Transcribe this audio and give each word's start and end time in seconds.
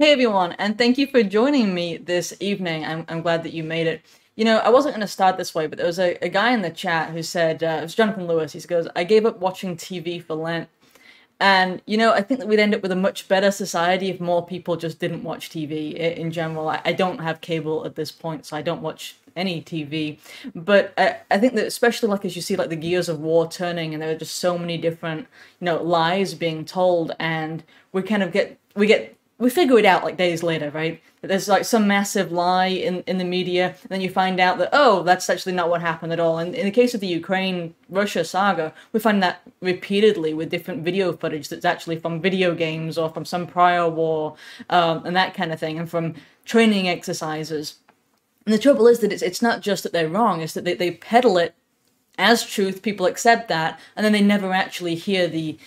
Hey 0.00 0.12
everyone, 0.12 0.52
and 0.60 0.78
thank 0.78 0.96
you 0.96 1.08
for 1.08 1.24
joining 1.24 1.74
me 1.74 1.96
this 1.96 2.32
evening. 2.38 2.84
I'm, 2.84 3.04
I'm 3.08 3.20
glad 3.20 3.42
that 3.42 3.52
you 3.52 3.64
made 3.64 3.88
it. 3.88 4.00
You 4.36 4.44
know, 4.44 4.58
I 4.58 4.68
wasn't 4.68 4.94
going 4.94 5.04
to 5.04 5.12
start 5.12 5.36
this 5.36 5.56
way, 5.56 5.66
but 5.66 5.76
there 5.76 5.88
was 5.88 5.98
a, 5.98 6.16
a 6.24 6.28
guy 6.28 6.52
in 6.52 6.62
the 6.62 6.70
chat 6.70 7.10
who 7.10 7.20
said, 7.20 7.64
uh, 7.64 7.78
it 7.80 7.82
was 7.82 7.96
Jonathan 7.96 8.28
Lewis, 8.28 8.52
he 8.52 8.60
goes, 8.60 8.86
I 8.94 9.02
gave 9.02 9.26
up 9.26 9.40
watching 9.40 9.76
TV 9.76 10.22
for 10.22 10.36
Lent. 10.36 10.68
And, 11.40 11.82
you 11.84 11.96
know, 11.96 12.12
I 12.12 12.22
think 12.22 12.38
that 12.38 12.46
we'd 12.46 12.60
end 12.60 12.76
up 12.76 12.82
with 12.82 12.92
a 12.92 12.96
much 12.96 13.26
better 13.26 13.50
society 13.50 14.08
if 14.08 14.20
more 14.20 14.46
people 14.46 14.76
just 14.76 15.00
didn't 15.00 15.24
watch 15.24 15.50
TV 15.50 15.94
in 15.94 16.30
general. 16.30 16.68
I, 16.68 16.80
I 16.84 16.92
don't 16.92 17.18
have 17.18 17.40
cable 17.40 17.84
at 17.84 17.96
this 17.96 18.12
point, 18.12 18.46
so 18.46 18.56
I 18.56 18.62
don't 18.62 18.82
watch 18.82 19.16
any 19.34 19.60
TV. 19.60 20.20
But 20.54 20.94
I, 20.96 21.16
I 21.28 21.38
think 21.38 21.54
that 21.54 21.66
especially 21.66 22.08
like 22.08 22.24
as 22.24 22.36
you 22.36 22.42
see 22.42 22.54
like 22.54 22.70
the 22.70 22.76
gears 22.76 23.08
of 23.08 23.18
war 23.18 23.50
turning 23.50 23.94
and 23.94 24.00
there 24.00 24.12
are 24.12 24.18
just 24.18 24.36
so 24.36 24.58
many 24.58 24.78
different, 24.78 25.26
you 25.60 25.64
know, 25.64 25.82
lies 25.82 26.34
being 26.34 26.64
told 26.64 27.16
and 27.18 27.64
we 27.90 28.02
kind 28.02 28.22
of 28.22 28.30
get, 28.30 28.60
we 28.76 28.86
get 28.86 29.17
we 29.38 29.50
figure 29.50 29.78
it 29.78 29.84
out 29.84 30.02
like 30.02 30.16
days 30.16 30.42
later, 30.42 30.70
right? 30.70 31.00
That 31.20 31.28
there's 31.28 31.48
like 31.48 31.64
some 31.64 31.86
massive 31.86 32.32
lie 32.32 32.66
in, 32.66 33.02
in 33.06 33.18
the 33.18 33.24
media, 33.24 33.68
and 33.82 33.88
then 33.88 34.00
you 34.00 34.10
find 34.10 34.40
out 34.40 34.58
that, 34.58 34.70
oh, 34.72 35.04
that's 35.04 35.30
actually 35.30 35.52
not 35.52 35.70
what 35.70 35.80
happened 35.80 36.12
at 36.12 36.18
all. 36.18 36.38
And 36.38 36.56
in 36.56 36.64
the 36.64 36.72
case 36.72 36.92
of 36.92 37.00
the 37.00 37.06
Ukraine 37.06 37.74
Russia 37.88 38.24
saga, 38.24 38.74
we 38.92 38.98
find 38.98 39.22
that 39.22 39.42
repeatedly 39.60 40.34
with 40.34 40.50
different 40.50 40.84
video 40.84 41.12
footage 41.12 41.48
that's 41.48 41.64
actually 41.64 42.00
from 42.00 42.20
video 42.20 42.52
games 42.52 42.98
or 42.98 43.08
from 43.10 43.24
some 43.24 43.46
prior 43.46 43.88
war 43.88 44.34
um, 44.70 45.06
and 45.06 45.14
that 45.14 45.34
kind 45.34 45.52
of 45.52 45.60
thing, 45.60 45.78
and 45.78 45.88
from 45.88 46.14
training 46.44 46.88
exercises. 46.88 47.76
And 48.44 48.52
the 48.52 48.58
trouble 48.58 48.88
is 48.88 48.98
that 49.00 49.12
it's, 49.12 49.22
it's 49.22 49.42
not 49.42 49.60
just 49.60 49.84
that 49.84 49.92
they're 49.92 50.08
wrong, 50.08 50.40
it's 50.40 50.54
that 50.54 50.64
they, 50.64 50.74
they 50.74 50.90
peddle 50.90 51.38
it 51.38 51.54
as 52.18 52.44
truth, 52.44 52.82
people 52.82 53.06
accept 53.06 53.48
that, 53.48 53.80
and 53.96 54.04
then 54.04 54.12
they 54.12 54.20
never 54.20 54.52
actually 54.52 54.96
hear 54.96 55.28
the 55.28 55.58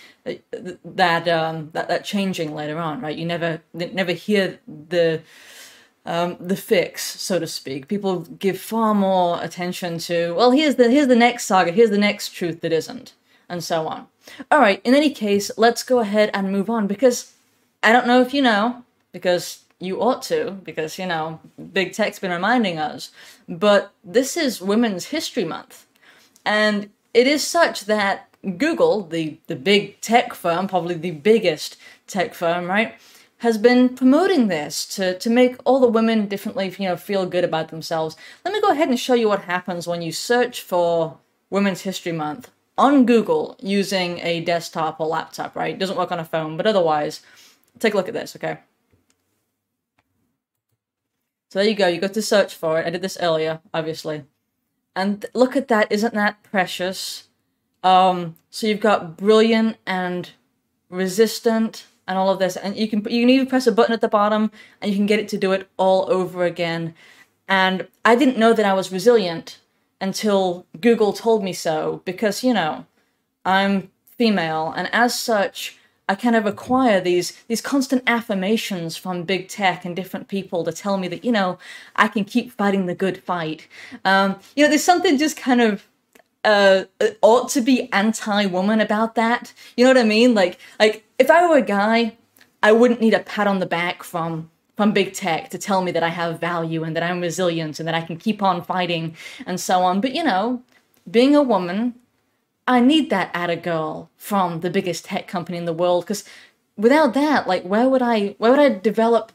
that 0.84 1.26
um, 1.26 1.70
that 1.72 1.88
that 1.88 2.04
changing 2.04 2.54
later 2.54 2.78
on, 2.78 3.00
right? 3.00 3.16
You 3.16 3.26
never 3.26 3.60
never 3.72 4.12
hear 4.12 4.60
the 4.68 5.22
um, 6.04 6.36
the 6.40 6.56
fix, 6.56 7.20
so 7.20 7.38
to 7.38 7.46
speak. 7.46 7.88
People 7.88 8.20
give 8.20 8.58
far 8.58 8.94
more 8.94 9.42
attention 9.42 9.98
to 10.00 10.34
well, 10.34 10.50
here's 10.50 10.76
the 10.76 10.90
here's 10.90 11.08
the 11.08 11.16
next 11.16 11.46
saga, 11.46 11.72
here's 11.72 11.90
the 11.90 11.98
next 11.98 12.30
truth 12.30 12.60
that 12.60 12.72
isn't, 12.72 13.14
and 13.48 13.64
so 13.64 13.88
on. 13.88 14.06
All 14.50 14.60
right. 14.60 14.80
In 14.84 14.94
any 14.94 15.10
case, 15.10 15.50
let's 15.56 15.82
go 15.82 15.98
ahead 15.98 16.30
and 16.32 16.52
move 16.52 16.70
on 16.70 16.86
because 16.86 17.34
I 17.82 17.92
don't 17.92 18.06
know 18.06 18.20
if 18.20 18.32
you 18.32 18.42
know 18.42 18.84
because 19.10 19.64
you 19.80 20.00
ought 20.00 20.22
to 20.22 20.52
because 20.62 20.98
you 20.98 21.06
know 21.06 21.40
big 21.72 21.92
tech's 21.92 22.18
been 22.18 22.30
reminding 22.30 22.78
us, 22.78 23.10
but 23.48 23.92
this 24.04 24.36
is 24.36 24.60
Women's 24.60 25.06
History 25.06 25.44
Month, 25.44 25.86
and 26.44 26.90
it 27.14 27.26
is 27.26 27.46
such 27.46 27.84
that 27.86 28.28
Google, 28.58 29.02
the, 29.02 29.38
the 29.46 29.56
big 29.56 30.00
tech 30.00 30.34
firm, 30.34 30.66
probably 30.66 30.94
the 30.94 31.12
biggest 31.12 31.76
tech 32.06 32.34
firm, 32.34 32.66
right, 32.66 32.94
has 33.38 33.58
been 33.58 33.88
promoting 33.88 34.48
this 34.48 34.86
to, 34.86 35.18
to 35.18 35.30
make 35.30 35.56
all 35.64 35.80
the 35.80 35.86
women 35.88 36.26
differently, 36.26 36.74
you 36.78 36.88
know, 36.88 36.96
feel 36.96 37.26
good 37.26 37.44
about 37.44 37.68
themselves. 37.68 38.16
Let 38.44 38.54
me 38.54 38.60
go 38.60 38.70
ahead 38.70 38.88
and 38.88 38.98
show 38.98 39.14
you 39.14 39.28
what 39.28 39.42
happens 39.42 39.86
when 39.86 40.02
you 40.02 40.12
search 40.12 40.62
for 40.62 41.18
Women's 41.50 41.82
History 41.82 42.12
Month 42.12 42.50
on 42.78 43.04
Google 43.04 43.56
using 43.60 44.18
a 44.20 44.40
desktop 44.40 45.00
or 45.00 45.06
laptop, 45.06 45.54
right? 45.54 45.74
It 45.74 45.78
doesn't 45.78 45.98
work 45.98 46.12
on 46.12 46.20
a 46.20 46.24
phone, 46.24 46.56
but 46.56 46.66
otherwise, 46.66 47.20
take 47.78 47.94
a 47.94 47.96
look 47.96 48.08
at 48.08 48.14
this, 48.14 48.34
okay? 48.36 48.58
So 51.50 51.58
there 51.58 51.68
you 51.68 51.74
go, 51.74 51.86
you 51.86 52.00
got 52.00 52.14
to 52.14 52.22
search 52.22 52.54
for 52.54 52.80
it. 52.80 52.86
I 52.86 52.90
did 52.90 53.02
this 53.02 53.18
earlier, 53.20 53.60
obviously. 53.74 54.24
And 54.94 55.24
look 55.34 55.56
at 55.56 55.68
that, 55.68 55.90
isn't 55.90 56.14
that 56.14 56.42
precious? 56.42 57.28
Um, 57.82 58.36
so 58.50 58.66
you've 58.66 58.80
got 58.80 59.16
brilliant 59.16 59.76
and 59.86 60.30
resistant 60.90 61.86
and 62.06 62.18
all 62.18 62.30
of 62.30 62.38
this, 62.38 62.56
and 62.56 62.76
you 62.76 62.88
can 62.88 62.98
you 63.00 63.22
can 63.22 63.30
even 63.30 63.46
press 63.46 63.66
a 63.66 63.72
button 63.72 63.92
at 63.92 64.00
the 64.00 64.08
bottom 64.08 64.50
and 64.80 64.90
you 64.90 64.96
can 64.96 65.06
get 65.06 65.18
it 65.18 65.28
to 65.28 65.38
do 65.38 65.52
it 65.52 65.68
all 65.76 66.10
over 66.10 66.44
again. 66.44 66.94
And 67.48 67.88
I 68.04 68.16
didn't 68.16 68.38
know 68.38 68.52
that 68.52 68.66
I 68.66 68.72
was 68.72 68.92
resilient 68.92 69.60
until 70.00 70.66
Google 70.80 71.12
told 71.12 71.42
me 71.44 71.52
so 71.52 72.02
because 72.04 72.42
you 72.44 72.52
know 72.52 72.86
I'm 73.44 73.90
female, 74.18 74.72
and 74.76 74.88
as 74.92 75.18
such. 75.18 75.78
I 76.12 76.14
kind 76.14 76.36
of 76.36 76.44
acquire 76.44 77.00
these 77.00 77.42
these 77.48 77.62
constant 77.62 78.02
affirmations 78.06 78.98
from 78.98 79.22
big 79.22 79.48
tech 79.48 79.86
and 79.86 79.96
different 79.96 80.28
people 80.28 80.62
to 80.62 80.70
tell 80.70 80.98
me 80.98 81.08
that 81.08 81.24
you 81.24 81.32
know 81.32 81.58
I 81.96 82.06
can 82.06 82.26
keep 82.26 82.52
fighting 82.52 82.84
the 82.84 82.94
good 82.94 83.24
fight. 83.24 83.66
Um, 84.04 84.38
you 84.54 84.62
know, 84.62 84.68
there's 84.68 84.84
something 84.84 85.16
just 85.16 85.38
kind 85.38 85.62
of 85.62 85.88
uh, 86.44 86.84
ought 87.22 87.48
to 87.50 87.62
be 87.62 87.90
anti-woman 87.92 88.78
about 88.82 89.14
that. 89.14 89.54
You 89.74 89.84
know 89.84 89.90
what 89.90 89.96
I 89.96 90.04
mean? 90.04 90.34
Like, 90.34 90.58
like 90.78 91.02
if 91.18 91.30
I 91.30 91.48
were 91.48 91.56
a 91.56 91.62
guy, 91.62 92.18
I 92.62 92.72
wouldn't 92.72 93.00
need 93.00 93.14
a 93.14 93.20
pat 93.20 93.46
on 93.46 93.58
the 93.58 93.66
back 93.66 94.02
from 94.02 94.50
from 94.76 94.92
big 94.92 95.14
tech 95.14 95.48
to 95.50 95.58
tell 95.58 95.82
me 95.82 95.92
that 95.92 96.02
I 96.02 96.10
have 96.10 96.38
value 96.40 96.84
and 96.84 96.94
that 96.94 97.02
I'm 97.02 97.22
resilient 97.22 97.80
and 97.80 97.88
that 97.88 97.94
I 97.94 98.02
can 98.02 98.18
keep 98.18 98.42
on 98.42 98.62
fighting 98.62 99.16
and 99.46 99.58
so 99.58 99.80
on. 99.82 100.02
But 100.02 100.14
you 100.14 100.24
know, 100.24 100.62
being 101.10 101.34
a 101.34 101.42
woman, 101.42 101.94
I 102.66 102.80
need 102.80 103.10
that 103.10 103.30
at 103.34 103.50
a 103.50 103.56
girl 103.56 104.10
from 104.16 104.60
the 104.60 104.70
biggest 104.70 105.06
tech 105.06 105.26
company 105.26 105.58
in 105.58 105.64
the 105.64 105.72
world 105.72 106.04
because 106.04 106.24
without 106.76 107.14
that, 107.14 107.46
like, 107.46 107.64
where 107.64 107.88
would 107.88 108.02
I 108.02 108.34
where 108.38 108.50
would 108.50 108.60
I 108.60 108.70
develop 108.70 109.32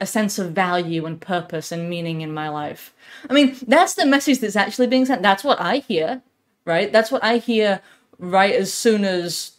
a 0.00 0.06
sense 0.06 0.38
of 0.38 0.52
value 0.52 1.06
and 1.06 1.20
purpose 1.20 1.70
and 1.70 1.88
meaning 1.88 2.22
in 2.22 2.32
my 2.32 2.48
life? 2.48 2.92
I 3.28 3.34
mean, 3.34 3.56
that's 3.66 3.94
the 3.94 4.06
message 4.06 4.40
that's 4.40 4.56
actually 4.56 4.86
being 4.88 5.04
sent. 5.04 5.22
That's 5.22 5.44
what 5.44 5.60
I 5.60 5.78
hear 5.78 6.22
right? 6.64 6.92
That's 6.92 7.10
what 7.10 7.24
I 7.24 7.38
hear 7.38 7.80
right 8.18 8.54
as 8.54 8.72
soon 8.72 9.04
as 9.04 9.52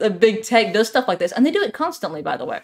a 0.00 0.10
big 0.10 0.42
tech 0.42 0.72
does 0.72 0.88
stuff 0.88 1.06
like 1.06 1.18
this, 1.18 1.32
and 1.32 1.46
they 1.46 1.50
do 1.50 1.62
it 1.62 1.74
constantly, 1.74 2.22
by 2.22 2.36
the 2.36 2.44
way. 2.44 2.60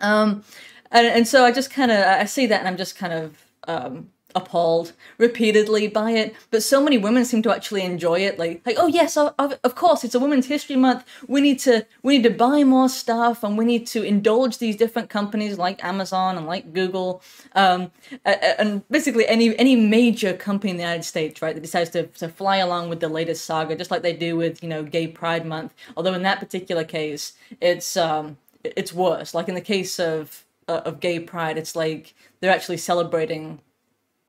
Um, 0.00 0.44
and 0.90 1.06
and 1.06 1.28
so 1.28 1.44
I 1.44 1.52
just 1.52 1.70
kind 1.70 1.90
of 1.90 1.98
I 1.98 2.24
see 2.24 2.46
that, 2.46 2.58
and 2.58 2.68
I'm 2.68 2.76
just 2.76 2.96
kind 2.96 3.12
of 3.12 3.44
um, 3.68 4.10
appalled 4.34 4.92
repeatedly 5.18 5.88
by 5.88 6.12
it 6.12 6.34
but 6.50 6.62
so 6.62 6.82
many 6.82 6.98
women 6.98 7.24
seem 7.24 7.42
to 7.42 7.50
actually 7.54 7.82
enjoy 7.82 8.20
it. 8.20 8.38
Like 8.38 8.62
like 8.66 8.76
oh 8.78 8.86
yes 8.86 9.16
of, 9.16 9.34
of 9.38 9.74
course 9.74 10.04
it's 10.04 10.14
a 10.14 10.20
women's 10.20 10.46
history 10.46 10.76
month. 10.76 11.04
We 11.28 11.40
need 11.40 11.58
to 11.60 11.86
we 12.02 12.16
need 12.16 12.24
to 12.24 12.30
buy 12.30 12.64
more 12.64 12.88
stuff 12.88 13.42
and 13.42 13.56
we 13.56 13.64
need 13.64 13.86
to 13.88 14.02
indulge 14.02 14.58
these 14.58 14.76
different 14.76 15.10
companies 15.10 15.58
like 15.58 15.82
amazon 15.84 16.36
and 16.36 16.46
like 16.46 16.72
google. 16.72 17.22
Um, 17.54 17.90
and 18.24 18.86
basically 18.88 19.26
any 19.26 19.56
any 19.58 19.76
major 19.76 20.32
company 20.34 20.70
in 20.70 20.76
the 20.76 20.82
united 20.82 21.04
states 21.04 21.42
right 21.42 21.54
that 21.54 21.60
decides 21.60 21.90
to, 21.90 22.06
to 22.06 22.28
fly 22.28 22.56
along 22.56 22.88
with 22.88 23.00
the 23.00 23.08
latest 23.08 23.44
saga 23.44 23.76
just 23.76 23.90
like 23.90 24.02
they 24.02 24.12
do 24.12 24.36
with 24.36 24.62
you 24.62 24.68
know 24.68 24.82
gay 24.82 25.06
pride 25.06 25.46
month. 25.46 25.74
Although 25.96 26.14
in 26.14 26.22
that 26.22 26.40
particular 26.40 26.84
case 26.84 27.32
it's 27.60 27.96
um 27.96 28.38
it's 28.62 28.92
worse. 28.92 29.32
Like 29.34 29.48
in 29.48 29.54
the 29.54 29.60
case 29.60 29.98
of 29.98 30.44
uh, 30.68 30.82
of 30.84 31.00
gay 31.00 31.18
pride 31.18 31.56
it's 31.58 31.74
like 31.74 32.14
they're 32.40 32.52
actually 32.52 32.76
celebrating 32.76 33.60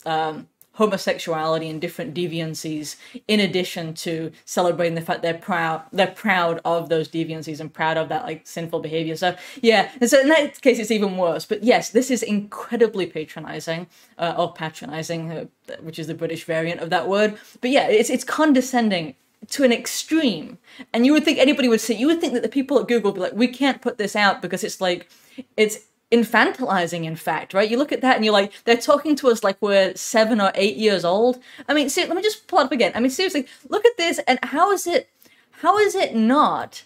um, 0.06 0.48
homosexuality 0.74 1.70
and 1.70 1.82
different 1.82 2.14
deviancies 2.14 2.96
in 3.28 3.40
addition 3.40 3.94
to 3.94 4.32
celebrating 4.46 4.96
the 4.96 5.02
fact 5.02 5.22
they're 5.22 5.34
proud 5.34 5.84
they're 5.92 6.08
proud 6.08 6.62
of 6.64 6.88
those 6.88 7.10
deviancies 7.10 7.60
and 7.60 7.74
proud 7.74 7.98
of 7.98 8.08
that 8.10 8.24
like 8.24 8.48
sinful 8.48 8.80
behavior. 8.80 9.16
So 9.16 9.36
yeah 9.62 9.92
and 10.00 10.10
so 10.10 10.20
in 10.20 10.30
that 10.30 10.62
case 10.62 10.80
it's 10.80 10.92
even 10.92 11.18
worse. 11.18 11.46
But 11.46 11.64
yes 11.64 11.90
this 11.90 12.10
is 12.10 12.24
incredibly 12.24 13.06
patronizing 13.06 13.88
uh, 14.18 14.34
or 14.38 14.54
patronizing 14.54 15.32
uh, 15.32 15.46
which 15.82 16.00
is 16.00 16.08
the 16.08 16.14
british 16.14 16.46
variant 16.46 16.80
of 16.80 16.90
that 16.90 17.08
word. 17.08 17.38
But 17.60 17.72
yeah 17.72 17.88
it's 17.88 18.10
it's 18.10 18.24
condescending 18.24 19.16
to 19.50 19.64
an 19.64 19.74
extreme. 19.74 20.58
And 20.94 21.06
you 21.06 21.14
would 21.14 21.26
think 21.26 21.38
anybody 21.38 21.68
would 21.68 21.82
see 21.82 21.96
you 21.96 22.08
would 22.08 22.22
think 22.22 22.34
that 22.34 22.44
the 22.44 22.50
people 22.50 22.80
at 22.80 22.88
google 22.88 23.12
would 23.12 23.16
be 23.16 23.22
like 23.22 23.34
we 23.34 23.50
can't 23.50 23.82
put 23.82 23.98
this 23.98 24.16
out 24.16 24.42
because 24.42 24.64
it's 24.64 24.80
like 24.80 25.10
it's 25.58 25.80
infantilizing 26.12 27.06
in 27.06 27.16
fact 27.16 27.54
right 27.54 27.70
you 27.70 27.78
look 27.78 27.92
at 27.92 28.02
that 28.02 28.18
and 28.18 28.26
you're 28.26 28.34
like 28.34 28.52
they're 28.66 28.76
talking 28.76 29.16
to 29.16 29.30
us 29.30 29.44
like 29.44 29.58
we're 29.62 29.96
seven 29.96 30.42
or 30.42 30.52
eight 30.56 30.76
years 30.76 31.06
old 31.06 31.40
i 31.70 31.74
mean 31.74 31.90
see, 31.90 32.06
let 32.06 32.16
me 32.16 32.22
just 32.22 32.48
pull 32.48 32.60
up 32.60 32.72
again 32.72 32.92
i 32.96 33.00
mean 33.00 33.10
seriously 33.10 33.46
look 33.70 33.86
at 33.86 33.98
this 33.98 34.20
and 34.28 34.38
how 34.44 34.72
is 34.72 34.86
it 34.86 35.10
how 35.52 35.78
is 35.78 35.96
it 35.96 36.14
not 36.14 36.84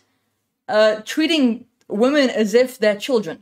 uh 0.68 1.02
treating 1.06 1.66
women 1.88 2.30
as 2.30 2.54
if 2.54 2.78
they're 2.78 2.96
children 2.96 3.42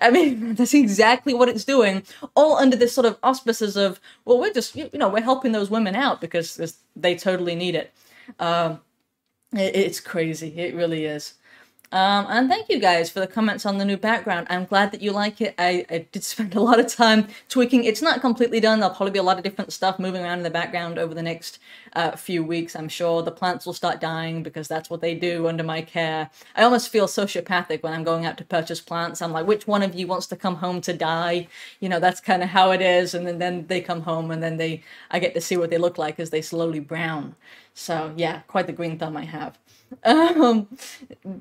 I 0.00 0.10
mean, 0.10 0.54
that's 0.54 0.74
exactly 0.74 1.34
what 1.34 1.48
it's 1.48 1.64
doing, 1.64 2.02
all 2.34 2.56
under 2.56 2.76
this 2.76 2.94
sort 2.94 3.06
of 3.06 3.18
auspices 3.22 3.76
of, 3.76 4.00
well, 4.24 4.38
we're 4.38 4.52
just, 4.52 4.76
you 4.76 4.88
know, 4.94 5.08
we're 5.08 5.22
helping 5.22 5.52
those 5.52 5.70
women 5.70 5.94
out 5.94 6.20
because 6.20 6.78
they 6.94 7.14
totally 7.14 7.54
need 7.54 7.74
it. 7.74 7.92
Um, 8.38 8.80
it 9.52 9.74
it's 9.74 10.00
crazy. 10.00 10.48
It 10.56 10.74
really 10.74 11.04
is. 11.04 11.34
Um, 11.92 12.26
and 12.30 12.48
thank 12.48 12.70
you 12.70 12.78
guys 12.78 13.10
for 13.10 13.20
the 13.20 13.26
comments 13.26 13.66
on 13.66 13.76
the 13.76 13.84
new 13.84 13.98
background. 13.98 14.46
I'm 14.48 14.64
glad 14.64 14.92
that 14.92 15.02
you 15.02 15.12
like 15.12 15.42
it. 15.42 15.54
I, 15.58 15.84
I, 15.90 16.06
did 16.10 16.24
spend 16.24 16.54
a 16.54 16.60
lot 16.60 16.80
of 16.80 16.86
time 16.86 17.28
tweaking. 17.50 17.84
It's 17.84 18.00
not 18.00 18.22
completely 18.22 18.60
done. 18.60 18.80
There'll 18.80 18.94
probably 18.94 19.10
be 19.10 19.18
a 19.18 19.22
lot 19.22 19.36
of 19.36 19.44
different 19.44 19.74
stuff 19.74 19.98
moving 19.98 20.24
around 20.24 20.38
in 20.38 20.42
the 20.42 20.48
background 20.48 20.98
over 20.98 21.12
the 21.12 21.22
next 21.22 21.58
uh, 21.92 22.12
few 22.12 22.42
weeks, 22.42 22.74
I'm 22.74 22.88
sure. 22.88 23.22
The 23.22 23.30
plants 23.30 23.66
will 23.66 23.74
start 23.74 24.00
dying 24.00 24.42
because 24.42 24.68
that's 24.68 24.88
what 24.88 25.02
they 25.02 25.14
do 25.14 25.48
under 25.48 25.62
my 25.62 25.82
care. 25.82 26.30
I 26.56 26.62
almost 26.62 26.88
feel 26.88 27.06
sociopathic 27.06 27.82
when 27.82 27.92
I'm 27.92 28.04
going 28.04 28.24
out 28.24 28.38
to 28.38 28.44
purchase 28.44 28.80
plants. 28.80 29.20
I'm 29.20 29.32
like, 29.32 29.46
which 29.46 29.66
one 29.66 29.82
of 29.82 29.94
you 29.94 30.06
wants 30.06 30.26
to 30.28 30.36
come 30.36 30.56
home 30.56 30.80
to 30.80 30.94
die? 30.94 31.46
You 31.80 31.90
know, 31.90 32.00
that's 32.00 32.22
kind 32.22 32.42
of 32.42 32.48
how 32.48 32.70
it 32.70 32.80
is. 32.80 33.12
And 33.12 33.26
then, 33.26 33.38
then 33.38 33.66
they 33.66 33.82
come 33.82 34.00
home 34.00 34.30
and 34.30 34.42
then 34.42 34.56
they 34.56 34.82
I 35.10 35.18
get 35.18 35.34
to 35.34 35.42
see 35.42 35.58
what 35.58 35.68
they 35.68 35.76
look 35.76 35.98
like 35.98 36.18
as 36.18 36.30
they 36.30 36.40
slowly 36.40 36.80
brown. 36.80 37.36
So 37.74 38.12
yeah, 38.16 38.40
quite 38.48 38.66
the 38.66 38.72
green 38.72 38.98
thumb 38.98 39.16
I 39.16 39.24
have. 39.24 39.58
Um, 40.04 40.68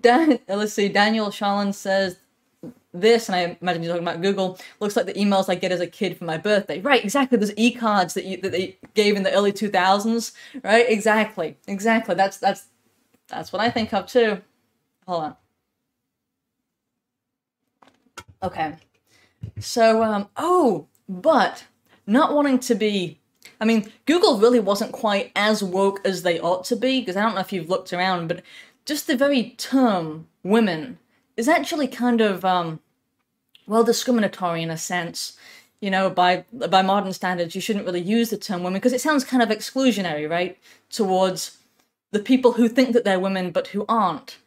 Dan, 0.02 0.40
let's 0.48 0.74
see. 0.74 0.90
Daniel 0.90 1.28
Shalin 1.28 1.74
says 1.74 2.18
this, 2.94 3.30
and 3.30 3.36
I 3.36 3.58
imagine 3.62 3.84
you're 3.84 3.94
talking 3.94 4.08
about 4.08 4.22
Google, 4.22 4.60
looks 4.80 4.96
like 4.96 5.06
the 5.06 5.14
emails 5.14 5.50
I 5.50 5.56
get 5.56 5.72
as 5.72 5.80
a 5.80 5.88
kid 5.88 6.18
for 6.18 6.26
my 6.26 6.38
birthday. 6.38 6.82
Right, 6.82 7.04
exactly. 7.04 7.38
Those 7.38 7.54
e-cards 7.58 8.14
that 8.14 8.26
you 8.26 8.38
that 8.38 8.52
they 8.52 8.78
gave 8.94 9.16
in 9.16 9.24
the 9.24 9.32
early 9.32 9.52
2000s. 9.54 10.34
Right, 10.64 10.86
exactly, 10.90 11.58
exactly. 11.68 12.16
That's 12.16 12.38
that's 12.38 12.66
that's 13.28 13.54
what 13.54 13.62
I 13.62 13.70
think 13.70 13.94
of 13.94 14.08
too. 14.08 14.42
Hold 15.08 15.24
on. 15.24 15.36
Okay. 18.44 18.76
So, 19.60 20.04
um, 20.04 20.30
oh, 20.36 20.88
but 21.08 21.66
not 22.06 22.34
wanting 22.34 22.60
to 22.60 22.76
be. 22.76 23.21
I 23.62 23.66
mean, 23.66 23.92
Google 24.08 24.40
really 24.40 24.60
wasn't 24.60 24.92
quite 24.92 25.32
as 25.36 25.64
woke 25.64 26.02
as 26.04 26.24
they 26.24 26.40
ought 26.40 26.66
to 26.66 26.76
be, 26.76 27.00
because 27.00 27.16
I 27.16 27.22
don't 27.22 27.36
know 27.36 27.42
if 27.42 27.54
you've 27.54 27.70
looked 27.70 27.94
around, 27.94 28.28
but 28.28 28.42
just 28.86 29.06
the 29.06 29.16
very 29.16 29.52
term 29.52 30.28
women 30.44 30.98
is 31.38 31.48
actually 31.48 31.88
kind 31.88 32.22
of, 32.22 32.44
um, 32.44 32.80
well, 33.68 33.84
discriminatory 33.84 34.64
in 34.64 34.72
a 34.72 34.78
sense. 34.78 35.38
You 35.80 35.92
know, 35.92 36.10
by 36.10 36.46
by 36.52 36.82
modern 36.82 37.14
standards, 37.14 37.56
you 37.56 37.62
shouldn't 37.62 37.86
really 37.86 38.02
use 38.02 38.32
the 38.32 38.38
term 38.38 38.64
women 38.64 38.80
because 38.80 38.94
it 38.94 39.02
sounds 39.02 39.24
kind 39.24 39.42
of 39.42 39.50
exclusionary, 39.50 40.30
right? 40.30 40.58
Towards 40.90 41.58
the 42.12 42.20
people 42.20 42.54
who 42.54 42.68
think 42.68 42.94
that 42.94 43.04
they're 43.04 43.20
women 43.20 43.52
but 43.52 43.68
who 43.68 43.86
aren't. 43.88 44.38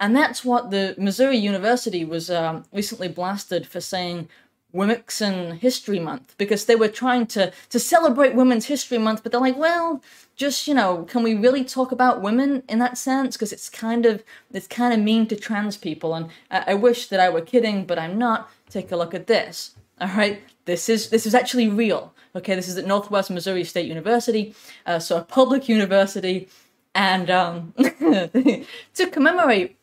And 0.00 0.16
that's 0.16 0.44
what 0.44 0.70
the 0.70 0.94
Missouri 0.98 1.36
University 1.36 2.04
was 2.04 2.30
um, 2.30 2.64
recently 2.72 3.08
blasted 3.08 3.66
for 3.66 3.80
saying 3.80 4.28
Women's 4.72 5.18
History 5.60 5.98
Month 5.98 6.34
because 6.38 6.64
they 6.64 6.76
were 6.76 6.88
trying 6.88 7.26
to 7.28 7.52
to 7.68 7.78
celebrate 7.78 8.34
Women's 8.34 8.66
History 8.66 8.98
Month, 8.98 9.22
but 9.22 9.32
they're 9.32 9.40
like, 9.40 9.56
well, 9.56 10.02
just 10.34 10.66
you 10.66 10.74
know, 10.74 11.04
can 11.04 11.22
we 11.22 11.34
really 11.34 11.64
talk 11.64 11.92
about 11.92 12.22
women 12.22 12.62
in 12.68 12.78
that 12.78 12.96
sense? 12.96 13.36
Because 13.36 13.52
it's 13.52 13.68
kind 13.68 14.06
of 14.06 14.24
it's 14.52 14.66
kind 14.66 14.94
of 14.94 15.00
mean 15.00 15.26
to 15.28 15.36
trans 15.36 15.76
people, 15.76 16.14
and 16.14 16.28
I, 16.50 16.64
I 16.68 16.74
wish 16.74 17.08
that 17.08 17.20
I 17.20 17.28
were 17.28 17.42
kidding, 17.42 17.84
but 17.84 17.98
I'm 17.98 18.18
not. 18.18 18.50
Take 18.70 18.90
a 18.90 18.96
look 18.96 19.12
at 19.12 19.26
this. 19.26 19.74
All 20.00 20.08
right, 20.08 20.42
this 20.64 20.88
is 20.88 21.10
this 21.10 21.26
is 21.26 21.34
actually 21.34 21.68
real. 21.68 22.14
Okay, 22.34 22.54
this 22.54 22.68
is 22.68 22.78
at 22.78 22.86
Northwest 22.86 23.30
Missouri 23.30 23.64
State 23.64 23.86
University, 23.86 24.54
uh, 24.86 24.98
so 24.98 25.18
a 25.18 25.22
public 25.22 25.68
university, 25.68 26.48
and 26.94 27.30
um, 27.30 27.74
to 27.76 29.10
commemorate 29.10 29.76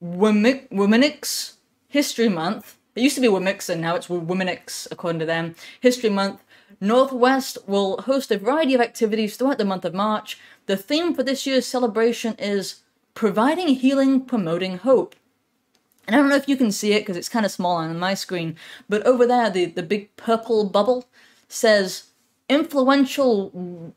Women's 0.00 1.56
History 1.88 2.28
Month 2.28 2.77
it 2.98 3.02
used 3.02 3.14
to 3.14 3.20
be 3.20 3.28
Womix 3.28 3.68
and 3.70 3.80
now 3.80 3.94
it's 3.94 4.08
Womenix, 4.08 4.88
according 4.90 5.20
to 5.20 5.26
them. 5.26 5.54
History 5.80 6.10
Month. 6.10 6.42
Northwest 6.80 7.56
will 7.66 8.02
host 8.02 8.32
a 8.32 8.38
variety 8.38 8.74
of 8.74 8.80
activities 8.80 9.36
throughout 9.36 9.58
the 9.58 9.64
month 9.64 9.84
of 9.84 9.94
March. 9.94 10.36
The 10.66 10.76
theme 10.76 11.14
for 11.14 11.22
this 11.22 11.46
year's 11.46 11.64
celebration 11.64 12.34
is 12.38 12.82
Providing 13.14 13.68
Healing, 13.68 14.22
Promoting 14.22 14.78
Hope. 14.78 15.14
And 16.06 16.16
I 16.16 16.18
don't 16.18 16.28
know 16.28 16.34
if 16.34 16.48
you 16.48 16.56
can 16.56 16.72
see 16.72 16.92
it 16.92 17.00
because 17.00 17.16
it's 17.16 17.28
kind 17.28 17.46
of 17.46 17.52
small 17.52 17.76
on 17.76 17.96
my 17.98 18.14
screen, 18.14 18.56
but 18.88 19.06
over 19.06 19.26
there, 19.26 19.48
the, 19.48 19.66
the 19.66 19.82
big 19.82 20.16
purple 20.16 20.64
bubble 20.64 21.06
says 21.48 22.04
Influential 22.48 23.94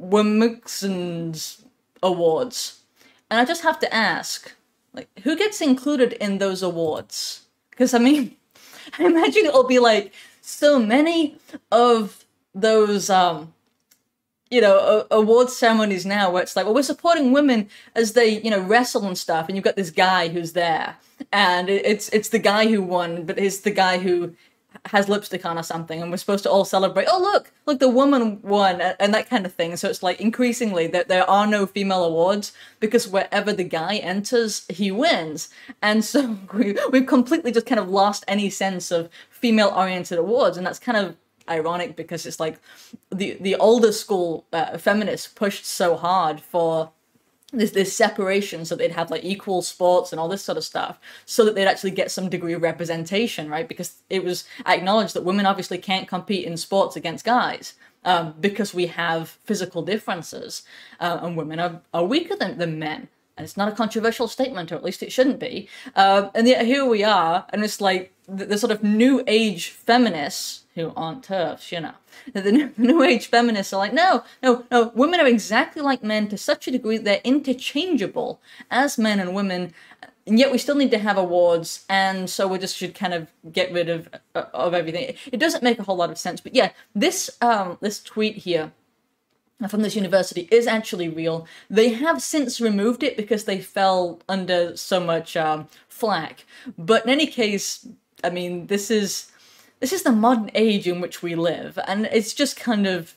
Womixens 0.00 1.64
Awards. 2.02 2.80
And 3.30 3.38
I 3.38 3.44
just 3.44 3.62
have 3.62 3.78
to 3.80 3.94
ask, 3.94 4.54
like, 4.94 5.08
who 5.24 5.36
gets 5.36 5.60
included 5.60 6.14
in 6.14 6.38
those 6.38 6.62
awards? 6.62 7.47
Because 7.78 7.94
I 7.94 7.98
mean, 7.98 8.36
I 8.98 9.04
imagine 9.04 9.46
it'll 9.46 9.66
be 9.66 9.78
like 9.78 10.12
so 10.40 10.80
many 10.80 11.36
of 11.70 12.24
those, 12.52 13.08
um, 13.08 13.54
you 14.50 14.60
know, 14.60 15.06
awards 15.12 15.56
ceremonies 15.56 16.04
now 16.04 16.30
where 16.30 16.42
it's 16.42 16.56
like, 16.56 16.64
well, 16.64 16.74
we're 16.74 16.82
supporting 16.82 17.30
women 17.30 17.68
as 17.94 18.14
they, 18.14 18.40
you 18.40 18.50
know, 18.50 18.60
wrestle 18.60 19.06
and 19.06 19.16
stuff, 19.16 19.46
and 19.46 19.56
you've 19.56 19.64
got 19.64 19.76
this 19.76 19.90
guy 19.90 20.28
who's 20.28 20.54
there, 20.54 20.96
and 21.32 21.68
it's 21.70 22.08
it's 22.08 22.30
the 22.30 22.40
guy 22.40 22.66
who 22.66 22.82
won, 22.82 23.24
but 23.24 23.38
it's 23.38 23.60
the 23.60 23.70
guy 23.70 23.98
who 23.98 24.34
has 24.86 25.08
lipstick 25.08 25.44
on 25.44 25.58
or 25.58 25.62
something 25.62 26.02
and 26.02 26.10
we're 26.10 26.16
supposed 26.16 26.42
to 26.44 26.50
all 26.50 26.64
celebrate 26.64 27.06
oh 27.10 27.20
look 27.20 27.50
look 27.66 27.78
the 27.78 27.88
woman 27.88 28.40
won 28.42 28.80
and 28.80 29.14
that 29.14 29.28
kind 29.28 29.46
of 29.46 29.52
thing. 29.52 29.76
So 29.76 29.88
it's 29.88 30.02
like 30.02 30.20
increasingly 30.20 30.86
that 30.88 31.08
there 31.08 31.28
are 31.28 31.46
no 31.46 31.66
female 31.66 32.04
awards 32.04 32.52
because 32.80 33.08
wherever 33.08 33.52
the 33.52 33.64
guy 33.64 33.96
enters 33.96 34.66
he 34.68 34.90
wins. 34.90 35.48
And 35.82 36.04
so 36.04 36.38
we, 36.54 36.76
we've 36.90 37.06
completely 37.06 37.52
just 37.52 37.66
kind 37.66 37.80
of 37.80 37.88
lost 37.88 38.24
any 38.28 38.50
sense 38.50 38.90
of 38.90 39.08
female 39.30 39.72
oriented 39.74 40.18
awards 40.18 40.56
and 40.56 40.66
that's 40.66 40.78
kind 40.78 40.98
of 40.98 41.16
ironic 41.48 41.96
because 41.96 42.26
it's 42.26 42.38
like 42.38 42.60
the 43.10 43.38
the 43.40 43.56
older 43.56 43.92
school 43.92 44.44
uh, 44.52 44.76
feminists 44.76 45.26
pushed 45.26 45.64
so 45.64 45.96
hard 45.96 46.40
for 46.40 46.90
this 47.52 47.70
this 47.70 47.96
separation 47.96 48.64
so 48.64 48.76
they'd 48.76 48.92
have 48.92 49.10
like 49.10 49.24
equal 49.24 49.62
sports 49.62 50.12
and 50.12 50.20
all 50.20 50.28
this 50.28 50.42
sort 50.42 50.58
of 50.58 50.64
stuff 50.64 51.00
so 51.24 51.44
that 51.44 51.54
they'd 51.54 51.66
actually 51.66 51.90
get 51.90 52.10
some 52.10 52.28
degree 52.28 52.52
of 52.52 52.62
representation 52.62 53.48
right? 53.48 53.68
Because 53.68 54.02
it 54.10 54.22
was 54.22 54.44
acknowledged 54.66 55.14
that 55.14 55.24
women 55.24 55.46
obviously 55.46 55.78
can't 55.78 56.08
compete 56.08 56.44
in 56.44 56.56
sports 56.56 56.94
against 56.94 57.24
guys 57.24 57.74
um, 58.04 58.34
because 58.40 58.74
we 58.74 58.86
have 58.86 59.38
physical 59.44 59.82
differences 59.82 60.62
uh, 61.00 61.18
and 61.22 61.36
women 61.36 61.58
are, 61.58 61.80
are 61.92 62.04
weaker 62.04 62.36
than, 62.36 62.58
than 62.58 62.78
men. 62.78 63.08
And 63.36 63.44
it's 63.44 63.56
not 63.56 63.68
a 63.68 63.76
controversial 63.76 64.28
statement 64.28 64.72
or 64.72 64.74
at 64.74 64.84
least 64.84 65.02
it 65.02 65.12
shouldn't 65.12 65.38
be. 65.38 65.68
Um, 65.94 66.30
and 66.34 66.46
yet 66.46 66.66
here 66.66 66.84
we 66.84 67.02
are 67.04 67.46
and 67.50 67.64
it's 67.64 67.80
like 67.80 68.12
the, 68.28 68.44
the 68.46 68.58
sort 68.58 68.70
of 68.70 68.82
new 68.82 69.22
age 69.26 69.70
feminists 69.70 70.64
who 70.74 70.92
aren't 70.96 71.26
TERFs, 71.26 71.72
you 71.72 71.80
know 71.80 71.94
the 72.32 72.72
new 72.76 73.02
age 73.02 73.26
feminists 73.26 73.72
are 73.72 73.78
like, 73.78 73.92
no, 73.92 74.24
no, 74.42 74.64
no, 74.70 74.92
women 74.94 75.20
are 75.20 75.26
exactly 75.26 75.82
like 75.82 76.02
men 76.02 76.28
to 76.28 76.38
such 76.38 76.68
a 76.68 76.70
degree 76.70 76.98
they're 76.98 77.20
interchangeable 77.24 78.40
as 78.70 78.98
men 78.98 79.20
and 79.20 79.34
women, 79.34 79.72
and 80.26 80.38
yet 80.38 80.52
we 80.52 80.58
still 80.58 80.74
need 80.74 80.90
to 80.90 80.98
have 80.98 81.16
awards, 81.16 81.84
and 81.88 82.28
so 82.28 82.46
we 82.46 82.58
just 82.58 82.76
should 82.76 82.94
kind 82.94 83.14
of 83.14 83.28
get 83.50 83.72
rid 83.72 83.88
of 83.88 84.08
uh, 84.34 84.44
of 84.52 84.74
everything. 84.74 85.14
It 85.32 85.38
doesn't 85.38 85.62
make 85.62 85.78
a 85.78 85.84
whole 85.84 85.96
lot 85.96 86.10
of 86.10 86.18
sense, 86.18 86.40
but 86.40 86.54
yeah, 86.54 86.72
this 86.94 87.30
um 87.40 87.78
this 87.80 88.02
tweet 88.02 88.36
here 88.36 88.72
from 89.68 89.82
this 89.82 89.96
university 89.96 90.48
is 90.52 90.68
actually 90.68 91.08
real. 91.08 91.46
They 91.68 91.88
have 91.88 92.22
since 92.22 92.60
removed 92.60 93.02
it 93.02 93.16
because 93.16 93.44
they 93.44 93.60
fell 93.60 94.20
under 94.28 94.76
so 94.76 95.00
much 95.00 95.36
um, 95.36 95.66
flack. 95.88 96.44
But 96.78 97.02
in 97.02 97.10
any 97.10 97.26
case, 97.26 97.84
I 98.24 98.30
mean, 98.30 98.66
this 98.66 98.90
is 98.90 99.30
this 99.80 99.92
is 99.92 100.02
the 100.02 100.12
modern 100.12 100.50
age 100.54 100.88
in 100.88 101.00
which 101.00 101.22
we 101.22 101.34
live, 101.34 101.78
and 101.86 102.06
it's 102.06 102.34
just 102.34 102.56
kind 102.56 102.86
of 102.86 103.14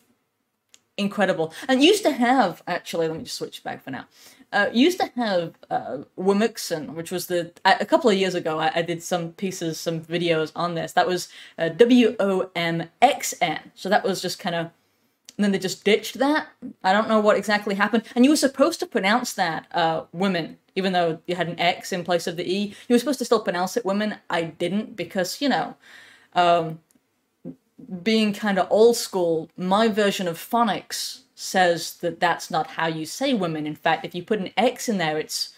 incredible. 0.98 1.54
And 1.68 1.84
used 1.84 2.04
to 2.04 2.12
have 2.12 2.62
actually, 2.68 3.08
let 3.08 3.18
me 3.18 3.24
just 3.24 3.38
switch 3.38 3.64
back 3.64 3.84
for 3.84 3.92
now. 3.92 4.06
Uh, 4.54 4.70
used 4.74 5.00
to 5.00 5.10
have 5.16 5.54
uh, 5.70 6.00
Womixen, 6.20 6.94
which 6.94 7.10
was 7.10 7.28
the 7.28 7.54
a 7.64 7.86
couple 7.86 8.10
of 8.10 8.18
years 8.18 8.36
ago. 8.36 8.60
I, 8.60 8.72
I 8.76 8.82
did 8.82 9.02
some 9.02 9.32
pieces, 9.32 9.80
some 9.80 10.02
videos 10.02 10.52
on 10.56 10.76
this. 10.76 10.92
That 10.92 11.08
was 11.08 11.30
uh, 11.58 11.70
W 11.70 12.16
O 12.20 12.52
M 12.56 12.90
X 13.02 13.34
N. 13.42 13.72
So 13.76 13.88
that 13.88 14.04
was 14.04 14.22
just 14.22 14.40
kind 14.40 14.54
of, 14.54 14.66
and 15.38 15.46
then 15.46 15.52
they 15.54 15.58
just 15.58 15.86
ditched 15.86 16.20
that. 16.20 16.48
I 16.84 16.92
don't 16.92 17.08
know 17.08 17.22
what 17.22 17.38
exactly 17.38 17.76
happened. 17.76 18.04
And 18.14 18.26
you 18.26 18.32
were 18.32 18.38
supposed 18.38 18.82
to 18.82 18.86
pronounce 18.86 19.32
that 19.34 19.68
uh, 19.74 20.04
women, 20.12 20.58
even 20.76 20.94
though 20.94 21.20
you 21.28 21.36
had 21.36 21.48
an 21.48 21.60
X 21.60 21.92
in 21.92 22.04
place 22.04 22.28
of 22.28 22.38
the 22.38 22.50
E. 22.50 22.76
You 22.88 22.96
were 22.96 23.00
supposed 23.00 23.20
to 23.20 23.26
still 23.26 23.44
pronounce 23.44 23.78
it 23.78 23.86
women. 23.86 24.16
I 24.30 24.44
didn't 24.44 24.96
because 24.96 25.42
you 25.42 25.50
know 25.50 25.76
um, 26.34 26.80
being 28.04 28.34
kind 28.34 28.60
of 28.60 28.68
old 28.70 28.96
school, 28.96 29.50
my 29.58 29.88
version 29.88 30.28
of 30.28 30.38
phonics 30.38 31.22
says 31.36 31.96
that 31.98 32.20
that's 32.20 32.52
not 32.52 32.68
how 32.68 32.88
you 32.88 33.06
say 33.06 33.34
women. 33.34 33.66
In 33.66 33.76
fact, 33.76 34.06
if 34.06 34.14
you 34.14 34.24
put 34.24 34.40
an 34.40 34.52
X 34.56 34.88
in 34.88 34.98
there, 34.98 35.18
it's 35.18 35.54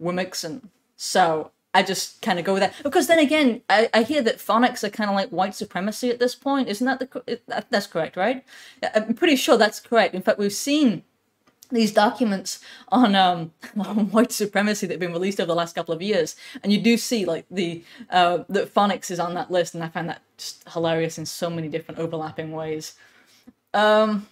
Womixen. 0.00 0.68
So 0.96 1.50
I 1.74 1.82
just 1.82 2.22
kind 2.22 2.38
of 2.38 2.44
go 2.44 2.52
with 2.54 2.62
that. 2.62 2.74
Because 2.82 3.08
then 3.08 3.18
again, 3.18 3.62
I, 3.68 3.90
I 3.92 4.02
hear 4.04 4.22
that 4.22 4.38
phonics 4.38 4.84
are 4.84 4.90
kind 4.90 5.10
of 5.10 5.16
like 5.16 5.30
white 5.30 5.56
supremacy 5.56 6.08
at 6.08 6.20
this 6.20 6.36
point. 6.36 6.68
Isn't 6.68 6.86
that 6.86 7.00
the 7.00 7.40
that's 7.68 7.88
correct, 7.88 8.16
right? 8.16 8.44
I'm 8.94 9.14
pretty 9.14 9.36
sure 9.36 9.56
that's 9.56 9.80
correct. 9.80 10.14
In 10.14 10.22
fact, 10.22 10.38
we've 10.38 10.52
seen 10.52 11.02
these 11.70 11.92
documents 11.92 12.60
on 12.88 13.14
um 13.14 13.52
white 14.10 14.32
supremacy 14.32 14.86
that 14.86 14.94
have 14.94 15.00
been 15.00 15.12
released 15.12 15.40
over 15.40 15.46
the 15.46 15.54
last 15.54 15.74
couple 15.74 15.94
of 15.94 16.02
years 16.02 16.36
and 16.62 16.72
you 16.72 16.80
do 16.80 16.96
see 16.96 17.24
like 17.24 17.46
the 17.50 17.82
uh 18.10 18.38
that 18.48 18.72
phonics 18.72 19.10
is 19.10 19.18
on 19.18 19.34
that 19.34 19.50
list 19.50 19.74
and 19.74 19.82
i 19.82 19.88
find 19.88 20.08
that 20.08 20.22
just 20.36 20.66
hilarious 20.68 21.18
in 21.18 21.26
so 21.26 21.48
many 21.50 21.68
different 21.68 22.00
overlapping 22.00 22.52
ways 22.52 22.94
um 23.72 24.26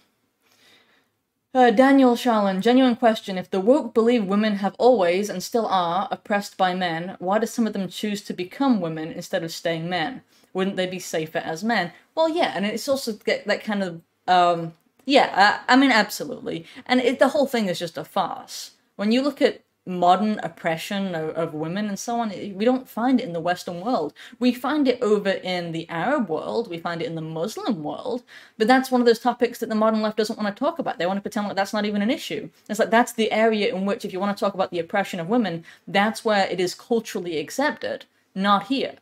uh, 1.55 1.69
Daniel 1.69 2.15
Sharlin, 2.15 2.61
genuine 2.61 2.95
question. 2.95 3.37
If 3.37 3.51
the 3.51 3.59
woke 3.59 3.93
believe 3.93 4.25
women 4.25 4.55
have 4.55 4.73
always, 4.79 5.29
and 5.29 5.43
still 5.43 5.67
are, 5.67 6.07
oppressed 6.09 6.57
by 6.57 6.73
men, 6.73 7.15
why 7.19 7.37
do 7.37 7.45
some 7.45 7.67
of 7.67 7.73
them 7.73 7.87
choose 7.87 8.23
to 8.23 8.33
become 8.33 8.81
women 8.81 9.11
instead 9.11 9.43
of 9.43 9.51
staying 9.51 9.87
men? 9.87 10.23
Wouldn't 10.53 10.77
they 10.77 10.87
be 10.87 10.97
safer 10.97 11.37
as 11.37 11.63
men? 11.63 11.91
Well, 12.15 12.27
yeah, 12.27 12.53
and 12.55 12.65
it's 12.65 12.89
also 12.89 13.13
get 13.13 13.45
that 13.45 13.63
kind 13.63 13.83
of 13.83 14.01
um, 14.27 14.73
yeah, 15.05 15.61
I, 15.67 15.73
I 15.73 15.75
mean, 15.75 15.91
absolutely. 15.91 16.65
And 16.85 17.01
it, 17.01 17.19
the 17.19 17.29
whole 17.29 17.47
thing 17.47 17.67
is 17.67 17.79
just 17.79 17.97
a 17.97 18.03
farce. 18.03 18.71
When 18.95 19.11
you 19.11 19.21
look 19.21 19.41
at 19.41 19.63
modern 19.85 20.39
oppression 20.39 21.13
of, 21.13 21.31
of, 21.31 21.53
women 21.53 21.89
and 21.89 21.99
so 21.99 22.19
on, 22.19 22.29
we 22.29 22.63
don't 22.63 22.87
find 22.87 23.19
it 23.19 23.25
in 23.25 23.33
the 23.33 23.39
Western 23.41 23.81
world. 23.81 24.13
We 24.39 24.53
find 24.53 24.87
it 24.87 25.01
over 25.01 25.29
in 25.29 25.73
the 25.73 25.89
Arab 25.89 26.29
world, 26.29 26.69
we 26.69 26.77
find 26.77 27.01
it 27.01 27.05
in 27.05 27.15
the 27.15 27.21
Muslim 27.21 27.83
world, 27.83 28.23
but 28.57 28.67
that's 28.67 28.91
one 28.91 29.01
of 29.01 29.07
those 29.07 29.19
topics 29.19 29.59
that 29.59 29.67
the 29.67 29.75
modern 29.75 30.01
left 30.01 30.17
doesn't 30.17 30.39
want 30.39 30.55
to 30.55 30.59
talk 30.59 30.79
about. 30.79 30.99
They 30.99 31.05
want 31.05 31.17
to 31.17 31.21
pretend 31.21 31.47
like 31.47 31.57
that's 31.57 31.73
not 31.73 31.85
even 31.85 32.01
an 32.01 32.11
issue. 32.11 32.49
It's 32.69 32.79
like 32.79 32.91
that's 32.91 33.13
the 33.13 33.31
area 33.31 33.75
in 33.75 33.85
which, 33.85 34.05
if 34.05 34.13
you 34.13 34.21
want 34.21 34.37
to 34.37 34.39
talk 34.39 34.53
about 34.53 34.71
the 34.71 34.79
oppression 34.79 35.19
of 35.19 35.27
women, 35.27 35.65
that's 35.85 36.23
where 36.23 36.47
it 36.47 36.61
is 36.61 36.73
culturally 36.73 37.37
accepted, 37.37 38.05
not 38.33 38.67
here. 38.67 38.95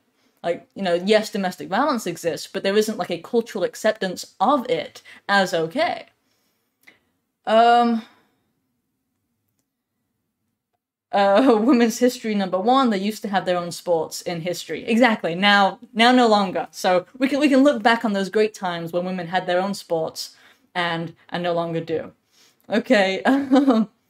Like, 0.43 0.67
you 0.75 0.81
know, 0.83 0.95
yes, 0.95 1.29
domestic 1.29 1.69
violence 1.69 2.07
exists, 2.07 2.47
but 2.51 2.63
there 2.63 2.77
isn't 2.77 2.97
like 2.97 3.11
a 3.11 3.19
cultural 3.21 3.63
acceptance 3.63 4.35
of 4.39 4.69
it 4.69 5.01
as 5.29 5.53
okay. 5.53 6.07
Um, 7.45 8.03
uh, 11.11 11.57
women's 11.61 11.99
history 11.99 12.35
number 12.35 12.59
one 12.59 12.89
they 12.89 12.97
used 12.97 13.21
to 13.21 13.27
have 13.27 13.45
their 13.45 13.57
own 13.57 13.71
sports 13.71 14.21
in 14.21 14.41
history. 14.41 14.85
Exactly. 14.85 15.35
Now 15.35 15.79
now 15.93 16.11
no 16.11 16.27
longer. 16.27 16.67
So 16.71 17.05
we 17.17 17.27
can 17.27 17.39
we 17.39 17.49
can 17.49 17.63
look 17.63 17.83
back 17.83 18.05
on 18.05 18.13
those 18.13 18.29
great 18.29 18.53
times 18.53 18.91
when 18.93 19.05
women 19.05 19.27
had 19.27 19.45
their 19.47 19.61
own 19.61 19.73
sports 19.73 20.35
and 20.75 21.13
and 21.29 21.43
no 21.43 21.53
longer 21.53 21.81
do. 21.81 22.11
Okay 22.69 23.21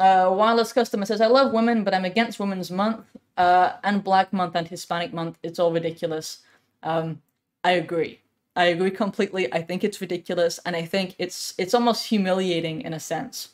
uh, 0.00 0.28
wireless 0.32 0.72
customer 0.72 1.04
says 1.04 1.20
i 1.20 1.26
love 1.26 1.52
women 1.52 1.84
but 1.84 1.94
i'm 1.94 2.04
against 2.04 2.40
women's 2.40 2.70
month 2.70 3.04
uh, 3.40 3.76
and 3.84 4.04
black 4.04 4.32
month 4.34 4.54
and 4.54 4.68
hispanic 4.68 5.14
month. 5.14 5.38
It's 5.42 5.58
all 5.58 5.72
ridiculous. 5.72 6.38
Um, 6.82 7.22
i 7.64 7.72
agree. 7.72 8.20
I 8.56 8.64
agree 8.66 8.90
completely. 8.90 9.52
I 9.52 9.62
think 9.62 9.82
it's 9.82 10.00
ridiculous 10.00 10.60
and 10.66 10.76
i 10.76 10.84
think 10.84 11.14
it's 11.18 11.54
it's 11.56 11.74
almost 11.74 12.06
humiliating 12.06 12.82
in 12.82 12.92
a 12.92 13.00
sense. 13.00 13.50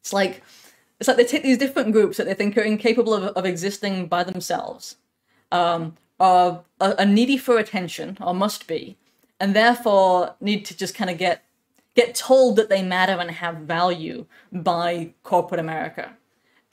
It's 0.00 0.12
like 0.12 0.42
it's 0.98 1.08
like 1.08 1.16
they 1.16 1.24
take 1.24 1.42
these 1.42 1.58
different 1.58 1.92
groups 1.92 2.16
that 2.16 2.26
they 2.26 2.34
think 2.34 2.56
are 2.58 2.62
incapable 2.62 3.14
of, 3.14 3.24
of 3.38 3.44
existing 3.46 4.06
by 4.06 4.22
themselves, 4.24 4.96
um, 5.50 5.96
are, 6.20 6.64
are 6.80 7.06
needy 7.06 7.36
for 7.36 7.58
attention, 7.58 8.16
or 8.20 8.32
must 8.32 8.66
be, 8.68 8.96
and 9.40 9.54
therefore 9.54 10.36
need 10.40 10.64
to 10.66 10.76
just 10.76 10.94
kind 10.94 11.10
of 11.10 11.18
get 11.18 11.44
get 11.94 12.14
told 12.14 12.56
that 12.56 12.68
they 12.68 12.82
matter 12.82 13.12
and 13.12 13.30
have 13.30 13.58
value 13.58 14.26
by 14.52 15.14
corporate 15.22 15.60
America, 15.60 16.16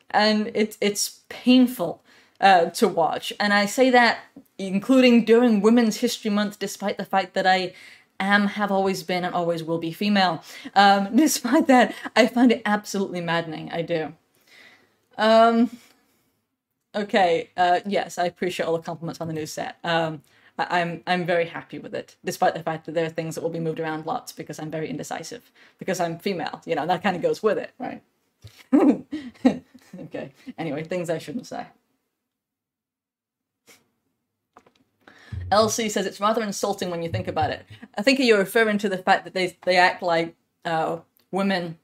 and 0.09 0.51
it's 0.53 0.77
it's 0.81 1.21
painful 1.29 2.03
uh, 2.39 2.65
to 2.71 2.87
watch. 2.87 3.31
And 3.39 3.53
I 3.53 3.65
say 3.65 3.89
that 3.89 4.19
including 4.67 5.25
during 5.25 5.61
Women's 5.61 5.97
History 5.97 6.31
Month, 6.31 6.59
despite 6.59 6.97
the 6.97 7.05
fact 7.05 7.33
that 7.33 7.47
I 7.47 7.73
am, 8.19 8.47
have 8.47 8.71
always 8.71 9.03
been, 9.03 9.25
and 9.25 9.33
always 9.33 9.63
will 9.63 9.77
be 9.77 9.91
female. 9.91 10.43
Um, 10.75 11.09
despite 11.15 11.67
that, 11.67 11.95
I 12.15 12.27
find 12.27 12.51
it 12.51 12.61
absolutely 12.65 13.21
maddening. 13.21 13.71
I 13.71 13.81
do. 13.81 14.13
Um, 15.17 15.77
okay. 16.95 17.49
Uh, 17.57 17.79
yes, 17.85 18.17
I 18.17 18.25
appreciate 18.25 18.65
all 18.65 18.77
the 18.77 18.83
compliments 18.83 19.21
on 19.21 19.27
the 19.27 19.33
new 19.33 19.45
set. 19.45 19.77
Um, 19.83 20.21
I'm 20.69 21.03
I'm 21.07 21.25
very 21.25 21.45
happy 21.45 21.79
with 21.79 21.95
it, 21.95 22.15
despite 22.23 22.53
the 22.53 22.63
fact 22.63 22.85
that 22.85 22.93
there 22.93 23.05
are 23.05 23.09
things 23.09 23.35
that 23.35 23.41
will 23.41 23.49
be 23.49 23.59
moved 23.59 23.79
around 23.79 24.05
lots 24.05 24.31
because 24.31 24.59
I'm 24.59 24.71
very 24.71 24.89
indecisive 24.89 25.51
because 25.77 25.99
I'm 25.99 26.19
female. 26.19 26.61
You 26.65 26.75
know 26.75 26.85
that 26.87 27.03
kind 27.03 27.15
of 27.15 27.21
goes 27.21 27.41
with 27.41 27.57
it, 27.57 27.71
right? 27.79 28.01
okay. 29.99 30.33
Anyway, 30.57 30.83
things 30.83 31.09
I 31.09 31.17
shouldn't 31.17 31.47
say. 31.47 31.65
LC 35.51 35.91
says 35.91 36.05
it's 36.05 36.21
rather 36.21 36.41
insulting 36.41 36.89
when 36.89 37.03
you 37.03 37.09
think 37.09 37.27
about 37.27 37.49
it. 37.49 37.65
I 37.97 38.01
think 38.01 38.19
you're 38.19 38.37
referring 38.37 38.77
to 38.79 38.89
the 38.89 38.97
fact 38.97 39.25
that 39.25 39.33
they 39.33 39.57
they 39.65 39.77
act 39.77 40.01
like 40.01 40.35
uh, 40.65 40.99
women 41.31 41.77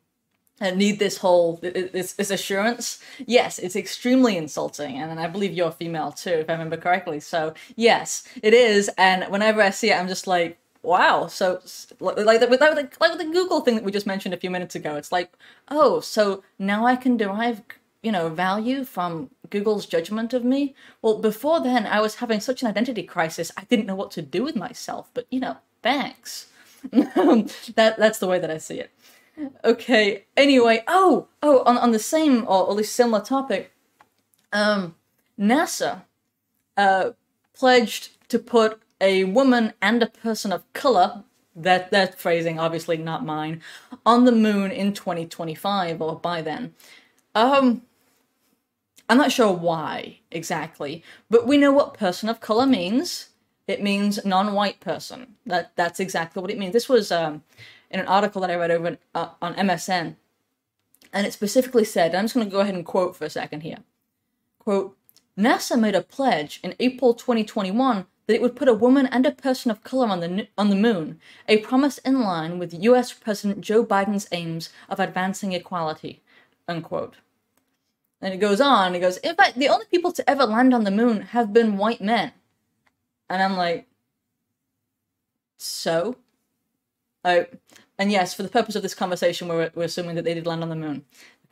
and 0.59 0.77
need 0.77 0.99
this 0.99 1.17
whole 1.17 1.57
this, 1.57 2.13
this 2.13 2.31
assurance. 2.31 2.99
Yes, 3.25 3.59
it's 3.59 3.75
extremely 3.75 4.37
insulting, 4.37 4.97
and 4.97 5.19
I 5.19 5.27
believe 5.27 5.53
you're 5.53 5.71
female 5.71 6.11
too, 6.11 6.31
if 6.31 6.49
I 6.49 6.53
remember 6.53 6.77
correctly. 6.77 7.19
So 7.19 7.53
yes, 7.75 8.23
it 8.41 8.53
is. 8.53 8.89
And 8.97 9.25
whenever 9.25 9.61
I 9.61 9.69
see 9.69 9.91
it, 9.91 9.95
I'm 9.95 10.07
just 10.07 10.27
like, 10.27 10.57
wow. 10.81 11.27
So 11.27 11.61
like 11.99 12.17
like 12.17 12.39
the, 12.39 12.47
like 12.99 13.17
the 13.17 13.29
Google 13.31 13.61
thing 13.61 13.75
that 13.75 13.83
we 13.83 13.91
just 13.91 14.07
mentioned 14.07 14.33
a 14.33 14.37
few 14.37 14.49
minutes 14.49 14.75
ago. 14.75 14.95
It's 14.95 15.11
like, 15.11 15.33
oh, 15.69 15.99
so 15.99 16.43
now 16.57 16.85
I 16.85 16.95
can 16.95 17.17
derive 17.17 17.61
you 18.03 18.11
know 18.11 18.29
value 18.29 18.83
from 18.83 19.29
Google's 19.49 19.85
judgment 19.85 20.33
of 20.33 20.43
me. 20.43 20.75
Well, 21.01 21.19
before 21.19 21.59
then, 21.59 21.85
I 21.85 22.01
was 22.01 22.15
having 22.15 22.39
such 22.39 22.61
an 22.61 22.67
identity 22.67 23.03
crisis. 23.03 23.51
I 23.57 23.63
didn't 23.65 23.85
know 23.85 23.95
what 23.95 24.11
to 24.11 24.21
do 24.21 24.43
with 24.43 24.55
myself. 24.55 25.09
But 25.13 25.27
you 25.29 25.39
know, 25.39 25.57
thanks. 25.83 26.47
that 26.91 27.95
that's 27.97 28.19
the 28.19 28.27
way 28.27 28.39
that 28.39 28.51
I 28.51 28.57
see 28.57 28.79
it. 28.79 28.91
Okay. 29.63 30.25
Anyway, 30.35 30.83
oh, 30.87 31.27
oh, 31.43 31.63
on 31.63 31.77
on 31.77 31.91
the 31.91 31.99
same 31.99 32.45
or 32.47 32.69
at 32.69 32.75
least 32.75 32.95
similar 32.95 33.23
topic, 33.23 33.71
um, 34.51 34.95
NASA, 35.39 36.03
uh, 36.75 37.11
pledged 37.53 38.09
to 38.29 38.39
put 38.39 38.81
a 38.99 39.23
woman 39.25 39.73
and 39.81 40.01
a 40.01 40.07
person 40.07 40.51
of 40.51 40.71
color. 40.73 41.23
That 41.55 41.89
that 41.91 42.19
phrasing, 42.19 42.59
obviously 42.59 42.97
not 42.97 43.25
mine, 43.25 43.61
on 44.05 44.25
the 44.25 44.31
moon 44.31 44.71
in 44.71 44.93
2025 44.93 46.01
or 46.01 46.15
by 46.19 46.41
then. 46.41 46.75
Um, 47.33 47.81
I'm 49.09 49.17
not 49.17 49.31
sure 49.31 49.51
why 49.53 50.19
exactly, 50.31 51.03
but 51.29 51.47
we 51.47 51.57
know 51.57 51.71
what 51.71 51.93
person 51.93 52.29
of 52.29 52.39
color 52.41 52.65
means. 52.65 53.29
It 53.67 53.81
means 53.83 54.23
non-white 54.23 54.79
person. 54.79 55.35
That 55.45 55.71
that's 55.75 55.99
exactly 55.99 56.41
what 56.41 56.51
it 56.51 56.57
means. 56.57 56.73
This 56.73 56.89
was 56.89 57.11
um, 57.11 57.43
in 57.89 57.99
an 57.99 58.07
article 58.07 58.41
that 58.41 58.51
I 58.51 58.55
read 58.55 58.71
over 58.71 58.97
uh, 59.15 59.29
on 59.41 59.55
MSN, 59.55 60.15
and 61.13 61.27
it 61.27 61.33
specifically 61.33 61.83
said. 61.83 62.13
I'm 62.13 62.25
just 62.25 62.33
going 62.33 62.45
to 62.45 62.51
go 62.51 62.59
ahead 62.59 62.75
and 62.75 62.85
quote 62.85 63.15
for 63.15 63.25
a 63.25 63.29
second 63.29 63.61
here. 63.61 63.79
Quote: 64.59 64.97
NASA 65.37 65.79
made 65.79 65.95
a 65.95 66.01
pledge 66.01 66.59
in 66.63 66.75
April 66.79 67.13
2021 67.13 68.05
that 68.27 68.33
it 68.33 68.41
would 68.41 68.55
put 68.55 68.67
a 68.67 68.73
woman 68.73 69.07
and 69.07 69.25
a 69.25 69.31
person 69.31 69.71
of 69.71 69.83
color 69.83 70.07
on 70.07 70.19
the 70.19 70.47
on 70.57 70.69
the 70.69 70.75
moon, 70.75 71.19
a 71.47 71.57
promise 71.57 71.97
in 71.99 72.21
line 72.21 72.59
with 72.59 72.83
U.S. 72.83 73.13
President 73.13 73.61
Joe 73.61 73.85
Biden's 73.85 74.27
aims 74.31 74.69
of 74.89 74.99
advancing 74.99 75.53
equality. 75.53 76.21
Unquote. 76.67 77.15
And 78.21 78.33
it 78.33 78.37
goes 78.37 78.59
on, 78.59 78.95
it 78.95 78.99
goes, 78.99 79.17
in 79.17 79.35
fact, 79.35 79.57
the 79.57 79.69
only 79.69 79.85
people 79.85 80.11
to 80.11 80.27
ever 80.27 80.45
land 80.45 80.73
on 80.73 80.83
the 80.83 80.91
moon 80.91 81.21
have 81.21 81.53
been 81.53 81.77
white 81.77 82.01
men. 82.01 82.31
And 83.29 83.43
I'm 83.43 83.55
like, 83.55 83.87
so? 85.57 86.15
Oh, 87.27 87.45
and 87.99 88.09
yes, 88.09 88.33
for 88.33 88.41
the 88.41 88.49
purpose 88.49 88.75
of 88.75 88.83
this 88.83 88.95
conversation, 88.95 89.49
we're, 89.49 89.69
we're 89.75 89.83
assuming 89.83 90.15
that 90.15 90.23
they 90.23 90.33
did 90.33 90.47
land 90.47 90.63
on 90.63 90.69
the 90.69 90.75
moon. 90.75 91.03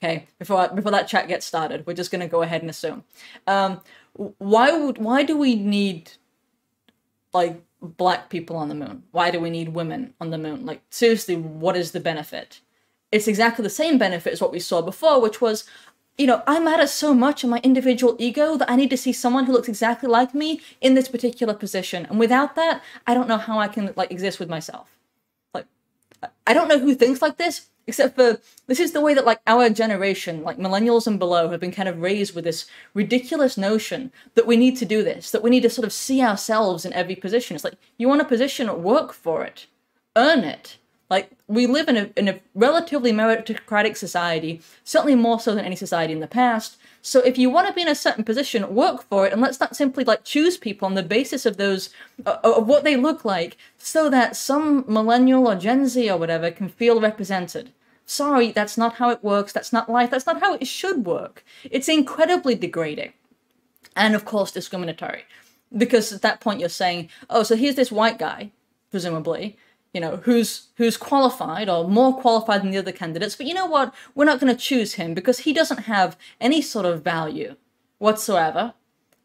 Okay, 0.02 0.28
before 0.40 0.70
before 0.70 0.92
that 0.92 1.08
chat 1.08 1.28
gets 1.28 1.46
started, 1.46 1.86
we're 1.86 1.94
just 1.94 2.12
going 2.12 2.22
to 2.22 2.28
go 2.28 2.42
ahead 2.42 2.62
and 2.62 2.70
assume. 2.70 3.04
Um, 3.46 3.82
why 4.14 4.72
would 4.72 4.98
why 4.98 5.24
do 5.24 5.38
we 5.38 5.56
need 5.56 6.12
like 7.34 7.62
black 7.82 8.30
people 8.30 8.56
on 8.56 8.70
the 8.70 8.76
moon? 8.76 9.04
Why 9.12 9.32
do 9.32 9.40
we 9.40 9.50
need 9.50 9.70
women 9.70 10.14
on 10.22 10.30
the 10.30 10.38
moon? 10.38 10.66
Like 10.66 10.82
seriously, 10.90 11.36
what 11.36 11.76
is 11.76 11.92
the 11.92 12.00
benefit? 12.00 12.62
It's 13.12 13.28
exactly 13.28 13.64
the 13.64 13.70
same 13.70 13.98
benefit 13.98 14.34
as 14.34 14.42
what 14.42 14.52
we 14.52 14.60
saw 14.60 14.82
before, 14.82 15.22
which 15.22 15.42
was 15.42 15.66
you 16.18 16.28
know, 16.28 16.42
I 16.48 16.60
matter 16.60 16.88
so 16.88 17.14
much 17.14 17.44
in 17.44 17.50
my 17.50 17.60
individual 17.62 18.16
ego 18.20 18.56
that 18.56 18.72
I 18.72 18.78
need 18.78 18.90
to 18.92 18.98
see 18.98 19.12
someone 19.12 19.46
who 19.46 19.52
looks 19.52 19.68
exactly 19.68 20.08
like 20.08 20.34
me 20.34 20.62
in 20.80 20.94
this 20.94 21.10
particular 21.10 21.54
position. 21.54 22.06
And 22.06 22.18
without 22.20 22.56
that, 22.56 22.82
I 23.06 23.14
don't 23.14 23.28
know 23.28 23.38
how 23.38 23.60
I 23.60 23.68
can 23.68 23.94
like 23.98 24.12
exist 24.12 24.40
with 24.40 24.50
myself. 24.50 24.95
I 26.48 26.54
don't 26.54 26.68
know 26.68 26.80
who 26.80 26.96
thinks 26.96 27.22
like 27.22 27.38
this, 27.38 27.68
except 27.88 28.16
for 28.16 28.40
this 28.68 28.80
is 28.80 28.92
the 28.92 29.02
way 29.02 29.14
that 29.14 29.26
like 29.26 29.40
our 29.48 29.70
generation, 29.70 30.44
like 30.44 30.58
millennials 30.58 31.08
and 31.08 31.20
below, 31.20 31.50
have 31.50 31.60
been 31.60 31.72
kind 31.72 31.90
of 31.90 32.02
raised 32.02 32.36
with 32.36 32.44
this 32.44 32.66
ridiculous 32.94 33.58
notion 33.58 34.12
that 34.36 34.48
we 34.48 34.58
need 34.58 34.78
to 34.78 34.86
do 34.86 35.04
this, 35.04 35.32
that 35.32 35.44
we 35.44 35.50
need 35.50 35.64
to 35.64 35.70
sort 35.70 35.86
of 35.86 35.94
see 35.94 36.22
ourselves 36.22 36.86
in 36.86 36.94
every 36.94 37.16
position. 37.16 37.56
It's 37.56 37.64
like 37.64 37.76
you 37.98 38.08
want 38.08 38.22
a 38.22 38.26
position, 38.26 38.84
work 38.84 39.14
for 39.14 39.44
it, 39.44 39.68
earn 40.16 40.44
it. 40.44 40.78
Like 41.10 41.32
we 41.48 41.68
live 41.68 41.88
in 41.88 41.98
a 41.98 42.10
in 42.16 42.28
a 42.28 42.40
relatively 42.56 43.12
meritocratic 43.12 43.96
society, 43.96 44.62
certainly 44.84 45.16
more 45.16 45.40
so 45.40 45.54
than 45.54 45.66
any 45.66 45.76
society 45.76 46.14
in 46.14 46.20
the 46.20 46.28
past. 46.28 46.78
So 47.06 47.20
if 47.20 47.38
you 47.38 47.52
want 47.52 47.68
to 47.68 47.74
be 47.74 47.84
in 47.84 47.88
a 47.88 47.94
certain 47.94 48.24
position, 48.24 48.74
work 48.74 49.04
for 49.04 49.28
it, 49.28 49.32
and 49.32 49.40
let's 49.40 49.60
not 49.60 49.76
simply 49.76 50.04
like 50.04 50.24
choose 50.24 50.58
people 50.58 50.88
on 50.88 50.96
the 50.96 51.04
basis 51.04 51.46
of 51.46 51.58
those 51.58 51.92
uh, 52.26 52.38
of 52.44 52.66
what 52.66 52.84
they 52.84 52.98
look 52.98 53.24
like, 53.24 53.58
so 53.78 54.10
that 54.10 54.36
some 54.36 54.84
millennial 54.88 55.48
or 55.48 55.54
Gen 55.54 55.88
Z 55.88 56.10
or 56.10 56.18
whatever 56.18 56.50
can 56.50 56.68
feel 56.68 57.00
represented. 57.00 57.72
Sorry, 58.08 58.52
that's 58.52 58.76
not 58.76 58.96
how 58.96 59.12
it 59.12 59.24
works. 59.24 59.54
That's 59.54 59.72
not 59.72 59.88
life. 59.88 60.10
That's 60.10 60.26
not 60.26 60.40
how 60.40 60.56
it 60.56 60.66
should 60.66 61.06
work. 61.06 61.46
It's 61.70 61.88
incredibly 61.88 62.56
degrading, 62.56 63.14
and 63.96 64.16
of 64.16 64.26
course 64.26 64.52
discriminatory, 64.52 65.26
because 65.78 66.12
at 66.12 66.24
that 66.24 66.42
point 66.42 66.60
you're 66.60 66.70
saying, 66.70 67.10
oh, 67.30 67.44
so 67.44 67.56
here's 67.56 67.76
this 67.76 67.92
white 67.92 68.18
guy, 68.18 68.50
presumably 68.90 69.58
you 69.96 70.02
know, 70.02 70.18
who's 70.18 70.68
who's 70.76 70.98
qualified 70.98 71.70
or 71.70 71.88
more 71.88 72.14
qualified 72.14 72.62
than 72.62 72.72
the 72.72 72.78
other 72.78 72.92
candidates. 72.92 73.38
But 73.38 73.46
you 73.46 73.54
know 73.54 73.66
what? 73.66 73.96
We're 74.14 74.26
not 74.26 74.42
going 74.42 74.54
to 74.54 74.62
choose 74.62 74.96
him 74.96 75.14
because 75.14 75.40
he 75.40 75.54
doesn't 75.54 75.84
have 75.96 76.18
any 76.42 76.62
sort 76.62 76.86
of 76.86 77.02
value 77.02 77.56
whatsoever, 77.98 78.74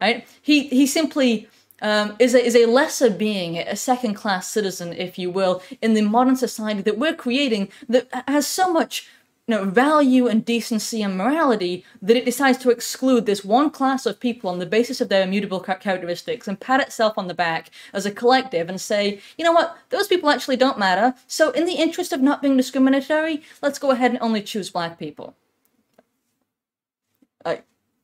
right? 0.01 0.25
He 0.41 0.69
he 0.69 0.87
simply 0.87 1.49
um, 1.83 2.15
is 2.21 2.37
a, 2.37 2.47
is 2.47 2.55
a 2.55 2.67
lesser 2.67 3.11
being, 3.11 3.59
a 3.59 3.75
second 3.75 4.15
class 4.15 4.49
citizen, 4.49 4.93
if 4.93 5.19
you 5.19 5.29
will, 5.29 5.61
in 5.83 5.95
the 5.95 6.03
modern 6.03 6.37
society 6.37 6.83
that 6.83 6.99
we're 6.99 7.15
creating 7.15 7.69
that 7.89 8.07
has 8.29 8.47
so 8.47 8.73
much 8.73 9.09
know, 9.51 9.65
value 9.65 10.27
and 10.27 10.45
decency 10.45 11.03
and 11.03 11.17
morality 11.17 11.85
that 12.01 12.17
it 12.17 12.25
decides 12.25 12.59
to 12.59 12.71
exclude 12.71 13.27
this 13.27 13.45
one 13.45 13.71
class 13.71 14.07
of 14.07 14.21
people 14.21 14.49
on 14.49 14.59
the 14.59 14.67
basis 14.67 15.01
of 15.01 15.09
their 15.09 15.23
immutable 15.23 15.61
characteristics 15.61 16.49
and 16.49 16.59
pat 16.59 16.81
itself 16.81 17.19
on 17.19 17.29
the 17.29 17.35
back 17.35 17.71
as 17.93 18.07
a 18.07 18.11
collective 18.11 18.69
and 18.69 18.81
say, 18.81 19.21
you 19.37 19.45
know 19.45 19.53
what, 19.53 19.77
those 19.91 20.09
people 20.09 20.31
actually 20.31 20.57
don't 20.57 20.79
matter. 20.79 21.15
So, 21.27 21.51
in 21.51 21.67
the 21.67 21.75
interest 21.75 22.13
of 22.13 22.23
not 22.23 22.41
being 22.41 22.57
discriminatory, 22.57 23.43
let's 23.61 23.79
go 23.79 23.91
ahead 23.91 24.13
and 24.13 24.21
only 24.23 24.43
choose 24.43 24.71
black 24.71 24.99
people. 24.99 25.35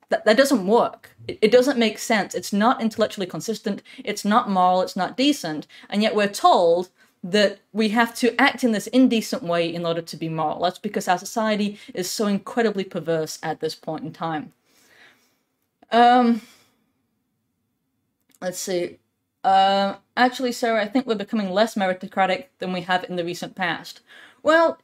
That, 0.08 0.24
that 0.24 0.36
doesn't 0.36 0.66
work. 0.66 1.16
It, 1.26 1.38
it 1.42 1.50
doesn't 1.50 1.78
make 1.78 1.98
sense. 1.98 2.34
It's 2.34 2.52
not 2.52 2.80
intellectually 2.80 3.26
consistent. 3.26 3.82
It's 4.04 4.24
not 4.24 4.48
moral. 4.48 4.82
It's 4.82 4.96
not 4.96 5.16
decent. 5.16 5.66
And 5.90 6.02
yet 6.02 6.14
we're 6.14 6.28
told 6.28 6.90
that 7.25 7.58
we 7.73 7.88
have 7.90 8.14
to 8.16 8.40
act 8.40 8.62
in 8.62 8.73
this 8.73 8.87
indecent 8.88 9.42
way 9.42 9.73
in 9.73 9.85
order 9.85 10.02
to 10.02 10.16
be 10.16 10.28
moral. 10.28 10.62
That's 10.62 10.78
because 10.78 11.08
our 11.08 11.18
society 11.18 11.78
is 11.94 12.11
so 12.11 12.26
incredibly 12.26 12.85
perverse 12.85 13.38
at 13.42 13.61
this 13.61 13.75
point 13.75 14.04
in 14.04 14.12
time. 14.12 14.52
Um, 15.90 16.42
let's 18.40 18.58
see. 18.58 18.99
Uh, 19.42 19.96
actually, 20.16 20.52
Sarah, 20.52 20.82
I 20.82 20.88
think 20.88 21.06
we're 21.06 21.14
becoming 21.14 21.50
less 21.50 21.75
meritocratic 21.75 22.46
than 22.58 22.73
we 22.73 22.82
have 22.82 23.04
in 23.04 23.16
the 23.16 23.25
recent 23.25 23.54
past. 23.54 24.00
Well, 24.42 24.78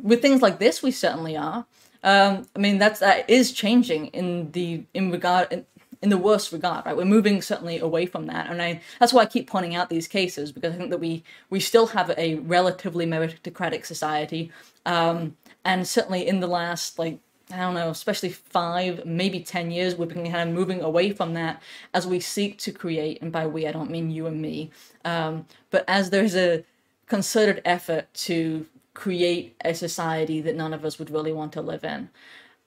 with 0.00 0.20
things 0.20 0.42
like 0.42 0.58
this, 0.58 0.82
we 0.82 0.90
certainly 0.90 1.36
are. 1.36 1.66
Um, 2.02 2.46
I 2.54 2.58
mean, 2.58 2.78
that's 2.78 3.00
that 3.00 3.28
is 3.30 3.52
changing 3.52 4.08
in 4.08 4.52
the 4.52 4.84
in 4.92 5.10
regard 5.10 5.64
in 6.04 6.10
the 6.10 6.18
worst 6.18 6.52
regard, 6.52 6.84
right? 6.84 6.94
We're 6.96 7.06
moving 7.06 7.40
certainly 7.40 7.78
away 7.78 8.04
from 8.04 8.26
that, 8.26 8.50
and 8.50 8.60
I 8.60 8.82
that's 9.00 9.12
why 9.14 9.22
I 9.22 9.26
keep 9.26 9.48
pointing 9.48 9.74
out 9.74 9.88
these 9.88 10.06
cases 10.06 10.52
because 10.52 10.74
I 10.74 10.76
think 10.76 10.90
that 10.90 11.00
we 11.00 11.24
we 11.48 11.60
still 11.60 11.86
have 11.88 12.10
a 12.18 12.36
relatively 12.36 13.06
meritocratic 13.06 13.86
society, 13.86 14.52
um, 14.84 15.36
and 15.64 15.88
certainly 15.88 16.28
in 16.28 16.40
the 16.40 16.46
last 16.46 16.98
like 16.98 17.18
I 17.50 17.56
don't 17.56 17.74
know, 17.74 17.88
especially 17.88 18.30
five, 18.30 19.04
maybe 19.04 19.40
10 19.40 19.70
years, 19.70 19.96
we've 19.96 20.08
been 20.08 20.30
kind 20.30 20.48
of 20.48 20.54
moving 20.54 20.80
away 20.80 21.10
from 21.10 21.34
that 21.34 21.62
as 21.92 22.06
we 22.06 22.20
seek 22.20 22.58
to 22.58 22.72
create, 22.72 23.20
and 23.22 23.32
by 23.32 23.46
we, 23.46 23.66
I 23.66 23.72
don't 23.72 23.90
mean 23.90 24.10
you 24.10 24.26
and 24.26 24.40
me, 24.42 24.70
um, 25.06 25.46
but 25.70 25.84
as 25.88 26.10
there's 26.10 26.36
a 26.36 26.64
concerted 27.06 27.62
effort 27.64 28.12
to 28.14 28.66
create 28.92 29.56
a 29.64 29.74
society 29.74 30.40
that 30.42 30.54
none 30.54 30.74
of 30.74 30.84
us 30.84 30.98
would 30.98 31.10
really 31.10 31.32
want 31.32 31.52
to 31.54 31.62
live 31.62 31.84
in. 31.84 32.10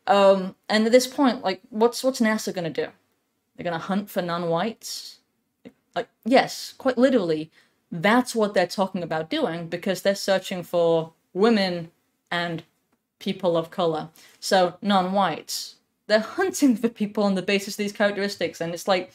Um, 0.08 0.56
and 0.70 0.86
at 0.86 0.92
this 0.92 1.08
point, 1.08 1.44
like, 1.44 1.62
what's 1.70 2.04
what's 2.04 2.20
NASA 2.20 2.54
gonna 2.54 2.70
do? 2.70 2.88
They're 3.58 3.64
gonna 3.64 3.78
hunt 3.78 4.10
for 4.10 4.22
non-whites? 4.22 5.20
Like, 5.96 6.08
yes, 6.26 6.74
quite 6.78 6.98
literally, 6.98 7.52
that's 7.92 8.36
what 8.36 8.54
they're 8.54 8.68
talking 8.68 9.02
about 9.02 9.30
doing 9.30 9.68
because 9.68 10.02
they're 10.02 10.16
searching 10.16 10.62
for 10.64 11.14
women 11.34 11.92
and 12.30 12.64
people 13.20 13.58
of 13.58 13.72
color. 13.72 14.10
So 14.40 14.78
non-whites. 14.82 15.76
They're 16.06 16.20
hunting 16.20 16.78
for 16.78 16.88
people 16.88 17.24
on 17.24 17.36
the 17.36 17.42
basis 17.42 17.74
of 17.74 17.78
these 17.78 17.92
characteristics, 17.92 18.62
and 18.62 18.74
it's 18.74 18.88
like 18.88 19.12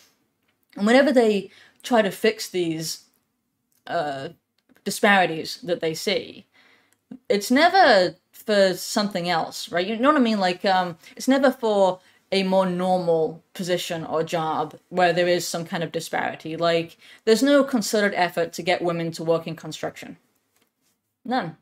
whenever 0.74 1.12
they 1.12 1.50
try 1.82 2.02
to 2.02 2.10
fix 2.10 2.48
these 2.48 3.04
uh, 3.86 4.30
disparities 4.84 5.58
that 5.62 5.80
they 5.80 5.94
see, 5.94 6.46
it's 7.28 7.50
never 7.50 8.16
for 8.32 8.74
something 8.74 9.28
else, 9.28 9.70
right? 9.70 9.86
You 9.86 9.96
know 9.96 10.08
what 10.08 10.20
I 10.20 10.24
mean? 10.24 10.40
Like, 10.40 10.64
um, 10.64 10.98
it's 11.16 11.28
never 11.28 11.50
for 11.50 12.00
a 12.32 12.42
more 12.42 12.66
normal 12.66 13.44
position 13.52 14.04
or 14.04 14.24
job 14.24 14.74
where 14.88 15.12
there 15.12 15.28
is 15.28 15.46
some 15.46 15.66
kind 15.66 15.84
of 15.84 15.92
disparity. 15.92 16.56
Like, 16.56 16.96
there's 17.26 17.42
no 17.42 17.62
concerted 17.62 18.14
effort 18.14 18.54
to 18.54 18.62
get 18.62 18.82
women 18.82 19.12
to 19.12 19.22
work 19.22 19.46
in 19.46 19.54
construction. 19.54 20.16
None. 21.24 21.58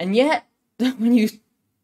And 0.00 0.16
yet, 0.16 0.46
when 0.78 1.12
you 1.14 1.28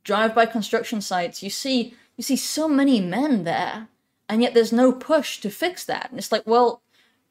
drive 0.03 0.35
by 0.35 0.47
construction 0.47 1.01
sites, 1.01 1.43
you 1.43 1.51
see 1.51 1.95
you 2.17 2.23
see 2.23 2.37
so 2.37 2.69
many 2.69 3.01
men 3.01 3.45
there, 3.45 3.89
and 4.29 4.41
yet 4.41 4.55
there's 4.55 4.73
no 4.73 4.93
push 4.93 5.41
to 5.41 5.51
fix 5.51 5.85
that. 5.85 6.11
And 6.11 6.19
it's 6.19 6.31
like, 6.31 6.47
well, 6.47 6.81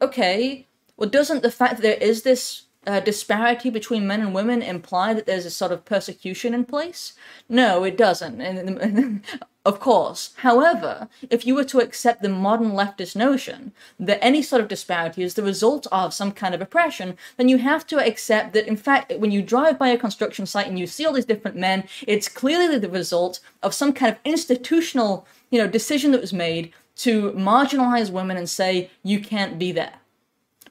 okay, 0.01 0.67
well, 0.97 1.09
doesn't 1.09 1.41
the 1.41 1.51
fact 1.51 1.77
that 1.77 1.81
there 1.81 1.93
is 1.93 2.23
this 2.23 2.63
uh, 2.85 2.99
disparity 2.99 3.69
between 3.69 4.05
men 4.05 4.19
and 4.19 4.33
women 4.33 4.61
imply 4.61 5.13
that 5.13 5.25
there's 5.25 5.45
a 5.45 5.49
sort 5.49 5.71
of 5.71 5.85
persecution 5.85 6.53
in 6.53 6.65
place? 6.65 7.13
No, 7.47 7.85
it 7.85 7.97
doesn't. 7.97 8.41
And, 8.41 8.81
and, 8.81 9.23
of 9.65 9.79
course. 9.79 10.31
However, 10.37 11.07
if 11.29 11.45
you 11.45 11.55
were 11.55 11.63
to 11.65 11.79
accept 11.79 12.21
the 12.21 12.29
modern 12.29 12.71
leftist 12.71 13.15
notion 13.15 13.71
that 13.99 14.23
any 14.23 14.41
sort 14.41 14.61
of 14.61 14.67
disparity 14.67 15.23
is 15.23 15.35
the 15.35 15.43
result 15.43 15.87
of 15.91 16.13
some 16.13 16.31
kind 16.31 16.53
of 16.53 16.61
oppression, 16.61 17.17
then 17.37 17.47
you 17.47 17.57
have 17.59 17.87
to 17.87 18.05
accept 18.05 18.53
that, 18.53 18.67
in 18.67 18.75
fact, 18.75 19.13
when 19.17 19.31
you 19.31 19.41
drive 19.41 19.79
by 19.79 19.87
a 19.87 19.97
construction 19.97 20.45
site 20.45 20.67
and 20.67 20.77
you 20.77 20.87
see 20.87 21.05
all 21.05 21.13
these 21.13 21.25
different 21.25 21.55
men, 21.55 21.85
it's 22.05 22.27
clearly 22.27 22.77
the 22.77 22.89
result 22.89 23.39
of 23.61 23.73
some 23.73 23.93
kind 23.93 24.11
of 24.11 24.19
institutional, 24.25 25.25
you 25.49 25.59
know, 25.59 25.67
decision 25.67 26.11
that 26.11 26.21
was 26.21 26.33
made 26.33 26.73
to 26.95 27.31
marginalize 27.31 28.11
women 28.11 28.37
and 28.37 28.49
say 28.49 28.89
you 29.01 29.19
can't 29.19 29.57
be 29.57 29.71
there 29.71 29.93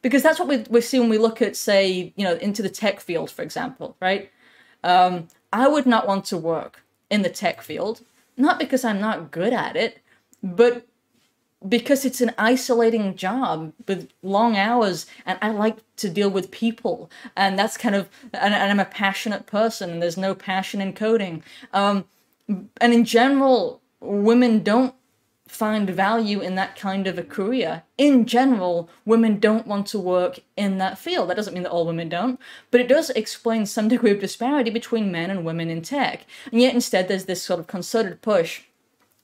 because 0.03 0.23
that's 0.23 0.39
what 0.39 0.49
we, 0.49 0.59
we 0.69 0.81
see 0.81 0.99
when 1.01 1.09
we 1.09 1.19
look 1.19 1.41
at, 1.41 1.57
say, 1.57 2.13
you 2.17 2.25
know, 2.25 2.35
into 2.35 2.61
the 2.61 2.69
tech 2.69 3.01
field, 3.01 3.31
for 3.31 3.43
example, 3.43 3.97
right? 4.01 4.31
Um, 4.85 5.29
I 5.53 5.69
would 5.69 5.87
not 5.87 6.07
want 6.07 6.25
to 6.27 6.37
work 6.37 6.83
in 7.09 7.23
the 7.23 7.31
tech 7.31 7.63
field, 7.63 8.03
not 8.37 8.59
because 8.59 8.85
I'm 8.85 9.01
not 9.01 9.31
good 9.31 9.53
at 9.53 9.77
it, 9.77 9.99
but 10.43 10.87
because 11.69 12.05
it's 12.05 12.21
an 12.21 12.33
isolating 12.39 13.15
job 13.15 13.73
with 13.87 14.09
long 14.23 14.57
hours 14.57 15.07
and 15.25 15.39
I 15.41 15.51
like 15.51 15.79
to 15.97 16.09
deal 16.09 16.31
with 16.31 16.51
people 16.51 17.11
and 17.37 17.59
that's 17.59 17.77
kind 17.77 17.95
of 17.95 18.09
and, 18.33 18.53
and 18.53 18.71
I'm 18.71 18.81
a 18.81 18.85
passionate 18.85 19.47
person 19.47 19.91
and 19.91 20.03
there's 20.03 20.17
no 20.17 20.35
passion 20.35 20.81
in 20.81 20.93
coding. 20.93 21.43
Um, 21.73 22.05
and 22.49 22.93
in 22.93 23.05
general 23.05 23.81
women 24.01 24.63
don't 24.63 24.95
find 25.53 25.89
value 25.91 26.41
in 26.41 26.55
that 26.55 26.77
kind 26.77 27.07
of 27.07 27.19
a 27.19 27.23
career. 27.23 27.83
In 27.99 28.27
general, 28.27 28.89
women 29.05 29.39
don't 29.39 29.67
want 29.67 29.87
to 29.89 29.99
work 29.99 30.41
in 30.57 30.79
that 30.79 30.99
field. 30.99 31.29
That 31.29 31.37
doesn't 31.37 31.55
mean 31.55 31.63
that 31.65 31.73
all 31.73 31.87
women 31.87 32.09
don't, 32.09 32.41
but 32.71 32.81
it 32.81 32.89
does 32.89 33.11
explain 33.11 33.67
some 33.67 33.89
degree 33.95 34.11
of 34.11 34.21
disparity 34.21 34.71
between 34.71 35.13
men 35.13 35.31
and 35.31 35.45
women 35.45 35.71
in 35.71 35.83
tech. 35.83 36.25
And 36.51 36.61
yet 36.61 36.75
instead 36.75 37.09
there's 37.09 37.27
this 37.27 37.43
sort 37.43 37.61
of 37.61 37.67
concerted 37.67 38.23
push 38.23 38.63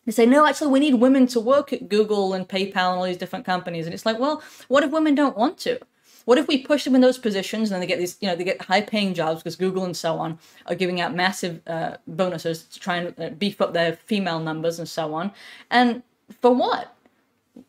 they 0.08 0.12
say, 0.12 0.24
no, 0.24 0.46
actually, 0.46 0.68
we 0.68 0.80
need 0.80 0.94
women 0.94 1.26
to 1.26 1.38
work 1.38 1.70
at 1.70 1.90
Google 1.90 2.32
and 2.32 2.48
PayPal 2.48 2.92
and 2.92 2.98
all 2.98 3.04
these 3.04 3.18
different 3.18 3.44
companies. 3.44 3.84
And 3.84 3.92
it's 3.92 4.06
like, 4.06 4.18
well, 4.18 4.42
what 4.68 4.82
if 4.82 4.90
women 4.90 5.14
don't 5.14 5.36
want 5.36 5.58
to? 5.58 5.78
What 6.24 6.38
if 6.38 6.48
we 6.48 6.56
push 6.62 6.84
them 6.84 6.94
in 6.94 7.02
those 7.02 7.18
positions 7.18 7.70
and 7.70 7.74
then 7.74 7.80
they 7.80 7.86
get 7.86 7.98
these, 7.98 8.16
you 8.22 8.26
know, 8.26 8.34
they 8.34 8.42
get 8.42 8.62
high 8.62 8.80
paying 8.80 9.12
jobs 9.12 9.42
because 9.42 9.54
Google 9.54 9.84
and 9.84 9.94
so 9.94 10.16
on 10.16 10.38
are 10.64 10.74
giving 10.74 10.98
out 10.98 11.14
massive 11.14 11.60
uh, 11.66 11.98
bonuses 12.06 12.62
to 12.64 12.80
try 12.80 12.96
and 12.96 13.20
uh, 13.20 13.28
beef 13.30 13.60
up 13.60 13.74
their 13.74 13.96
female 13.96 14.40
numbers 14.40 14.78
and 14.78 14.88
so 14.88 15.12
on. 15.12 15.30
And 15.70 16.02
for 16.40 16.54
what? 16.54 16.94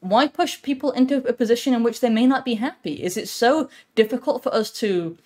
Why 0.02 0.28
push 0.28 0.62
people 0.62 0.92
into 0.92 1.18
a 1.28 1.34
position 1.34 1.74
in 1.74 1.84
which 1.84 2.00
they 2.00 2.10
may 2.10 2.28
not 2.28 2.46
be 2.46 2.56
happy? 2.56 3.04
Is 3.04 3.18
it 3.18 3.28
so 3.28 3.70
difficult 3.96 4.44
for 4.44 4.54
us 4.54 4.72
to 4.74 5.18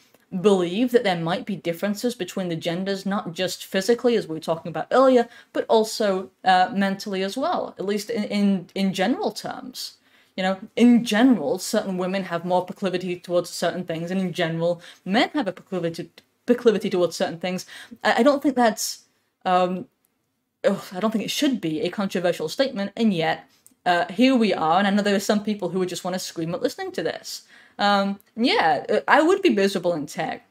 believe 0.41 0.91
that 0.91 1.04
there 1.04 1.19
might 1.19 1.46
be 1.46 1.56
differences 1.56 2.15
between 2.15 2.50
the 2.50 2.56
genders, 2.56 3.06
not 3.06 3.34
just 3.34 3.65
physically, 3.65 4.15
as 4.15 4.28
we 4.28 4.36
were 4.36 4.39
talking 4.39 4.69
about 4.69 4.88
earlier, 4.91 5.28
but 5.52 5.65
also 5.67 6.32
uh, 6.43 6.69
mentally 6.74 7.22
as 7.22 7.38
well, 7.38 7.76
at 7.78 7.86
least 7.86 8.10
in, 8.10 8.24
in, 8.26 8.69
in 8.74 8.93
general 8.93 9.32
terms? 9.32 9.98
You 10.36 10.43
know, 10.43 10.60
in 10.76 11.06
general, 11.06 11.60
certain 11.60 11.98
women 11.98 12.24
have 12.24 12.46
more 12.46 12.65
proclivity 12.65 13.19
towards 13.19 13.52
certain 13.52 13.84
things, 13.84 14.10
and 14.10 14.19
in 14.19 14.34
general, 14.34 14.82
men 15.06 15.30
have 15.34 15.48
a 15.48 15.52
proclivity 15.52 16.10
proclivity 16.46 16.89
towards 16.89 17.15
certain 17.15 17.39
things. 17.39 17.65
I, 18.04 18.15
I 18.19 18.24
don't 18.24 18.41
think 18.41 18.56
that's 18.56 19.04
um, 19.46 19.88
I 20.65 20.99
don't 20.99 21.12
think 21.12 21.23
it 21.23 21.32
should 21.32 21.60
be 21.60 21.82
a 21.82 21.89
controversial 21.89 22.49
statement, 22.49 22.91
and 22.95 23.13
yet 23.13 23.49
uh, 23.86 24.06
here 24.12 24.36
we 24.36 24.54
are. 24.54 24.80
And 24.80 24.88
I 24.88 24.91
know 24.91 25.02
there 25.02 25.15
are 25.15 25.19
some 25.19 25.43
people 25.43 25.69
who 25.69 25.80
would 25.80 25.89
just 25.89 26.04
want 26.04 26.15
to 26.15 26.19
scream 26.19 26.54
at 26.54 26.62
listening 26.62 26.91
to 26.93 27.04
this. 27.04 27.43
Um, 27.78 28.19
yeah, 28.36 28.86
uh, 28.89 28.99
I 29.08 29.21
would 29.21 29.41
be 29.41 29.49
miserable 29.49 29.93
in 29.93 30.06
tech, 30.06 30.45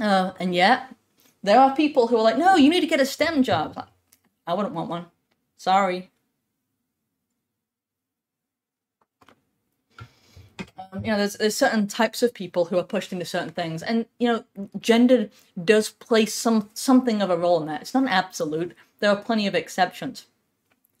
uh, 0.00 0.32
and 0.38 0.54
yet 0.54 0.94
there 1.42 1.58
are 1.58 1.74
people 1.74 2.08
who 2.08 2.16
are 2.16 2.22
like, 2.22 2.38
"No, 2.38 2.56
you 2.56 2.70
need 2.70 2.80
to 2.80 2.86
get 2.86 3.00
a 3.00 3.06
STEM 3.06 3.42
job." 3.42 3.88
I 4.46 4.54
wouldn't 4.54 4.74
want 4.74 4.90
one. 4.90 5.06
Sorry. 5.56 6.10
Um, 10.92 11.04
you 11.04 11.10
know, 11.10 11.16
there's, 11.16 11.34
there's 11.34 11.56
certain 11.56 11.86
types 11.86 12.22
of 12.22 12.34
people 12.34 12.66
who 12.66 12.78
are 12.78 12.84
pushed 12.84 13.12
into 13.12 13.24
certain 13.24 13.50
things, 13.50 13.82
and 13.82 14.06
you 14.18 14.28
know, 14.28 14.44
gender 14.78 15.30
does 15.64 15.90
play 15.90 16.26
some 16.26 16.70
something 16.74 17.22
of 17.22 17.30
a 17.30 17.36
role 17.36 17.60
in 17.60 17.66
that. 17.66 17.82
It's 17.82 17.94
not 17.94 18.04
an 18.04 18.08
absolute 18.08 18.76
there 19.00 19.10
are 19.10 19.16
plenty 19.16 19.46
of 19.46 19.54
exceptions. 19.54 20.26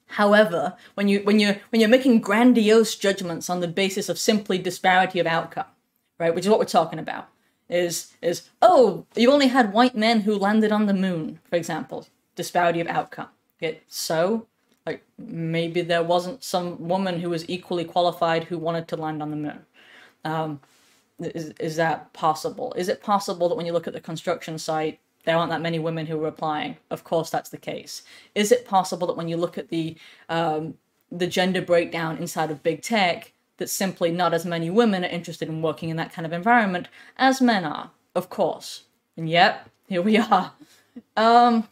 However, 0.06 0.76
when 0.94 1.08
you 1.08 1.20
when 1.20 1.40
you 1.40 1.56
when 1.70 1.80
you're 1.80 1.88
making 1.88 2.20
grandiose 2.20 2.94
judgments 2.94 3.48
on 3.50 3.60
the 3.60 3.68
basis 3.68 4.08
of 4.08 4.18
simply 4.18 4.58
disparity 4.58 5.18
of 5.18 5.26
outcome, 5.26 5.66
right, 6.18 6.34
which 6.34 6.44
is 6.44 6.50
what 6.50 6.58
we're 6.58 6.66
talking 6.66 6.98
about, 6.98 7.28
is 7.68 8.12
is 8.22 8.50
oh 8.62 9.06
you 9.16 9.32
only 9.32 9.48
had 9.48 9.72
white 9.72 9.96
men 9.96 10.20
who 10.20 10.36
landed 10.36 10.72
on 10.72 10.86
the 10.86 10.94
moon, 10.94 11.40
for 11.48 11.56
example, 11.56 12.06
disparity 12.36 12.80
of 12.80 12.86
outcome. 12.86 13.28
Okay, 13.58 13.80
so 13.88 14.46
like 14.86 15.02
maybe 15.18 15.80
there 15.80 16.04
wasn't 16.04 16.44
some 16.44 16.86
woman 16.86 17.20
who 17.20 17.30
was 17.30 17.48
equally 17.48 17.84
qualified 17.84 18.44
who 18.44 18.58
wanted 18.58 18.86
to 18.88 18.96
land 18.96 19.22
on 19.22 19.30
the 19.30 19.36
moon. 19.36 19.66
Um, 20.24 20.60
is 21.18 21.50
is 21.58 21.76
that 21.76 22.12
possible? 22.12 22.72
Is 22.76 22.88
it 22.88 23.02
possible 23.02 23.48
that 23.48 23.54
when 23.54 23.66
you 23.66 23.72
look 23.72 23.86
at 23.86 23.94
the 23.94 24.00
construction 24.00 24.58
site, 24.58 25.00
there 25.24 25.36
aren't 25.36 25.50
that 25.50 25.62
many 25.62 25.78
women 25.78 26.06
who 26.06 26.22
are 26.22 26.28
applying. 26.28 26.76
Of 26.90 27.04
course, 27.04 27.30
that's 27.30 27.50
the 27.50 27.58
case. 27.58 28.02
Is 28.34 28.52
it 28.52 28.66
possible 28.66 29.06
that 29.06 29.16
when 29.16 29.28
you 29.28 29.36
look 29.36 29.58
at 29.58 29.68
the 29.68 29.96
um, 30.28 30.74
the 31.10 31.26
gender 31.26 31.62
breakdown 31.62 32.18
inside 32.18 32.50
of 32.50 32.62
big 32.62 32.82
tech, 32.82 33.32
that 33.58 33.70
simply 33.70 34.10
not 34.10 34.34
as 34.34 34.44
many 34.44 34.70
women 34.70 35.04
are 35.04 35.08
interested 35.08 35.48
in 35.48 35.62
working 35.62 35.88
in 35.88 35.96
that 35.96 36.12
kind 36.12 36.26
of 36.26 36.32
environment 36.32 36.88
as 37.16 37.40
men 37.40 37.64
are? 37.64 37.90
Of 38.14 38.28
course. 38.28 38.84
And 39.16 39.28
yet, 39.28 39.68
here 39.88 40.02
we 40.02 40.16
are. 40.16 40.52
Um, 41.16 41.66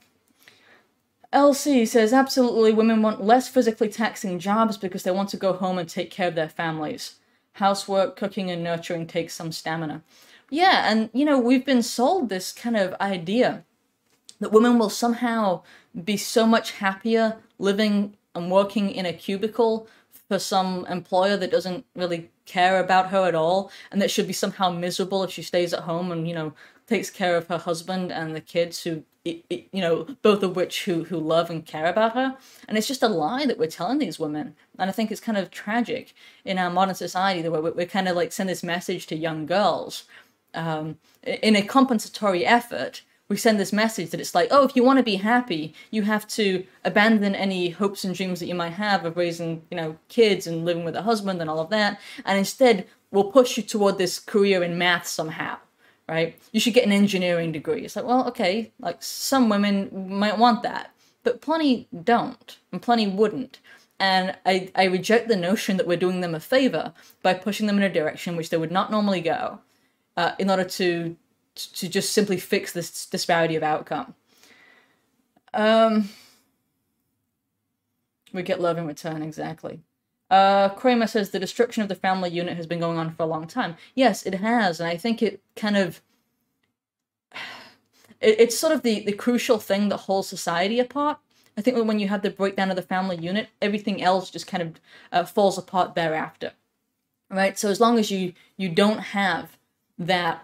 LC 1.33 1.87
says 1.87 2.13
absolutely 2.13 2.73
women 2.73 3.03
want 3.03 3.25
less 3.25 3.47
physically 3.47 3.89
taxing 3.89 4.41
jobs 4.41 4.77
because 4.77 5.05
they 5.05 5.13
want 5.13 5.29
to 5.29 5.37
go 5.37 5.53
home 5.53 5.79
and 5.79 5.89
take 5.89 6.11
care 6.11 6.27
of 6.27 6.35
their 6.35 6.49
families. 6.49 7.21
Housework, 7.53 8.17
cooking, 8.17 8.51
and 8.51 8.65
nurturing 8.65 9.07
takes 9.07 9.35
some 9.35 9.53
stamina. 9.53 10.03
Yeah, 10.53 10.85
and 10.87 11.09
you 11.15 11.25
know, 11.25 11.39
we've 11.39 11.65
been 11.65 11.83
sold 11.83 12.29
this 12.29 12.53
kind 12.53 12.77
of 12.77 12.93
idea 13.01 13.65
that 14.39 14.53
women 14.53 14.79
will 14.79 14.91
somehow 14.91 15.63
be 16.05 16.19
so 16.19 16.47
much 16.47 16.73
happier 16.73 17.39
living 17.59 18.19
and 18.35 18.51
working 18.51 18.91
in 18.91 19.07
a 19.07 19.15
cubicle 19.15 19.89
for 20.29 20.39
some 20.39 20.85
employer 20.91 21.39
that 21.39 21.51
doesn't 21.51 21.87
really 21.97 22.31
care 22.45 22.79
about 22.81 23.09
her 23.09 23.27
at 23.27 23.35
all 23.35 23.71
and 23.91 24.03
that 24.03 24.11
should 24.11 24.27
be 24.27 24.35
somehow 24.35 24.69
miserable 24.69 25.23
if 25.23 25.31
she 25.31 25.43
stays 25.43 25.73
at 25.73 25.85
home 25.85 26.13
and 26.13 26.29
you 26.29 26.35
know 26.35 26.53
takes 26.87 27.09
care 27.09 27.37
of 27.37 27.47
her 27.47 27.59
husband 27.59 28.13
and 28.13 28.35
the 28.37 28.41
kids 28.41 28.83
who 28.83 29.05
you 29.25 29.45
know 29.73 30.05
both 30.21 30.43
of 30.43 30.57
which 30.57 30.85
who 30.85 31.05
who 31.05 31.17
love 31.17 31.49
and 31.49 31.65
care 31.65 31.87
about 31.87 32.15
her. 32.15 32.37
And 32.69 32.77
it's 32.77 32.89
just 32.89 33.03
a 33.03 33.09
lie 33.09 33.47
that 33.47 33.59
we're 33.59 33.69
telling 33.69 33.99
these 33.99 34.19
women. 34.19 34.55
And 34.79 34.91
i 34.91 34.93
think 34.93 35.11
it's 35.11 35.21
kind 35.21 35.39
of 35.39 35.51
tragic 35.51 36.13
in 36.45 36.59
our 36.59 36.71
modern 36.71 36.95
society 36.95 37.41
the 37.41 37.51
way 37.51 37.61
we 37.71 37.87
kind 37.87 38.09
of 38.09 38.17
like 38.17 38.33
send 38.33 38.49
this 38.49 38.63
message 38.63 39.07
to 39.07 39.17
young 39.17 39.47
girls 39.47 40.05
um, 40.55 40.99
in 41.25 41.57
a 41.57 41.63
compensatory 41.63 42.45
effort 42.45 43.03
we 43.29 43.37
send 43.37 43.59
this 43.59 43.73
message 43.73 44.11
that 44.11 44.21
it's 44.21 44.35
like 44.35 44.49
oh 44.51 44.65
if 44.65 44.77
you 44.77 44.85
want 44.85 44.99
to 44.99 45.03
be 45.03 45.17
happy 45.17 45.75
you 45.91 46.03
have 46.03 46.27
to 46.29 46.65
abandon 46.85 47.35
any 47.35 47.71
hopes 47.71 48.05
and 48.05 48.15
dreams 48.15 48.41
that 48.41 48.47
you 48.47 48.55
might 48.55 48.71
have 48.71 49.05
of 49.05 49.17
raising 49.17 49.63
you 49.71 49.77
know 49.77 49.97
kids 50.09 50.47
and 50.47 50.65
living 50.65 50.85
with 50.85 50.97
a 50.97 51.03
husband 51.03 51.41
and 51.41 51.49
all 51.49 51.61
of 51.61 51.71
that 51.71 51.99
and 52.25 52.39
instead 52.39 52.87
we'll 53.11 53.33
push 53.33 53.57
you 53.57 53.63
toward 53.63 53.97
this 53.97 54.19
career 54.19 54.63
in 54.63 54.77
math 54.77 55.07
somehow 55.07 55.57
right? 56.09 56.39
You 56.53 56.61
should 56.61 56.75
get 56.75 56.85
an 56.85 56.93
engineering 56.93 57.53
degree. 57.53 57.85
It's 57.85 57.97
like, 57.97 58.05
well, 58.05 58.27
okay, 58.29 58.73
like 58.81 59.03
some 59.03 59.49
women 59.49 60.09
might 60.11 60.39
want 60.39 60.63
that, 60.63 60.91
but 61.25 61.41
plenty 61.41 61.89
don't, 62.05 62.59
and 62.71 62.83
plenty 62.83 63.07
wouldn't. 63.07 63.61
And 63.99 64.37
I, 64.45 64.71
I 64.75 64.85
reject 64.85 65.29
the 65.29 65.37
notion 65.37 65.77
that 65.77 65.87
we're 65.87 65.97
doing 65.97 66.21
them 66.21 66.35
a 66.35 66.41
favor 66.41 66.93
by 67.23 67.35
pushing 67.35 67.67
them 67.67 67.77
in 67.77 67.85
a 67.85 67.93
direction 67.93 68.37
which 68.37 68.51
they 68.51 68.57
would 68.57 68.73
not 68.73 68.91
normally 68.91 69.21
go 69.21 69.61
uh, 70.17 70.33
in 70.39 70.51
order 70.51 70.65
to 70.65 71.17
to 71.55 71.89
just 71.89 72.13
simply 72.13 72.39
fix 72.39 72.73
this 72.73 73.07
disparity 73.07 73.57
of 73.57 73.63
outcome. 73.63 74.15
Um, 75.53 76.09
we 78.33 78.43
get 78.43 78.61
love 78.61 78.79
in 78.79 78.87
return, 78.87 79.23
exactly. 79.23 79.81
Uh, 80.31 80.71
Kramer 80.71 81.07
says 81.07 81.29
the 81.31 81.39
destruction 81.39 81.83
of 81.83 81.91
the 81.91 81.95
family 81.95 82.31
unit 82.31 82.57
has 82.57 82.67
been 82.67 82.81
going 82.81 82.97
on 82.97 83.13
for 83.13 83.23
a 83.23 83.27
long 83.27 83.47
time. 83.47 83.77
Yes, 83.95 84.23
it 84.25 84.37
has, 84.37 84.81
and 84.81 84.89
I 84.89 84.97
think 84.97 85.23
it 85.23 85.43
kind 85.57 85.77
of 85.77 86.01
it, 88.21 88.41
it's 88.41 88.59
sort 88.59 88.73
of 88.73 88.83
the 88.83 89.01
the 89.01 89.13
crucial 89.13 89.59
thing 89.59 89.91
that 89.91 89.99
holds 89.99 90.29
society 90.29 90.81
apart. 90.81 91.19
I 91.57 91.61
think 91.61 91.77
when 91.87 91.99
you 91.99 92.09
have 92.09 92.23
the 92.23 92.31
breakdown 92.31 92.71
of 92.71 92.77
the 92.77 92.83
family 92.83 93.17
unit, 93.17 93.49
everything 93.61 94.03
else 94.03 94.31
just 94.31 94.47
kind 94.47 94.63
of 94.63 94.81
uh, 95.13 95.25
falls 95.27 95.59
apart 95.59 95.95
thereafter, 95.95 96.53
right? 97.29 97.59
So 97.59 97.69
as 97.69 97.79
long 97.79 97.99
as 97.99 98.11
you 98.11 98.33
you 98.57 98.71
don't 98.71 99.01
have 99.01 99.59
that 100.07 100.43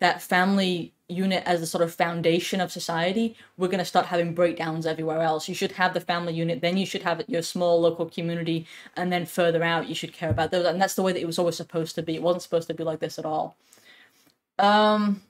that 0.00 0.22
family 0.22 0.92
unit 1.08 1.42
as 1.46 1.60
the 1.60 1.66
sort 1.66 1.84
of 1.84 1.94
foundation 1.94 2.60
of 2.60 2.72
society, 2.72 3.36
we're 3.56 3.68
going 3.68 3.78
to 3.78 3.84
start 3.84 4.06
having 4.06 4.34
breakdowns 4.34 4.86
everywhere 4.86 5.20
else. 5.20 5.48
You 5.48 5.54
should 5.54 5.72
have 5.72 5.94
the 5.94 6.00
family 6.00 6.34
unit, 6.34 6.60
then 6.60 6.76
you 6.76 6.86
should 6.86 7.02
have 7.02 7.22
your 7.28 7.42
small 7.42 7.80
local 7.80 8.06
community, 8.06 8.66
and 8.96 9.12
then 9.12 9.26
further 9.26 9.62
out, 9.62 9.88
you 9.88 9.94
should 9.94 10.12
care 10.12 10.30
about 10.30 10.50
those. 10.50 10.66
And 10.66 10.80
that's 10.80 10.94
the 10.94 11.02
way 11.02 11.12
that 11.12 11.20
it 11.20 11.26
was 11.26 11.38
always 11.38 11.56
supposed 11.56 11.94
to 11.96 12.02
be. 12.02 12.14
It 12.14 12.22
wasn't 12.22 12.42
supposed 12.42 12.68
to 12.68 12.74
be 12.74 12.84
like 12.84 13.00
this 13.00 13.18
at 13.18 13.26
all. 13.26 13.56
Um, 14.58 15.22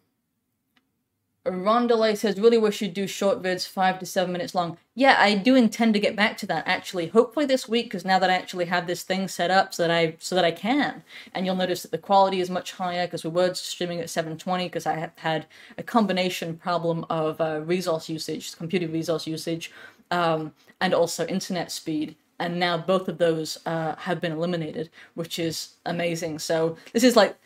Rondelay 1.46 2.16
says, 2.16 2.40
really 2.40 2.56
wish 2.56 2.80
you'd 2.80 2.94
do 2.94 3.06
short 3.06 3.42
vids, 3.42 3.68
five 3.68 3.98
to 3.98 4.06
seven 4.06 4.32
minutes 4.32 4.54
long. 4.54 4.78
Yeah, 4.94 5.16
I 5.18 5.34
do 5.34 5.54
intend 5.54 5.92
to 5.92 6.00
get 6.00 6.16
back 6.16 6.38
to 6.38 6.46
that 6.46 6.66
actually. 6.66 7.08
Hopefully 7.08 7.44
this 7.44 7.68
week, 7.68 7.86
because 7.86 8.04
now 8.04 8.18
that 8.18 8.30
I 8.30 8.34
actually 8.34 8.64
have 8.66 8.86
this 8.86 9.02
thing 9.02 9.28
set 9.28 9.50
up 9.50 9.74
so 9.74 9.82
that 9.82 9.90
I 9.90 10.16
so 10.18 10.34
that 10.36 10.44
I 10.44 10.52
can, 10.52 11.02
and 11.34 11.44
you'll 11.44 11.54
notice 11.54 11.82
that 11.82 11.90
the 11.90 11.98
quality 11.98 12.40
is 12.40 12.48
much 12.48 12.72
higher 12.72 13.06
because 13.06 13.24
we 13.24 13.30
were 13.30 13.52
streaming 13.52 14.00
at 14.00 14.08
720 14.08 14.64
because 14.64 14.86
I 14.86 14.94
have 14.94 15.12
had 15.16 15.46
a 15.76 15.82
combination 15.82 16.56
problem 16.56 17.04
of 17.10 17.40
uh, 17.40 17.60
resource 17.64 18.08
usage, 18.08 18.56
computer 18.56 18.88
resource 18.88 19.26
usage, 19.26 19.70
um, 20.10 20.54
and 20.80 20.94
also 20.94 21.26
internet 21.26 21.70
speed 21.70 22.16
and 22.38 22.58
now 22.58 22.76
both 22.76 23.08
of 23.08 23.18
those 23.18 23.58
uh, 23.64 23.94
have 23.96 24.20
been 24.20 24.32
eliminated, 24.32 24.90
which 25.14 25.38
is 25.38 25.74
amazing. 25.86 26.38
So 26.38 26.76
this 26.92 27.04
is 27.04 27.16
like 27.16 27.36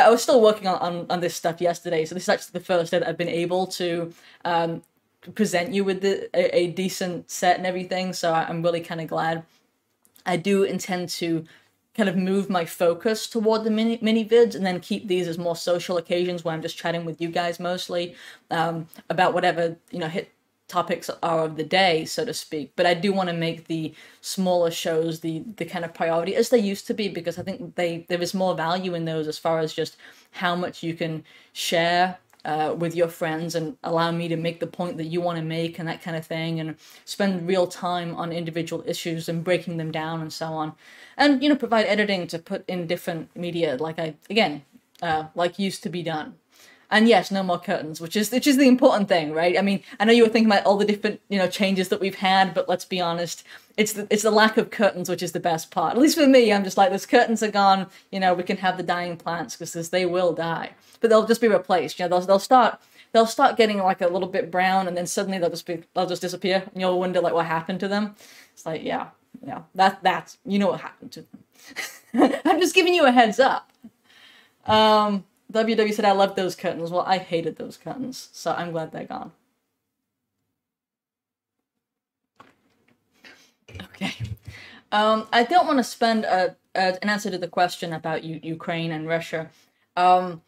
I 0.00 0.10
was 0.10 0.22
still 0.22 0.40
working 0.40 0.66
on, 0.66 0.78
on, 0.78 1.06
on, 1.10 1.20
this 1.20 1.34
stuff 1.34 1.60
yesterday, 1.60 2.04
so 2.04 2.14
this 2.14 2.24
is 2.24 2.28
actually 2.28 2.58
the 2.58 2.64
first 2.64 2.90
day 2.90 2.98
that 2.98 3.08
I've 3.08 3.18
been 3.18 3.28
able 3.28 3.66
to 3.68 4.12
um, 4.44 4.82
present 5.34 5.72
you 5.72 5.84
with 5.84 6.00
the, 6.00 6.28
a, 6.34 6.56
a, 6.56 6.66
decent 6.68 7.30
set 7.30 7.56
and 7.56 7.66
everything. 7.66 8.12
So 8.12 8.32
I'm 8.32 8.62
really 8.62 8.80
kind 8.80 9.00
of 9.00 9.08
glad. 9.08 9.44
I 10.26 10.36
do 10.36 10.64
intend 10.64 11.08
to 11.10 11.44
kind 11.94 12.08
of 12.08 12.16
move 12.16 12.50
my 12.50 12.64
focus 12.64 13.28
toward 13.28 13.62
the 13.62 13.70
mini 13.70 13.98
mini 14.02 14.24
vids 14.24 14.54
and 14.54 14.66
then 14.66 14.80
keep 14.80 15.06
these 15.06 15.28
as 15.28 15.38
more 15.38 15.54
social 15.54 15.96
occasions 15.96 16.44
where 16.44 16.52
I'm 16.52 16.62
just 16.62 16.76
chatting 16.76 17.04
with 17.04 17.20
you 17.20 17.28
guys 17.28 17.60
mostly 17.60 18.16
um, 18.50 18.88
about 19.10 19.32
whatever 19.32 19.76
you 19.92 20.00
know 20.00 20.08
hit 20.08 20.33
topics 20.68 21.10
are 21.22 21.44
of 21.44 21.56
the 21.56 21.64
day, 21.64 22.04
so 22.04 22.24
to 22.24 22.34
speak. 22.34 22.72
But 22.76 22.86
I 22.86 22.94
do 22.94 23.12
want 23.12 23.28
to 23.28 23.34
make 23.34 23.66
the 23.66 23.94
smaller 24.20 24.70
shows 24.70 25.20
the 25.20 25.44
the 25.56 25.64
kind 25.64 25.84
of 25.84 25.94
priority 25.94 26.34
as 26.34 26.48
they 26.48 26.58
used 26.58 26.86
to 26.86 26.94
be 26.94 27.08
because 27.08 27.38
I 27.38 27.42
think 27.42 27.74
they 27.74 28.06
there 28.08 28.22
is 28.22 28.34
more 28.34 28.54
value 28.54 28.94
in 28.94 29.04
those 29.04 29.28
as 29.28 29.38
far 29.38 29.58
as 29.58 29.74
just 29.74 29.96
how 30.30 30.56
much 30.56 30.82
you 30.82 30.94
can 30.94 31.24
share 31.52 32.18
uh, 32.44 32.74
with 32.76 32.94
your 32.94 33.08
friends 33.08 33.54
and 33.54 33.76
allow 33.84 34.10
me 34.10 34.28
to 34.28 34.36
make 34.36 34.60
the 34.60 34.66
point 34.66 34.96
that 34.98 35.06
you 35.06 35.20
want 35.20 35.38
to 35.38 35.44
make 35.44 35.78
and 35.78 35.88
that 35.88 36.02
kind 36.02 36.16
of 36.16 36.26
thing 36.26 36.60
and 36.60 36.76
spend 37.04 37.48
real 37.48 37.66
time 37.66 38.14
on 38.14 38.32
individual 38.32 38.84
issues 38.86 39.28
and 39.28 39.44
breaking 39.44 39.76
them 39.78 39.90
down 39.90 40.20
and 40.20 40.32
so 40.32 40.46
on 40.46 40.74
and 41.16 41.42
you 41.42 41.48
know 41.48 41.56
provide 41.56 41.86
editing 41.86 42.26
to 42.26 42.38
put 42.38 42.64
in 42.68 42.86
different 42.86 43.34
media 43.34 43.76
like 43.78 43.98
i 43.98 44.14
again 44.28 44.62
uh, 45.02 45.24
like 45.34 45.58
used 45.58 45.82
to 45.82 45.88
be 45.88 46.02
done 46.02 46.34
and 46.90 47.08
yes, 47.08 47.30
no 47.30 47.42
more 47.42 47.58
curtains, 47.58 48.00
which 48.00 48.16
is 48.16 48.30
which 48.30 48.46
is 48.46 48.56
the 48.56 48.68
important 48.68 49.08
thing, 49.08 49.32
right? 49.32 49.58
I 49.58 49.62
mean, 49.62 49.82
I 49.98 50.04
know 50.04 50.12
you 50.12 50.22
were 50.22 50.28
thinking 50.28 50.50
about 50.50 50.64
all 50.66 50.76
the 50.76 50.84
different 50.84 51.20
you 51.28 51.38
know 51.38 51.48
changes 51.48 51.88
that 51.88 52.00
we've 52.00 52.16
had, 52.16 52.54
but 52.54 52.68
let's 52.68 52.84
be 52.84 53.00
honest, 53.00 53.44
it's 53.76 53.92
the 53.92 54.06
it's 54.10 54.22
the 54.22 54.30
lack 54.30 54.56
of 54.56 54.70
curtains 54.70 55.08
which 55.08 55.22
is 55.22 55.32
the 55.32 55.40
best 55.40 55.70
part. 55.70 55.94
At 55.94 56.00
least 56.00 56.18
for 56.18 56.26
me, 56.26 56.52
I'm 56.52 56.64
just 56.64 56.76
like, 56.76 56.90
those 56.90 57.06
curtains 57.06 57.42
are 57.42 57.50
gone. 57.50 57.88
You 58.10 58.20
know, 58.20 58.34
we 58.34 58.42
can 58.42 58.58
have 58.58 58.76
the 58.76 58.82
dying 58.82 59.16
plants 59.16 59.56
because 59.56 59.90
they 59.90 60.06
will 60.06 60.32
die, 60.32 60.72
but 61.00 61.10
they'll 61.10 61.26
just 61.26 61.40
be 61.40 61.48
replaced. 61.48 61.98
You 61.98 62.04
know, 62.04 62.08
they'll 62.10 62.26
they'll 62.26 62.38
start 62.38 62.80
they'll 63.12 63.26
start 63.26 63.56
getting 63.56 63.78
like 63.78 64.00
a 64.00 64.08
little 64.08 64.28
bit 64.28 64.50
brown, 64.50 64.86
and 64.88 64.96
then 64.96 65.06
suddenly 65.06 65.38
they'll 65.38 65.50
just 65.50 65.66
be 65.66 65.82
they'll 65.94 66.06
just 66.06 66.22
disappear, 66.22 66.64
and 66.72 66.80
you'll 66.80 66.98
wonder 66.98 67.20
like 67.20 67.34
what 67.34 67.46
happened 67.46 67.80
to 67.80 67.88
them. 67.88 68.14
It's 68.52 68.66
like 68.66 68.82
yeah, 68.82 69.08
yeah, 69.44 69.62
that 69.74 70.02
that's 70.02 70.38
you 70.44 70.58
know 70.58 70.68
what 70.68 70.80
happened 70.80 71.12
to 71.12 71.22
them. 71.22 72.40
I'm 72.44 72.60
just 72.60 72.74
giving 72.74 72.94
you 72.94 73.06
a 73.06 73.12
heads 73.12 73.40
up. 73.40 73.70
Um 74.66 75.24
WW 75.52 75.92
said 75.92 76.04
I 76.04 76.12
loved 76.12 76.36
those 76.36 76.56
curtains. 76.56 76.90
Well, 76.90 77.04
I 77.06 77.18
hated 77.18 77.56
those 77.56 77.76
curtains, 77.76 78.28
so 78.32 78.52
I'm 78.52 78.72
glad 78.72 78.92
they're 78.92 79.04
gone. 79.04 79.32
Okay. 83.82 84.14
Um, 84.92 85.26
I 85.32 85.42
don't 85.44 85.66
want 85.66 85.78
to 85.78 85.84
spend 85.84 86.24
a, 86.24 86.56
a, 86.74 87.02
an 87.02 87.08
answer 87.08 87.30
to 87.30 87.38
the 87.38 87.48
question 87.48 87.92
about 87.92 88.22
U- 88.24 88.40
Ukraine 88.42 88.92
and 88.92 89.08
Russia. 89.08 89.50
Um, 89.96 90.42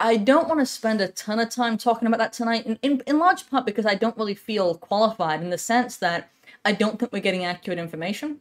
I 0.00 0.16
don't 0.16 0.48
want 0.48 0.60
to 0.60 0.66
spend 0.66 1.00
a 1.00 1.08
ton 1.08 1.38
of 1.38 1.50
time 1.50 1.78
talking 1.78 2.08
about 2.08 2.18
that 2.18 2.32
tonight, 2.32 2.66
in, 2.66 2.78
in, 2.82 3.02
in 3.06 3.18
large 3.18 3.48
part 3.48 3.66
because 3.66 3.86
I 3.86 3.94
don't 3.94 4.16
really 4.16 4.34
feel 4.34 4.76
qualified 4.76 5.42
in 5.42 5.50
the 5.50 5.58
sense 5.58 5.96
that 5.98 6.30
I 6.64 6.72
don't 6.72 6.98
think 6.98 7.12
we're 7.12 7.20
getting 7.20 7.44
accurate 7.44 7.78
information. 7.78 8.40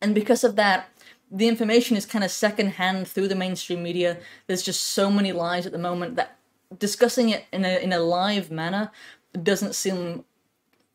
And 0.00 0.14
because 0.14 0.42
of 0.42 0.56
that, 0.56 0.88
the 1.32 1.48
information 1.48 1.96
is 1.96 2.04
kind 2.04 2.22
of 2.22 2.30
secondhand 2.30 3.08
through 3.08 3.28
the 3.28 3.34
mainstream 3.34 3.82
media. 3.82 4.18
There's 4.46 4.62
just 4.62 4.82
so 4.82 5.10
many 5.10 5.32
lies 5.32 5.64
at 5.64 5.72
the 5.72 5.78
moment 5.78 6.16
that 6.16 6.36
discussing 6.78 7.30
it 7.30 7.46
in 7.52 7.64
a 7.64 7.82
in 7.82 7.92
a 7.92 7.98
live 7.98 8.50
manner 8.50 8.90
doesn't 9.42 9.74
seem 9.74 10.24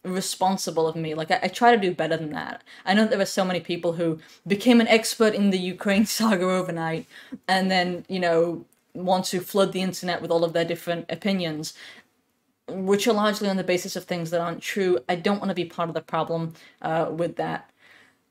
responsible 0.03 0.87
of 0.87 0.95
me. 0.95 1.15
Like 1.15 1.31
I, 1.31 1.39
I, 1.43 1.47
try 1.47 1.75
to 1.75 1.81
do 1.81 1.93
better 1.93 2.15
than 2.15 2.31
that. 2.31 2.63
I 2.85 2.93
know 2.93 3.05
there 3.05 3.19
are 3.19 3.25
so 3.25 3.43
many 3.43 3.59
people 3.59 3.93
who 3.93 4.19
became 4.45 4.79
an 4.79 4.87
expert 4.87 5.33
in 5.33 5.49
the 5.49 5.57
Ukraine 5.57 6.05
saga 6.17 6.45
overnight, 6.45 7.07
and 7.47 7.71
then 7.71 8.05
you 8.07 8.19
know 8.19 8.65
want 8.93 9.25
to 9.25 9.39
flood 9.39 9.73
the 9.73 9.81
internet 9.81 10.21
with 10.21 10.31
all 10.31 10.43
of 10.43 10.53
their 10.53 10.65
different 10.65 11.05
opinions, 11.09 11.73
which 12.67 13.07
are 13.07 13.13
largely 13.13 13.49
on 13.49 13.57
the 13.57 13.63
basis 13.63 13.95
of 13.95 14.05
things 14.05 14.29
that 14.29 14.41
aren't 14.41 14.61
true. 14.61 14.99
I 15.09 15.15
don't 15.15 15.39
want 15.39 15.49
to 15.49 15.55
be 15.55 15.65
part 15.65 15.89
of 15.89 15.95
the 15.95 16.01
problem 16.01 16.53
uh, 16.81 17.09
with 17.11 17.37
that. 17.37 17.69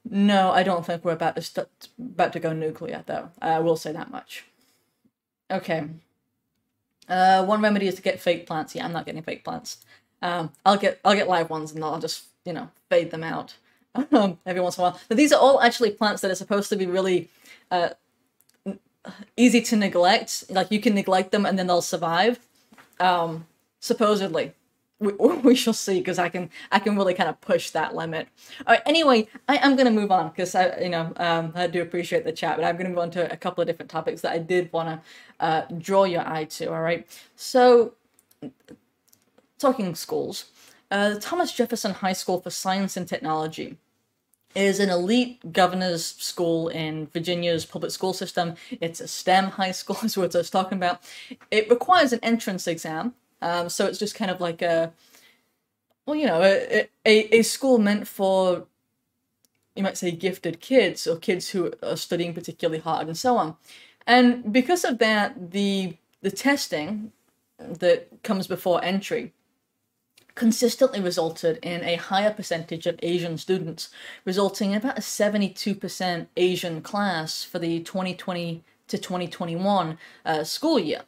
No, 0.09 0.53
I 0.53 0.63
don't 0.63 0.87
think 0.87 1.05
we're 1.05 1.13
about 1.13 1.37
to 1.37 1.43
st- 1.43 1.69
about 1.99 2.33
to 2.35 2.41
go 2.41 2.53
nuclear, 2.53 3.03
though. 3.07 3.31
I 3.43 3.59
will 3.59 3.77
say 3.77 3.93
that 3.93 4.11
much. 4.11 4.45
Okay. 5.51 5.89
Uh, 7.09 7.45
one 7.45 7.61
remedy 7.61 7.89
is 7.89 7.97
to 7.97 8.03
get 8.03 8.21
fake 8.21 8.47
plants. 8.47 8.75
Yeah, 8.75 8.85
I'm 8.85 8.93
not 8.93 9.07
getting 9.07 9.23
fake 9.23 9.45
plants. 9.45 9.85
Um, 10.23 10.53
I'll 10.65 10.77
get 10.77 11.01
I'll 11.05 11.15
get 11.15 11.29
live 11.29 11.51
ones, 11.51 11.73
and 11.73 11.85
I'll 11.85 12.01
just 12.01 12.25
you 12.45 12.53
know 12.53 12.71
fade 12.89 13.11
them 13.11 13.25
out 13.25 13.57
um, 14.13 14.39
every 14.47 14.61
once 14.61 14.77
in 14.79 14.83
a 14.83 14.91
while. 14.91 15.01
But 15.09 15.17
these 15.17 15.33
are 15.33 15.41
all 15.41 15.61
actually 15.61 15.91
plants 15.91 16.23
that 16.23 16.31
are 16.31 16.37
supposed 16.37 16.69
to 16.71 16.77
be 16.77 16.87
really 16.87 17.29
uh, 17.71 17.91
easy 19.37 19.61
to 19.63 19.77
neglect. 19.77 20.45
Like 20.51 20.71
you 20.71 20.81
can 20.81 20.95
neglect 20.95 21.33
them, 21.33 21.47
and 21.47 21.59
then 21.59 21.67
they'll 21.67 21.83
survive. 21.83 22.39
Um, 23.01 23.47
supposedly, 23.81 24.53
we, 24.99 25.13
we 25.43 25.55
shall 25.55 25.73
see 25.73 25.99
because 25.99 26.19
I 26.19 26.29
can 26.29 26.51
I 26.71 26.79
can 26.79 26.97
really 26.97 27.15
kind 27.15 27.29
of 27.29 27.41
push 27.41 27.71
that 27.71 27.95
limit. 27.95 28.29
All 28.67 28.75
right. 28.75 28.83
Anyway, 28.87 29.29
I, 29.49 29.57
am 29.57 29.77
going 29.77 29.87
to 29.87 29.93
move 29.93 30.11
on 30.11 30.29
because 30.29 30.55
I 30.55 30.79
you 30.79 30.89
know 30.89 31.13
um, 31.17 31.53
I 31.55 31.67
do 31.67 31.83
appreciate 31.83 32.25
the 32.25 32.33
chat, 32.33 32.57
but 32.57 32.65
I'm 32.65 32.77
going 32.77 32.87
to 32.87 32.91
move 32.91 32.99
on 32.99 33.11
to 33.13 33.31
a 33.33 33.37
couple 33.37 33.63
of 33.63 33.69
different 33.69 33.91
topics 33.91 34.21
that 34.23 34.33
I 34.33 34.39
did 34.39 34.73
want 34.73 34.89
to 34.89 35.45
uh, 35.45 35.63
draw 35.79 36.05
your 36.05 36.27
eye 36.27 36.45
to. 36.45 36.73
All 36.73 36.83
right. 36.83 37.07
So, 37.37 37.95
talking 39.59 39.95
schools, 39.95 40.47
uh, 40.91 41.11
the 41.11 41.21
Thomas 41.21 41.53
Jefferson 41.53 41.93
High 41.93 42.13
School 42.13 42.41
for 42.41 42.51
Science 42.51 42.97
and 42.97 43.07
Technology 43.07 43.77
is 44.55 44.81
an 44.81 44.89
elite 44.89 45.53
governor's 45.53 46.03
school 46.03 46.69
in 46.69 47.07
Virginia's 47.09 47.67
public 47.67 47.93
school 47.93 48.15
system. 48.15 48.55
It's 48.81 49.01
a 49.01 49.07
STEM 49.09 49.51
high 49.51 49.71
school, 49.73 49.99
is 50.03 50.17
what 50.17 50.35
I 50.35 50.39
was 50.39 50.49
talking 50.49 50.79
about. 50.79 51.03
It 51.51 51.69
requires 51.69 52.15
an 52.15 52.21
entrance 52.23 52.67
exam 52.67 53.15
um, 53.43 53.69
so 53.69 53.87
it's 53.87 53.99
just 53.99 54.15
kind 54.15 54.31
of 54.31 54.41
like 54.41 54.63
a, 54.63 54.93
well, 56.07 56.17
you 56.17 56.27
know, 56.27 56.43
a, 56.43 56.89
a, 57.05 57.39
a 57.39 57.43
school 57.43 57.79
meant 57.79 58.09
for, 58.09 58.67
you 59.75 59.83
might 59.83 59.97
say, 59.97 60.11
gifted 60.11 60.61
kids 60.61 61.07
or 61.07 61.17
kids 61.17 61.51
who 61.51 61.73
are 61.83 61.97
studying 61.97 62.33
particularly 62.33 62.81
hard 62.81 63.07
and 63.07 63.17
so 63.17 63.37
on. 63.37 63.57
And 64.07 64.53
because 64.53 64.85
of 64.85 64.99
that, 64.99 65.51
the 65.51 65.97
the 66.23 66.31
testing 66.31 67.13
that 67.59 68.09
comes 68.23 68.47
before 68.47 68.83
entry 68.83 69.33
consistently 70.35 71.01
resulted 71.01 71.59
in 71.63 71.83
a 71.83 71.97
higher 71.97 72.33
percentage 72.33 72.87
of 72.87 72.99
Asian 73.03 73.39
students, 73.39 73.89
resulting 74.25 74.73
in 74.73 74.79
about 74.79 74.99
a 74.99 75.01
72% 75.01 76.27
Asian 76.37 76.83
class 76.83 77.43
for 77.43 77.59
the 77.59 77.81
2020 77.81 78.63
to 78.89 78.99
2021 78.99 79.99
uh, 80.25 80.45
school 80.45 80.79
year. 80.79 81.03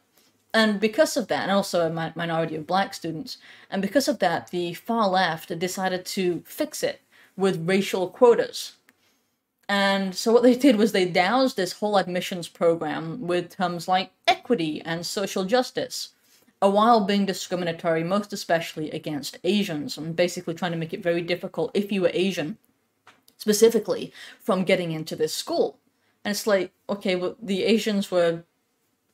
And 0.53 0.79
because 0.79 1.15
of 1.15 1.27
that, 1.27 1.43
and 1.43 1.51
also 1.51 1.85
a 1.85 2.11
minority 2.15 2.55
of 2.55 2.65
black 2.65 2.93
students, 2.93 3.37
and 3.69 3.81
because 3.81 4.07
of 4.07 4.19
that, 4.19 4.49
the 4.49 4.73
far 4.73 5.07
left 5.07 5.57
decided 5.59 6.05
to 6.07 6.41
fix 6.45 6.81
it 6.81 7.01
with 7.37 7.67
racial 7.67 8.09
quotas. 8.09 8.73
And 9.67 10.15
so 10.15 10.33
what 10.33 10.41
they 10.41 10.55
did 10.55 10.77
was 10.77 10.91
they 10.91 11.05
doused 11.05 11.55
this 11.55 11.73
whole 11.73 11.97
admissions 11.97 12.47
program 12.47 13.27
with 13.27 13.55
terms 13.55 13.87
like 13.87 14.11
equity 14.27 14.81
and 14.81 15.05
social 15.05 15.45
justice, 15.45 16.09
while 16.59 17.05
being 17.05 17.27
discriminatory, 17.27 18.03
most 18.03 18.33
especially 18.33 18.89
against 18.89 19.37
Asians, 19.43 19.97
and 19.99 20.15
basically 20.15 20.55
trying 20.55 20.71
to 20.71 20.77
make 20.77 20.93
it 20.93 21.03
very 21.03 21.21
difficult 21.21 21.69
if 21.75 21.91
you 21.91 22.01
were 22.01 22.11
Asian, 22.13 22.57
specifically, 23.37 24.11
from 24.41 24.63
getting 24.63 24.91
into 24.91 25.15
this 25.15 25.35
school. 25.35 25.77
And 26.25 26.31
it's 26.31 26.47
like, 26.47 26.71
okay, 26.89 27.15
well, 27.15 27.35
the 27.39 27.63
Asians 27.63 28.09
were 28.09 28.43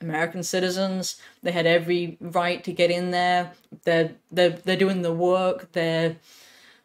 American 0.02 0.44
citizens. 0.44 1.20
They 1.44 1.52
had 1.52 1.66
every 1.66 2.18
right 2.20 2.64
to 2.64 2.72
get 2.72 2.92
in 2.92 3.12
there. 3.12 3.52
They're 3.84 4.12
they're 4.32 4.50
they're 4.50 4.78
doing 4.78 5.02
the 5.02 5.14
work. 5.14 5.72
They're 5.72 6.18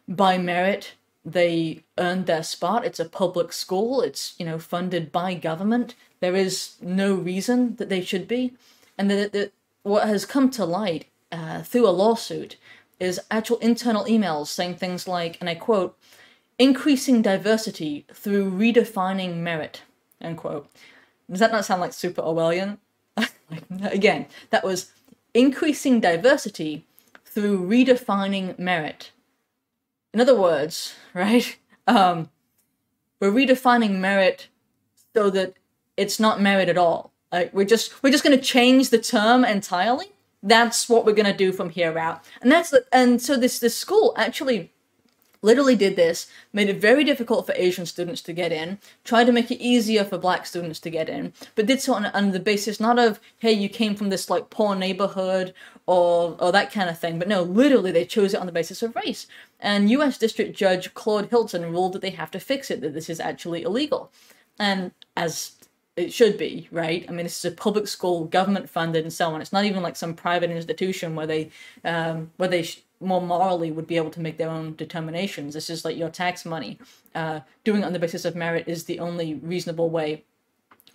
by 0.07 0.37
merit. 0.37 0.93
They 1.23 1.83
earned 1.97 2.25
their 2.25 2.43
spot. 2.43 2.85
It's 2.85 2.99
a 2.99 3.05
public 3.05 3.53
school. 3.53 4.01
It's 4.01 4.33
you 4.37 4.45
know 4.45 4.59
funded 4.59 5.11
by 5.11 5.33
government. 5.35 5.95
There 6.19 6.35
is 6.35 6.75
no 6.81 7.13
reason 7.13 7.75
that 7.77 7.89
they 7.89 8.01
should 8.01 8.27
be. 8.27 8.53
And 8.97 9.09
the, 9.09 9.29
the 9.31 9.51
what 9.83 10.07
has 10.07 10.25
come 10.25 10.49
to 10.51 10.65
light 10.65 11.05
uh, 11.31 11.61
through 11.63 11.87
a 11.87 11.89
lawsuit 11.89 12.57
is 12.99 13.19
actual 13.31 13.57
internal 13.57 14.05
emails 14.05 14.47
saying 14.47 14.75
things 14.75 15.07
like, 15.07 15.37
and 15.39 15.49
I 15.49 15.55
quote, 15.55 15.97
increasing 16.59 17.23
diversity 17.23 18.05
through 18.13 18.51
redefining 18.51 19.37
merit, 19.37 19.81
end 20.21 20.37
quote. 20.37 20.69
Does 21.29 21.39
that 21.39 21.51
not 21.51 21.65
sound 21.65 21.81
like 21.81 21.93
super 21.93 22.21
Orwellian? 22.21 22.77
Again, 23.83 24.27
that 24.49 24.63
was 24.63 24.91
increasing 25.33 25.99
diversity 25.99 26.85
through 27.25 27.67
redefining 27.67 28.57
merit. 28.59 29.11
In 30.13 30.19
other 30.19 30.39
words, 30.39 30.95
right, 31.13 31.57
um, 31.87 32.29
we're 33.19 33.31
redefining 33.31 33.99
merit 33.99 34.47
so 35.15 35.29
that 35.29 35.53
it's 35.97 36.19
not 36.19 36.41
merit 36.41 36.69
at 36.69 36.77
all. 36.77 37.11
Like 37.31 37.53
we're 37.53 37.65
just 37.65 38.03
we're 38.03 38.11
just 38.11 38.23
going 38.23 38.37
to 38.37 38.43
change 38.43 38.89
the 38.89 38.97
term 38.97 39.45
entirely. 39.45 40.07
That's 40.43 40.89
what 40.89 41.05
we're 41.05 41.13
going 41.13 41.31
to 41.31 41.37
do 41.37 41.51
from 41.51 41.69
here 41.69 41.97
out. 41.97 42.25
And 42.41 42.51
that's 42.51 42.71
the, 42.71 42.83
and 42.91 43.21
so 43.21 43.37
this 43.37 43.59
this 43.59 43.77
school 43.77 44.13
actually 44.17 44.70
literally 45.41 45.75
did 45.75 45.95
this, 45.95 46.27
made 46.53 46.69
it 46.69 46.79
very 46.79 47.03
difficult 47.03 47.45
for 47.45 47.53
Asian 47.55 47.85
students 47.85 48.21
to 48.21 48.33
get 48.33 48.51
in, 48.51 48.77
tried 49.03 49.25
to 49.25 49.31
make 49.31 49.51
it 49.51 49.61
easier 49.61 50.03
for 50.03 50.17
black 50.17 50.45
students 50.45 50.79
to 50.79 50.89
get 50.89 51.09
in, 51.09 51.33
but 51.55 51.65
did 51.65 51.81
so 51.81 51.93
on, 51.93 52.05
on 52.05 52.31
the 52.31 52.39
basis 52.39 52.79
not 52.79 52.99
of, 52.99 53.19
hey, 53.39 53.51
you 53.51 53.69
came 53.69 53.95
from 53.95 54.09
this 54.09 54.29
like 54.29 54.49
poor 54.49 54.75
neighborhood 54.75 55.53
or, 55.85 56.37
or 56.39 56.51
that 56.51 56.71
kind 56.71 56.89
of 56.89 56.99
thing, 56.99 57.17
but 57.19 57.27
no, 57.27 57.41
literally 57.41 57.91
they 57.91 58.05
chose 58.05 58.33
it 58.33 58.39
on 58.39 58.45
the 58.45 58.51
basis 58.51 58.83
of 58.83 58.95
race. 58.95 59.27
And 59.59 59.89
US 59.89 60.17
District 60.17 60.55
Judge 60.55 60.93
Claude 60.93 61.29
Hilton 61.29 61.71
ruled 61.71 61.93
that 61.93 62.01
they 62.01 62.11
have 62.11 62.31
to 62.31 62.39
fix 62.39 62.69
it, 62.71 62.81
that 62.81 62.93
this 62.93 63.09
is 63.09 63.19
actually 63.19 63.63
illegal. 63.63 64.11
And 64.59 64.91
as 65.17 65.53
it 65.97 66.13
should 66.13 66.37
be, 66.37 66.67
right? 66.71 67.05
I 67.09 67.11
mean, 67.11 67.25
this 67.25 67.43
is 67.43 67.51
a 67.51 67.55
public 67.55 67.87
school, 67.87 68.25
government 68.25 68.69
funded, 68.69 69.03
and 69.03 69.11
so 69.11 69.29
on. 69.29 69.41
It's 69.41 69.51
not 69.51 69.65
even 69.65 69.83
like 69.83 69.95
some 69.95 70.13
private 70.13 70.49
institution 70.49 71.15
where 71.15 71.27
they, 71.27 71.51
um, 71.83 72.31
where 72.37 72.49
they 72.49 72.67
more 73.01 73.21
morally 73.21 73.71
would 73.71 73.87
be 73.87 73.97
able 73.97 74.11
to 74.11 74.19
make 74.19 74.37
their 74.37 74.49
own 74.49 74.75
determinations. 74.75 75.53
This 75.53 75.69
is 75.69 75.83
like 75.83 75.97
your 75.97 76.09
tax 76.09 76.45
money. 76.45 76.79
Uh, 77.13 77.41
doing 77.63 77.81
it 77.81 77.85
on 77.85 77.93
the 77.93 77.99
basis 77.99 78.25
of 78.25 78.35
merit 78.35 78.65
is 78.67 78.85
the 78.85 78.99
only 78.99 79.35
reasonable 79.35 79.89
way 79.89 80.23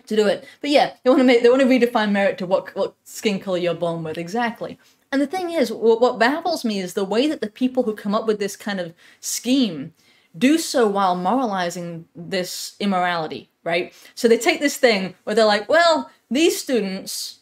to 0.07 0.15
do 0.15 0.25
it. 0.27 0.45
But 0.61 0.69
yeah, 0.69 0.93
they 1.03 1.09
want 1.09 1.19
to 1.19 1.25
make 1.25 1.43
they 1.43 1.49
want 1.49 1.61
to 1.61 1.67
redefine 1.67 2.11
merit 2.11 2.37
to 2.39 2.45
what 2.45 2.75
what 2.75 2.95
skin 3.03 3.39
color 3.39 3.57
you're 3.57 3.73
born 3.73 4.03
with 4.03 4.17
exactly. 4.17 4.79
And 5.11 5.21
the 5.21 5.27
thing 5.27 5.51
is, 5.51 5.71
what, 5.71 6.01
what 6.01 6.19
baffles 6.19 6.65
me 6.65 6.79
is 6.79 6.93
the 6.93 7.05
way 7.05 7.27
that 7.27 7.39
the 7.41 7.49
people 7.49 7.83
who 7.83 7.95
come 7.95 8.13
up 8.13 8.27
with 8.27 8.39
this 8.39 8.55
kind 8.55 8.79
of 8.79 8.93
scheme 9.21 9.93
do 10.37 10.57
so 10.57 10.87
while 10.87 11.15
moralizing 11.15 12.05
this 12.15 12.75
immorality, 12.79 13.49
right? 13.63 13.93
So 14.15 14.27
they 14.27 14.37
take 14.37 14.59
this 14.59 14.77
thing 14.77 15.15
where 15.23 15.35
they're 15.35 15.45
like, 15.45 15.69
well, 15.69 16.11
these 16.29 16.59
students 16.59 17.39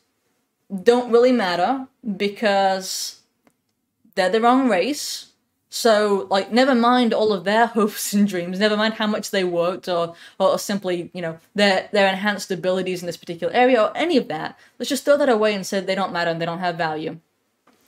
don't 0.84 1.12
really 1.12 1.32
matter 1.32 1.88
because 2.16 3.22
they're 4.16 4.30
the 4.30 4.42
wrong 4.42 4.70
race. 4.70 5.32
So, 5.70 6.28
like, 6.30 6.52
never 6.52 6.74
mind 6.74 7.14
all 7.14 7.34
of 7.34 7.44
their 7.44 7.66
hopes 7.78 8.14
and 8.14 8.28
dreams, 8.28 8.60
never 8.60 8.78
mind 8.78 8.96
how 8.96 9.08
much 9.08 9.32
they 9.32 9.44
worked 9.44 9.90
or, 9.90 10.16
or 10.40 10.58
simply, 10.58 11.12
you 11.14 11.22
know, 11.22 11.38
their, 11.54 11.90
their 11.92 12.08
enhanced 12.08 12.50
abilities 12.50 13.02
in 13.02 13.08
this 13.08 13.18
particular 13.18 13.54
area 13.54 13.82
or 13.82 13.92
any 13.96 14.16
of 14.18 14.28
that. 14.30 14.58
Let's 14.80 14.90
just 14.90 15.04
throw 15.04 15.18
that 15.18 15.30
away 15.30 15.54
and 15.54 15.66
say 15.66 15.82
they 15.82 15.96
don't 15.96 16.14
matter 16.14 16.32
and 16.32 16.42
they 16.42 16.46
don't 16.46 16.60
have 16.60 16.78
value. 16.78 17.20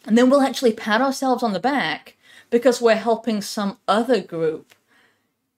And 0.06 0.18
then 0.18 0.30
we'll 0.30 0.42
actually 0.42 0.74
pat 0.74 1.02
ourselves 1.02 1.44
on 1.44 1.54
the 1.54 1.60
back 1.60 2.18
because 2.50 2.82
we're 2.82 2.96
helping 2.96 3.42
some 3.42 3.78
other 3.88 4.22
group 4.22 4.74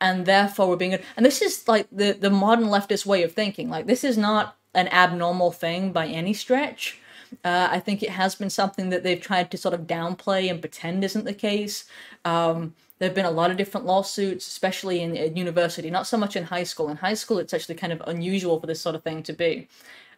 and 0.02 0.26
therefore 0.26 0.70
we're 0.70 0.76
being 0.76 0.92
good. 0.92 1.04
And 1.18 1.26
this 1.26 1.42
is 1.42 1.68
like 1.68 1.88
the, 1.92 2.12
the 2.12 2.30
modern 2.30 2.66
leftist 2.66 3.06
way 3.06 3.24
of 3.24 3.34
thinking. 3.34 3.70
Like, 3.70 3.86
this 3.86 4.04
is 4.04 4.18
not 4.18 4.56
an 4.74 4.88
abnormal 4.90 5.52
thing 5.52 5.92
by 5.92 6.08
any 6.08 6.34
stretch. 6.34 6.99
Uh, 7.44 7.68
I 7.72 7.80
think 7.80 8.04
it 8.04 8.10
has 8.10 8.36
been 8.36 8.50
something 8.50 8.90
that 8.90 9.04
they've 9.04 9.22
tried 9.22 9.52
to 9.52 9.58
sort 9.58 9.74
of 9.74 9.82
downplay 9.82 10.50
and 10.50 10.60
pretend 10.60 11.04
isn't 11.04 11.26
the 11.26 11.34
case. 11.34 11.86
Um, 12.26 12.74
there 12.98 13.08
have 13.08 13.16
been 13.16 13.26
a 13.26 13.32
lot 13.32 13.50
of 13.50 13.58
different 13.58 13.86
lawsuits, 13.86 14.48
especially 14.48 15.02
in, 15.02 15.16
in, 15.16 15.38
university, 15.38 15.90
not 15.90 16.06
so 16.06 16.18
much 16.18 16.36
in 16.36 16.44
high 16.44 16.64
school. 16.64 16.90
In 16.90 16.98
high 16.98 17.14
school, 17.14 17.40
it's 17.40 17.54
actually 17.54 17.76
kind 17.76 17.94
of 17.94 18.02
unusual 18.08 18.60
for 18.60 18.68
this 18.68 18.82
sort 18.82 18.96
of 18.96 19.04
thing 19.04 19.24
to 19.24 19.34
be. 19.34 19.68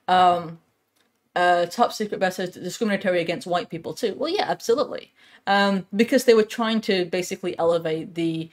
Um, 0.08 0.60
uh, 1.36 1.65
top 1.67 1.93
secret 1.93 2.19
best 2.19 2.38
discriminatory 2.38 3.21
against 3.21 3.47
white 3.47 3.69
people 3.69 3.93
too. 3.93 4.15
Well, 4.17 4.30
yeah, 4.30 4.45
absolutely, 4.47 5.13
um, 5.47 5.86
because 5.95 6.26
they 6.26 6.34
were 6.34 6.43
trying 6.43 6.82
to 6.82 7.06
basically 7.06 7.58
elevate 7.58 8.15
the 8.15 8.50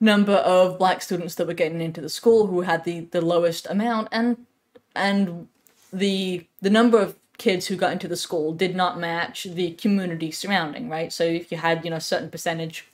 number 0.00 0.34
of 0.34 0.78
black 0.78 1.02
students 1.02 1.34
that 1.36 1.46
were 1.46 1.54
getting 1.54 1.80
into 1.80 2.00
the 2.00 2.08
school 2.08 2.46
who 2.46 2.60
had 2.60 2.84
the 2.84 3.00
the 3.00 3.20
lowest 3.20 3.66
amount, 3.68 4.08
and 4.12 4.46
and 4.94 5.48
the 5.92 6.46
the 6.60 6.70
number 6.70 7.00
of 7.00 7.16
kids 7.38 7.66
who 7.66 7.76
got 7.76 7.92
into 7.92 8.08
the 8.08 8.16
school 8.16 8.52
did 8.52 8.76
not 8.76 8.98
match 8.98 9.44
the 9.44 9.72
community 9.72 10.30
surrounding, 10.30 10.88
right? 10.88 11.12
So 11.12 11.24
if 11.24 11.50
you 11.50 11.58
had, 11.58 11.84
you 11.84 11.90
know, 11.90 11.96
a 11.96 12.00
certain 12.00 12.30
percentage 12.30 12.86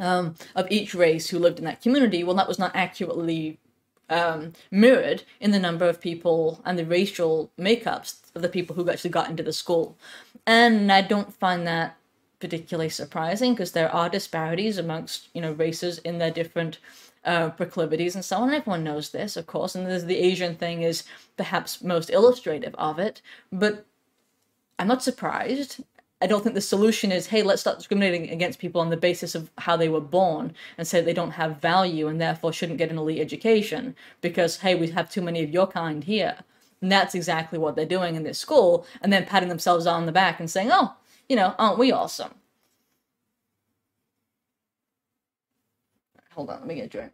um, 0.00 0.34
of 0.54 0.66
each 0.70 0.94
race 0.94 1.28
who 1.28 1.38
lived 1.38 1.58
in 1.58 1.64
that 1.64 1.82
community, 1.82 2.24
well, 2.24 2.36
that 2.36 2.48
was 2.48 2.58
not 2.58 2.74
accurately 2.74 3.58
um, 4.10 4.52
mirrored 4.70 5.22
in 5.40 5.52
the 5.52 5.58
number 5.58 5.88
of 5.88 6.00
people 6.00 6.60
and 6.64 6.78
the 6.78 6.84
racial 6.84 7.50
makeups 7.58 8.20
of 8.34 8.42
the 8.42 8.48
people 8.48 8.76
who 8.76 8.88
actually 8.90 9.10
got 9.10 9.30
into 9.30 9.42
the 9.42 9.52
school. 9.52 9.96
And 10.46 10.90
I 10.90 11.02
don't 11.02 11.32
find 11.34 11.66
that 11.66 11.96
particularly 12.40 12.88
surprising 12.88 13.54
because 13.54 13.72
there 13.72 13.94
are 13.94 14.08
disparities 14.08 14.76
amongst, 14.76 15.28
you 15.32 15.40
know, 15.40 15.52
races 15.52 15.98
in 15.98 16.18
their 16.18 16.30
different 16.30 16.78
uh, 17.24 17.50
proclivities 17.50 18.14
and 18.14 18.24
so 18.24 18.36
on. 18.38 18.52
Everyone 18.52 18.84
knows 18.84 19.10
this, 19.10 19.36
of 19.36 19.46
course, 19.46 19.74
and 19.74 19.86
the 19.86 20.16
Asian 20.16 20.56
thing 20.56 20.82
is 20.82 21.04
perhaps 21.36 21.82
most 21.82 22.10
illustrative 22.10 22.74
of 22.76 22.98
it. 22.98 23.22
But 23.52 23.86
I'm 24.78 24.88
not 24.88 25.02
surprised. 25.02 25.82
I 26.20 26.26
don't 26.26 26.42
think 26.42 26.54
the 26.54 26.60
solution 26.60 27.10
is, 27.10 27.26
hey, 27.26 27.42
let's 27.42 27.60
start 27.60 27.78
discriminating 27.78 28.30
against 28.30 28.60
people 28.60 28.80
on 28.80 28.90
the 28.90 28.96
basis 28.96 29.34
of 29.34 29.50
how 29.58 29.76
they 29.76 29.88
were 29.88 30.00
born 30.00 30.54
and 30.78 30.86
say 30.86 31.00
they 31.00 31.12
don't 31.12 31.32
have 31.32 31.60
value 31.60 32.06
and 32.06 32.20
therefore 32.20 32.52
shouldn't 32.52 32.78
get 32.78 32.90
an 32.90 32.98
elite 32.98 33.20
education 33.20 33.96
because, 34.20 34.58
hey, 34.58 34.76
we 34.76 34.88
have 34.88 35.10
too 35.10 35.20
many 35.20 35.42
of 35.42 35.50
your 35.50 35.66
kind 35.66 36.04
here. 36.04 36.36
And 36.80 36.92
that's 36.92 37.14
exactly 37.14 37.58
what 37.58 37.74
they're 37.74 37.86
doing 37.86 38.14
in 38.14 38.24
this 38.24 38.38
school, 38.38 38.86
and 39.00 39.12
then 39.12 39.24
patting 39.24 39.48
themselves 39.48 39.86
on 39.86 40.06
the 40.06 40.12
back 40.12 40.40
and 40.40 40.50
saying, 40.50 40.70
oh, 40.72 40.94
you 41.28 41.36
know, 41.36 41.54
aren't 41.58 41.78
we 41.78 41.92
awesome? 41.92 42.34
Hold 46.34 46.50
on, 46.50 46.58
let 46.60 46.66
me 46.66 46.74
get 46.74 46.86
a 46.86 46.88
drink. 46.88 47.12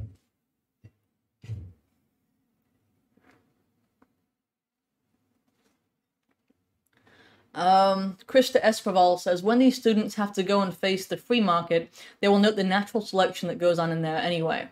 Um, 7.55 8.17
Krista 8.27 8.63
Espraval 8.63 9.19
says, 9.19 9.43
when 9.43 9.59
these 9.59 9.77
students 9.77 10.15
have 10.15 10.33
to 10.35 10.43
go 10.45 10.61
and 10.61 10.73
face 10.73 11.07
the 11.07 11.17
free 11.17 11.41
market, 11.41 11.93
they 12.21 12.29
will 12.29 12.39
note 12.39 12.55
the 12.55 12.63
natural 12.63 13.03
selection 13.03 13.49
that 13.49 13.59
goes 13.59 13.79
on 13.79 13.91
in 13.91 14.03
there 14.03 14.19
anyway. 14.19 14.69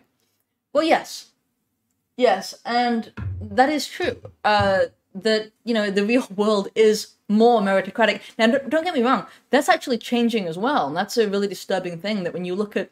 Well, 0.71 0.83
yes. 0.83 1.31
Yes, 2.15 2.55
and 2.65 3.11
that 3.41 3.69
is 3.69 3.87
true. 3.87 4.21
Uh, 4.43 4.85
that, 5.13 5.51
you 5.65 5.73
know, 5.73 5.91
the 5.91 6.05
real 6.05 6.25
world 6.35 6.69
is 6.75 7.15
more 7.27 7.61
meritocratic. 7.61 8.21
Now, 8.37 8.47
don't 8.47 8.85
get 8.85 8.93
me 8.93 9.03
wrong, 9.03 9.25
that's 9.49 9.67
actually 9.69 9.97
changing 9.97 10.47
as 10.47 10.57
well. 10.57 10.87
And 10.87 10.95
that's 10.95 11.17
a 11.17 11.27
really 11.27 11.47
disturbing 11.47 11.99
thing 11.99 12.23
that 12.23 12.33
when 12.33 12.45
you 12.45 12.55
look 12.55 12.77
at 12.77 12.89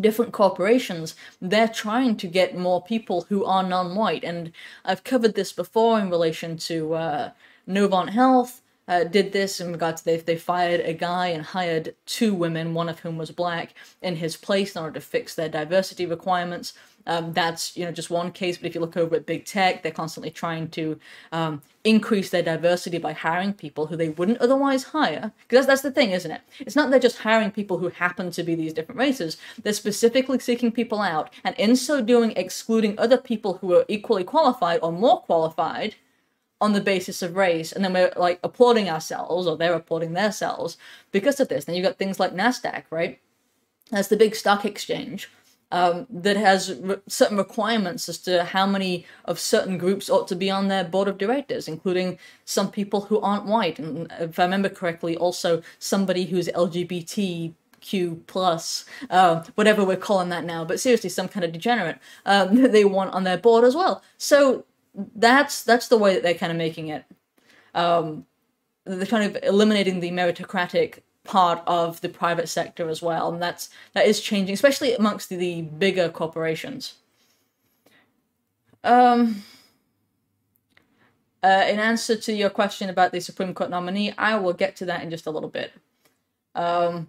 different 0.00 0.32
corporations, 0.32 1.14
they're 1.40 1.68
trying 1.68 2.16
to 2.16 2.26
get 2.26 2.56
more 2.56 2.82
people 2.82 3.26
who 3.28 3.44
are 3.44 3.62
non-white. 3.62 4.24
And 4.24 4.52
I've 4.84 5.04
covered 5.04 5.34
this 5.34 5.52
before 5.52 5.98
in 6.00 6.10
relation 6.10 6.56
to 6.58 6.94
uh, 6.94 7.30
Novant 7.68 8.10
Health, 8.10 8.62
uh, 8.88 9.04
did 9.04 9.32
this 9.32 9.60
in 9.60 9.70
regards 9.70 10.00
to 10.00 10.04
they, 10.06 10.16
they 10.16 10.36
fired 10.36 10.80
a 10.80 10.94
guy 10.94 11.28
and 11.28 11.44
hired 11.44 11.94
two 12.06 12.32
women, 12.32 12.72
one 12.72 12.88
of 12.88 13.00
whom 13.00 13.18
was 13.18 13.30
black, 13.30 13.74
in 14.00 14.16
his 14.16 14.36
place 14.36 14.74
in 14.74 14.82
order 14.82 14.94
to 14.94 15.06
fix 15.06 15.34
their 15.34 15.50
diversity 15.50 16.06
requirements. 16.06 16.72
Um, 17.08 17.32
that's 17.32 17.74
you 17.74 17.86
know 17.86 17.90
just 17.90 18.10
one 18.10 18.30
case, 18.30 18.58
but 18.58 18.66
if 18.66 18.74
you 18.74 18.82
look 18.82 18.96
over 18.96 19.16
at 19.16 19.26
big 19.26 19.46
tech, 19.46 19.82
they're 19.82 19.90
constantly 19.90 20.30
trying 20.30 20.68
to 20.70 21.00
um, 21.32 21.62
increase 21.82 22.28
their 22.28 22.42
diversity 22.42 22.98
by 22.98 23.14
hiring 23.14 23.54
people 23.54 23.86
who 23.86 23.96
they 23.96 24.10
wouldn't 24.10 24.38
otherwise 24.38 24.84
hire. 24.84 25.32
Because 25.48 25.66
that's, 25.66 25.80
that's 25.80 25.82
the 25.82 25.90
thing, 25.90 26.10
isn't 26.10 26.30
it? 26.30 26.42
It's 26.60 26.76
not 26.76 26.90
they're 26.90 27.00
just 27.00 27.18
hiring 27.18 27.50
people 27.50 27.78
who 27.78 27.88
happen 27.88 28.30
to 28.32 28.42
be 28.42 28.54
these 28.54 28.74
different 28.74 28.98
races. 28.98 29.38
They're 29.62 29.72
specifically 29.72 30.38
seeking 30.38 30.70
people 30.70 31.00
out, 31.00 31.32
and 31.44 31.56
in 31.56 31.76
so 31.76 32.02
doing, 32.02 32.32
excluding 32.36 32.98
other 32.98 33.16
people 33.16 33.54
who 33.54 33.74
are 33.74 33.86
equally 33.88 34.24
qualified 34.24 34.80
or 34.82 34.92
more 34.92 35.22
qualified 35.22 35.94
on 36.60 36.74
the 36.74 36.80
basis 36.80 37.22
of 37.22 37.36
race, 37.36 37.72
and 37.72 37.82
then 37.82 37.94
we're 37.94 38.12
like 38.16 38.38
applauding 38.42 38.90
ourselves, 38.90 39.46
or 39.46 39.56
they're 39.56 39.72
applauding 39.72 40.12
themselves 40.12 40.76
because 41.10 41.40
of 41.40 41.48
this. 41.48 41.64
Then 41.64 41.74
you've 41.74 41.86
got 41.86 41.96
things 41.96 42.20
like 42.20 42.34
NASDAQ, 42.34 42.84
right? 42.90 43.18
That's 43.90 44.08
the 44.08 44.16
big 44.16 44.34
stock 44.34 44.66
exchange 44.66 45.30
um, 45.70 46.06
that 46.10 46.36
has 46.36 46.74
re- 46.80 46.96
certain 47.06 47.36
requirements 47.36 48.08
as 48.08 48.18
to 48.18 48.44
how 48.44 48.66
many 48.66 49.06
of 49.24 49.38
certain 49.38 49.78
groups 49.78 50.08
ought 50.08 50.28
to 50.28 50.36
be 50.36 50.50
on 50.50 50.68
their 50.68 50.84
board 50.84 51.08
of 51.08 51.18
directors, 51.18 51.68
including 51.68 52.18
some 52.44 52.70
people 52.70 53.02
who 53.02 53.20
aren't 53.20 53.44
white. 53.44 53.78
And 53.78 54.10
if 54.18 54.38
I 54.38 54.44
remember 54.44 54.68
correctly, 54.68 55.16
also 55.16 55.62
somebody 55.78 56.26
who's 56.26 56.48
LGBT 56.48 57.52
Q 57.80 58.22
plus, 58.26 58.84
uh, 59.10 59.44
whatever 59.54 59.84
we're 59.84 59.96
calling 59.96 60.30
that 60.30 60.44
now, 60.44 60.64
but 60.64 60.80
seriously, 60.80 61.10
some 61.10 61.28
kind 61.28 61.44
of 61.44 61.52
degenerate 61.52 61.98
um, 62.26 62.54
they 62.72 62.84
want 62.84 63.12
on 63.12 63.24
their 63.24 63.38
board 63.38 63.64
as 63.64 63.74
well. 63.74 64.02
So 64.16 64.64
that's 65.14 65.62
that's 65.62 65.88
the 65.88 65.98
way 65.98 66.14
that 66.14 66.22
they're 66.22 66.34
kind 66.34 66.52
of 66.52 66.58
making 66.58 66.88
it. 66.88 67.04
Um, 67.74 68.26
they're 68.84 69.06
kind 69.06 69.24
of 69.24 69.42
eliminating 69.42 70.00
the 70.00 70.10
meritocratic 70.10 71.02
part 71.28 71.62
of 71.66 72.00
the 72.00 72.08
private 72.08 72.48
sector 72.48 72.88
as 72.88 73.02
well, 73.02 73.30
and 73.30 73.40
that's 73.40 73.68
that 73.92 74.06
is 74.06 74.20
changing, 74.20 74.54
especially 74.54 74.94
amongst 74.94 75.28
the, 75.28 75.36
the 75.36 75.60
bigger 75.62 76.08
corporations. 76.08 76.94
Um, 78.82 79.42
uh, 81.42 81.66
in 81.68 81.78
answer 81.78 82.16
to 82.16 82.32
your 82.32 82.48
question 82.48 82.88
about 82.88 83.12
the 83.12 83.20
Supreme 83.20 83.52
Court 83.52 83.68
nominee, 83.68 84.14
I 84.16 84.36
will 84.36 84.54
get 84.54 84.74
to 84.76 84.86
that 84.86 85.02
in 85.02 85.10
just 85.10 85.26
a 85.26 85.30
little 85.30 85.50
bit. 85.50 85.72
Um, 86.54 87.08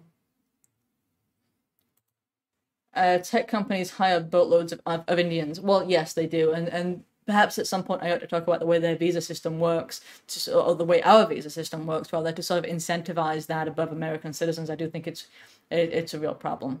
uh, 2.92 3.18
tech 3.18 3.48
companies 3.48 3.92
hire 3.92 4.20
boatloads 4.20 4.72
of, 4.72 4.80
of, 4.84 5.18
Indians. 5.18 5.60
Well, 5.60 5.88
yes, 5.88 6.12
they 6.12 6.26
do, 6.26 6.52
and 6.52 6.68
and 6.68 7.04
perhaps 7.30 7.60
at 7.60 7.66
some 7.68 7.84
point 7.84 8.02
I 8.02 8.10
ought 8.10 8.18
to 8.18 8.26
talk 8.26 8.42
about 8.42 8.58
the 8.58 8.66
way 8.66 8.80
their 8.80 8.96
visa 8.96 9.20
system 9.20 9.60
works, 9.60 10.00
to, 10.26 10.52
or 10.52 10.74
the 10.74 10.84
way 10.84 11.00
our 11.02 11.24
visa 11.26 11.48
system 11.48 11.86
works, 11.86 12.12
rather 12.12 12.32
to 12.32 12.42
sort 12.42 12.64
of 12.64 12.68
incentivize 12.68 13.46
that 13.46 13.68
above 13.68 13.92
American 13.92 14.32
citizens. 14.32 14.68
I 14.68 14.74
do 14.74 14.90
think 14.90 15.06
it's 15.06 15.28
it, 15.70 15.92
it's 15.92 16.12
a 16.12 16.18
real 16.18 16.34
problem. 16.34 16.80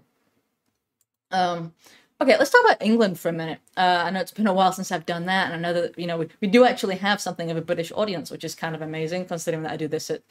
Um, 1.30 1.72
okay, 2.20 2.36
let's 2.36 2.50
talk 2.50 2.64
about 2.64 2.82
England 2.82 3.20
for 3.20 3.28
a 3.28 3.32
minute. 3.32 3.60
Uh, 3.76 4.02
I 4.06 4.10
know 4.10 4.18
it's 4.18 4.32
been 4.32 4.48
a 4.48 4.52
while 4.52 4.72
since 4.72 4.90
I've 4.90 5.06
done 5.06 5.26
that, 5.26 5.52
and 5.52 5.54
I 5.54 5.58
know 5.58 5.80
that 5.80 5.96
you 5.96 6.08
know 6.08 6.18
we, 6.18 6.28
we 6.40 6.48
do 6.48 6.64
actually 6.64 6.96
have 6.96 7.20
something 7.20 7.48
of 7.48 7.56
a 7.56 7.62
British 7.62 7.92
audience, 7.92 8.28
which 8.28 8.42
is 8.42 8.56
kind 8.56 8.74
of 8.74 8.82
amazing 8.82 9.26
considering 9.26 9.62
that 9.62 9.72
I 9.72 9.76
do 9.76 9.86
this 9.86 10.10
at 10.10 10.22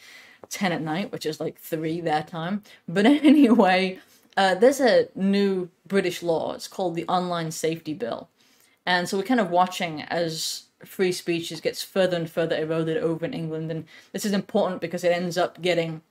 ten 0.50 0.74
at 0.74 0.82
night, 0.82 1.14
which 1.14 1.26
is 1.26 1.40
like 1.40 1.58
three 1.58 2.02
their 2.02 2.24
time. 2.24 2.64
But 2.90 3.06
anyway. 3.32 4.00
Uh, 4.38 4.56
there's 4.56 4.80
a 4.80 5.10
new 5.16 5.68
British 5.86 6.24
law. 6.24 6.54
It's 6.54 6.68
called 6.68 6.96
the 6.96 7.06
Online 7.10 7.52
Safety 7.52 7.94
Bill. 7.94 8.30
And 8.90 9.08
so 9.08 9.18
we're 9.18 9.24
kind 9.24 9.40
of 9.40 9.52
watching 9.52 10.02
as 10.02 10.64
free 10.84 11.12
speech 11.12 11.54
gets 11.62 11.84
further 11.84 12.18
and 12.18 12.28
further 12.28 12.58
eroded 12.58 12.98
over 12.98 13.24
in 13.24 13.36
England. 13.36 13.70
And 13.70 13.86
this 14.14 14.26
is 14.26 14.34
important 14.34 14.82
because 14.82 15.04
it 15.04 15.12
ends 15.12 15.38
up 15.38 15.62
getting 15.62 16.02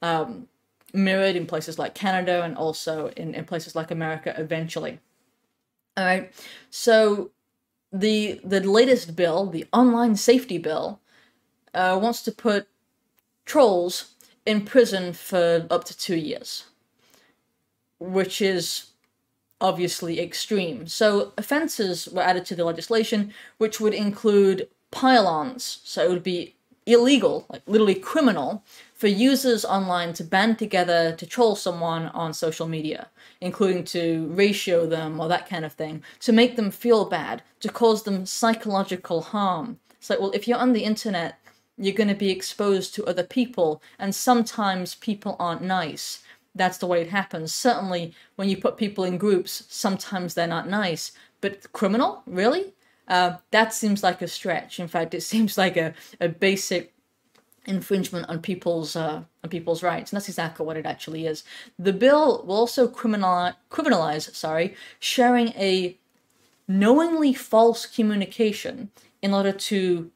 um, 0.00 0.46
mirrored 0.94 1.34
in 1.34 1.44
places 1.44 1.76
like 1.76 1.92
Canada 1.92 2.44
and 2.44 2.56
also 2.56 3.08
in, 3.16 3.34
in 3.34 3.46
places 3.46 3.74
like 3.74 3.90
America 3.90 4.32
eventually. 4.38 5.00
All 5.96 6.04
right. 6.04 6.32
So 6.70 7.32
the 7.92 8.40
the 8.44 8.60
latest 8.60 9.16
bill, 9.16 9.46
the 9.46 9.66
online 9.72 10.14
safety 10.14 10.58
bill, 10.58 11.00
uh, 11.74 11.98
wants 12.00 12.22
to 12.22 12.30
put 12.30 12.68
trolls 13.44 14.14
in 14.46 14.64
prison 14.64 15.14
for 15.14 15.66
up 15.68 15.82
to 15.82 15.98
two 15.98 16.14
years, 16.14 16.66
which 17.98 18.40
is 18.40 18.89
obviously 19.60 20.20
extreme. 20.20 20.86
So 20.86 21.32
offences 21.36 22.08
were 22.08 22.22
added 22.22 22.44
to 22.46 22.56
the 22.56 22.64
legislation, 22.64 23.32
which 23.58 23.80
would 23.80 23.94
include 23.94 24.68
pile-ons. 24.90 25.80
So 25.84 26.04
it 26.04 26.10
would 26.10 26.22
be 26.22 26.54
illegal, 26.86 27.46
like 27.50 27.62
literally 27.66 27.94
criminal, 27.94 28.64
for 28.94 29.06
users 29.06 29.64
online 29.64 30.12
to 30.14 30.24
band 30.24 30.58
together 30.58 31.12
to 31.12 31.26
troll 31.26 31.54
someone 31.56 32.06
on 32.08 32.34
social 32.34 32.66
media, 32.66 33.08
including 33.40 33.84
to 33.84 34.26
ratio 34.28 34.86
them 34.86 35.20
or 35.20 35.28
that 35.28 35.48
kind 35.48 35.64
of 35.64 35.72
thing, 35.72 36.02
to 36.20 36.32
make 36.32 36.56
them 36.56 36.70
feel 36.70 37.04
bad, 37.04 37.42
to 37.60 37.68
cause 37.68 38.02
them 38.02 38.26
psychological 38.26 39.22
harm. 39.22 39.78
It's 39.92 40.10
like, 40.10 40.20
well, 40.20 40.32
if 40.32 40.48
you're 40.48 40.58
on 40.58 40.72
the 40.72 40.84
internet, 40.84 41.38
you're 41.78 41.94
going 41.94 42.08
to 42.08 42.14
be 42.14 42.30
exposed 42.30 42.94
to 42.94 43.06
other 43.06 43.22
people, 43.22 43.82
and 43.98 44.14
sometimes 44.14 44.96
people 44.96 45.36
aren't 45.38 45.62
nice 45.62 46.22
that's 46.54 46.78
the 46.78 46.86
way 46.86 47.00
it 47.00 47.10
happens. 47.10 47.54
Certainly, 47.54 48.14
when 48.36 48.48
you 48.48 48.56
put 48.56 48.76
people 48.76 49.04
in 49.04 49.18
groups, 49.18 49.64
sometimes 49.68 50.34
they're 50.34 50.46
not 50.46 50.68
nice. 50.68 51.12
But 51.40 51.72
criminal, 51.72 52.22
really? 52.26 52.74
Uh, 53.08 53.36
that 53.50 53.72
seems 53.72 54.02
like 54.02 54.22
a 54.22 54.28
stretch. 54.28 54.78
In 54.78 54.88
fact, 54.88 55.14
it 55.14 55.22
seems 55.32 55.56
like 55.56 55.76
a, 55.76 55.94
a 56.20 56.28
basic 56.28 56.92
infringement 57.66 58.28
on 58.28 58.40
people's 58.40 58.96
uh, 58.96 59.22
on 59.44 59.50
people's 59.50 59.82
rights, 59.82 60.10
and 60.10 60.16
that's 60.16 60.28
exactly 60.28 60.64
what 60.66 60.76
it 60.76 60.86
actually 60.86 61.26
is. 61.26 61.44
The 61.78 61.92
bill 61.92 62.44
will 62.46 62.56
also 62.56 62.88
criminalize, 62.88 63.54
criminalize 63.70 64.34
sorry, 64.34 64.74
sharing 64.98 65.48
a 65.48 65.96
knowingly 66.66 67.32
false 67.34 67.84
communication 67.84 68.90
in 69.22 69.34
order 69.34 69.52
to 69.52 70.10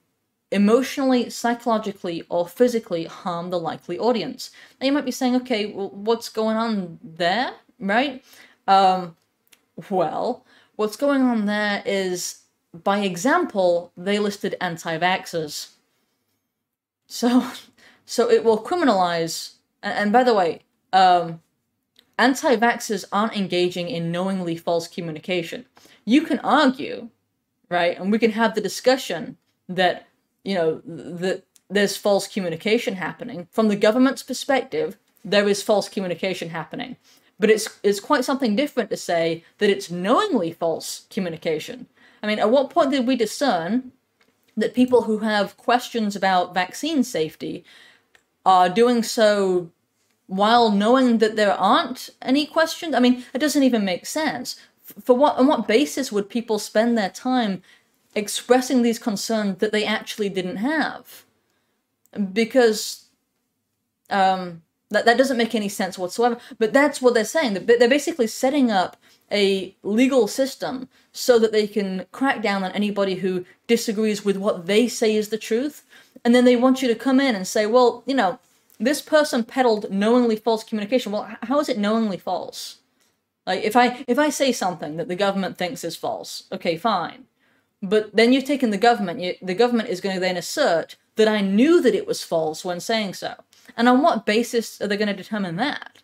emotionally, 0.55 1.29
psychologically, 1.31 2.23
or 2.31 2.47
physically 2.47 3.05
harm 3.07 3.51
the 3.51 3.59
likely 3.59 3.99
audience. 3.99 4.53
Now 4.81 4.87
you 4.87 4.93
might 4.93 5.05
be 5.05 5.11
saying, 5.11 5.35
okay, 5.37 5.67
well, 5.67 5.91
what's 5.91 6.29
going 6.29 6.57
on 6.57 7.01
there, 7.03 7.53
right? 7.81 8.25
Um, 8.69 9.17
well, 9.91 10.47
what's 10.77 10.97
going 10.97 11.23
on 11.23 11.47
there 11.47 11.83
is, 11.85 12.43
by 12.73 13.01
example, 13.01 13.91
they 13.97 14.21
listed 14.21 14.55
anti-vaxxers. 14.61 15.71
So, 17.09 17.45
so 18.07 18.31
it 18.31 18.45
will 18.45 18.63
criminalize. 18.63 19.55
And, 19.83 19.99
and 19.99 20.13
by 20.13 20.23
the 20.23 20.35
way, 20.35 20.61
um, 20.93 21.43
anti-vaxxers 22.17 23.05
aren't 23.11 23.37
engaging 23.37 23.89
in 23.89 24.13
knowingly 24.13 24.55
false 24.55 24.87
communication. 24.87 25.67
You 26.05 26.23
can 26.23 26.39
argue, 26.39 27.09
right, 27.69 27.99
and 27.99 28.13
we 28.13 28.21
can 28.21 28.31
have 28.31 28.55
the 28.55 28.61
discussion 28.61 29.37
that 29.69 30.07
you 30.45 30.55
know, 30.55 30.83
that 30.85 31.45
there's 31.69 31.97
false 31.97 32.29
communication 32.29 32.95
happening. 32.95 33.49
From 33.51 33.69
the 33.69 33.77
government's 33.77 34.23
perspective, 34.23 34.99
there 35.25 35.49
is 35.49 35.63
false 35.63 35.89
communication 35.89 36.51
happening. 36.51 36.97
But 37.39 37.51
it's 37.51 37.69
it's 37.83 38.01
quite 38.01 38.25
something 38.25 38.55
different 38.55 38.91
to 38.91 38.97
say 38.97 39.43
that 39.59 39.71
it's 39.71 39.91
knowingly 39.91 40.53
false 40.53 41.07
communication. 41.11 41.87
I 42.23 42.27
mean, 42.27 42.39
at 42.39 42.51
what 42.51 42.71
point 42.71 42.91
did 42.91 43.07
we 43.07 43.17
discern 43.17 43.93
that 44.57 44.75
people 44.75 45.03
who 45.03 45.19
have 45.19 45.57
questions 45.57 46.15
about 46.15 46.55
vaccine 46.55 47.03
safety 47.03 47.65
are 48.47 48.69
doing 48.69 49.03
so 49.03 49.71
while 50.27 50.71
knowing 50.71 51.19
that 51.19 51.37
there 51.37 51.55
aren't 51.55 52.11
any 52.23 52.47
questions? 52.47 52.95
I 52.95 53.01
mean, 53.01 53.25
it 53.35 53.39
doesn't 53.39 53.63
even 53.63 53.85
make 53.85 54.07
sense. 54.07 54.57
For 55.03 55.17
what 55.17 55.37
on 55.37 55.49
what 55.49 55.67
basis 55.67 56.13
would 56.13 56.29
people 56.31 56.59
spend 56.59 56.97
their 56.97 57.11
time 57.11 57.63
expressing 58.15 58.83
these 58.83 58.99
concerns 58.99 59.59
that 59.59 59.73
they 59.73 59.85
actually 59.85 60.29
didn't 60.29 60.57
have. 60.59 61.25
Because 62.33 63.07
um, 64.11 64.63
That, 64.91 65.07
that 65.07 65.19
doesn't 65.19 65.39
make 65.39 65.55
any 65.55 65.69
sense 65.69 65.99
whatsoever. 65.99 66.39
But 66.59 66.73
that's 66.73 67.03
what 67.03 67.15
they're 67.15 67.25
saying. 67.25 67.55
They're 67.67 67.89
basically 67.89 68.29
setting 68.29 68.71
up 68.71 68.97
a 69.33 69.75
legal 69.83 70.29
system 70.29 70.89
so 71.13 71.39
that 71.39 71.51
they 71.51 71.67
can 71.67 72.07
crack 72.13 72.43
down 72.43 72.63
on 72.63 72.71
anybody 72.73 73.17
who 73.17 73.45
disagrees 73.67 74.25
with 74.25 74.37
what 74.37 74.67
they 74.67 74.87
say 74.89 75.17
is 75.17 75.29
the 75.29 75.39
truth. 75.39 75.83
And 76.25 76.35
then 76.35 76.45
they 76.45 76.57
want 76.57 76.83
you 76.83 76.89
to 76.89 76.95
come 76.95 77.19
in 77.19 77.35
and 77.35 77.47
say, 77.47 77.67
well, 77.67 78.05
you 78.07 78.15
know, 78.15 78.39
this 78.79 79.03
person 79.03 79.43
peddled 79.43 79.91
knowingly 79.91 80.37
false 80.37 80.63
communication. 80.63 81.11
Well, 81.13 81.29
how 81.43 81.59
is 81.61 81.69
it 81.69 81.79
knowingly 81.79 82.19
false? 82.19 82.79
Like 83.47 83.65
if 83.65 83.75
I 83.77 84.05
if 84.07 84.19
I 84.19 84.31
say 84.31 84.53
something 84.53 84.97
that 84.99 85.09
the 85.09 85.17
government 85.25 85.59
thinks 85.59 85.83
is 85.85 85.97
false, 85.97 86.45
okay, 86.53 86.77
fine. 86.77 87.25
But 87.85 88.17
then 88.17 88.33
you've 88.33 88.45
taken 88.45 88.71
the 88.71 88.79
government. 88.79 89.21
You, 89.21 89.35
the 89.43 89.55
government 89.55 89.91
is 89.91 90.01
going 90.01 90.15
to 90.15 90.21
then 90.21 90.39
assert 90.39 90.97
that 91.17 91.29
I 91.29 91.43
knew 91.43 91.83
that 91.83 91.95
it 91.95 92.07
was 92.07 92.25
false 92.25 92.65
when 92.65 92.81
saying 92.81 93.15
so. 93.15 93.35
And 93.77 93.89
on 93.89 94.03
what 94.03 94.27
basis 94.27 94.81
are 94.81 94.89
they 94.89 94.97
going 94.97 95.09
to 95.09 95.15
determine 95.15 95.57
that? 95.57 95.99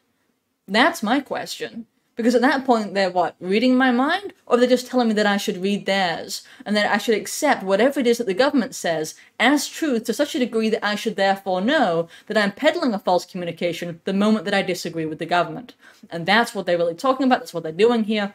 That's 0.69 1.03
my 1.03 1.21
question. 1.21 1.87
Because 2.17 2.35
at 2.35 2.43
that 2.43 2.67
point, 2.67 2.93
they're 2.93 3.11
what, 3.11 3.35
reading 3.41 3.77
my 3.77 3.91
mind? 3.91 4.35
Or 4.45 4.59
they're 4.59 4.69
just 4.69 4.89
telling 4.89 5.09
me 5.09 5.15
that 5.15 5.27
I 5.27 5.39
should 5.39 5.63
read 5.63 5.87
theirs, 5.87 6.43
and 6.67 6.77
that 6.77 6.93
I 6.93 6.99
should 6.99 7.15
accept 7.15 7.63
whatever 7.63 7.99
it 7.99 8.07
is 8.07 8.19
that 8.19 8.27
the 8.27 8.35
government 8.35 8.75
says 8.75 9.15
as 9.39 9.67
truth 9.67 10.05
to 10.05 10.13
such 10.13 10.35
a 10.35 10.39
degree 10.39 10.69
that 10.69 10.85
I 10.85 10.97
should 10.97 11.17
therefore 11.17 11.63
know 11.63 12.09
that 12.27 12.37
I'm 12.37 12.53
peddling 12.53 12.93
a 12.93 12.99
false 12.99 13.25
communication 13.25 14.03
the 14.05 14.13
moment 14.13 14.45
that 14.45 14.53
I 14.53 14.61
disagree 14.61 15.07
with 15.07 15.19
the 15.19 15.25
government. 15.25 15.75
And 16.11 16.27
that's 16.27 16.55
what 16.55 16.67
they're 16.67 16.77
really 16.77 16.95
talking 16.95 17.25
about, 17.25 17.39
that's 17.39 17.55
what 17.55 17.63
they're 17.63 17.73
doing 17.73 18.05
here. 18.05 18.35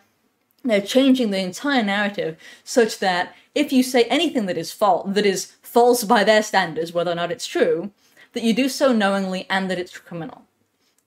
They're 0.65 0.81
changing 0.81 1.29
the 1.29 1.39
entire 1.39 1.83
narrative 1.83 2.37
such 2.63 2.99
that 2.99 3.35
if 3.53 3.71
you 3.71 3.83
say 3.83 4.03
anything 4.05 4.47
that 4.47 4.57
is 4.57 4.71
false, 4.71 5.07
that 5.13 5.25
is 5.25 5.53
false 5.61 6.03
by 6.03 6.23
their 6.23 6.41
standards, 6.41 6.91
whether 6.91 7.11
or 7.11 7.15
not 7.15 7.31
it's 7.31 7.47
true, 7.47 7.91
that 8.33 8.43
you 8.43 8.53
do 8.53 8.67
so 8.67 8.91
knowingly 8.91 9.45
and 9.49 9.69
that 9.69 9.79
it's 9.79 9.97
criminal. 9.97 10.43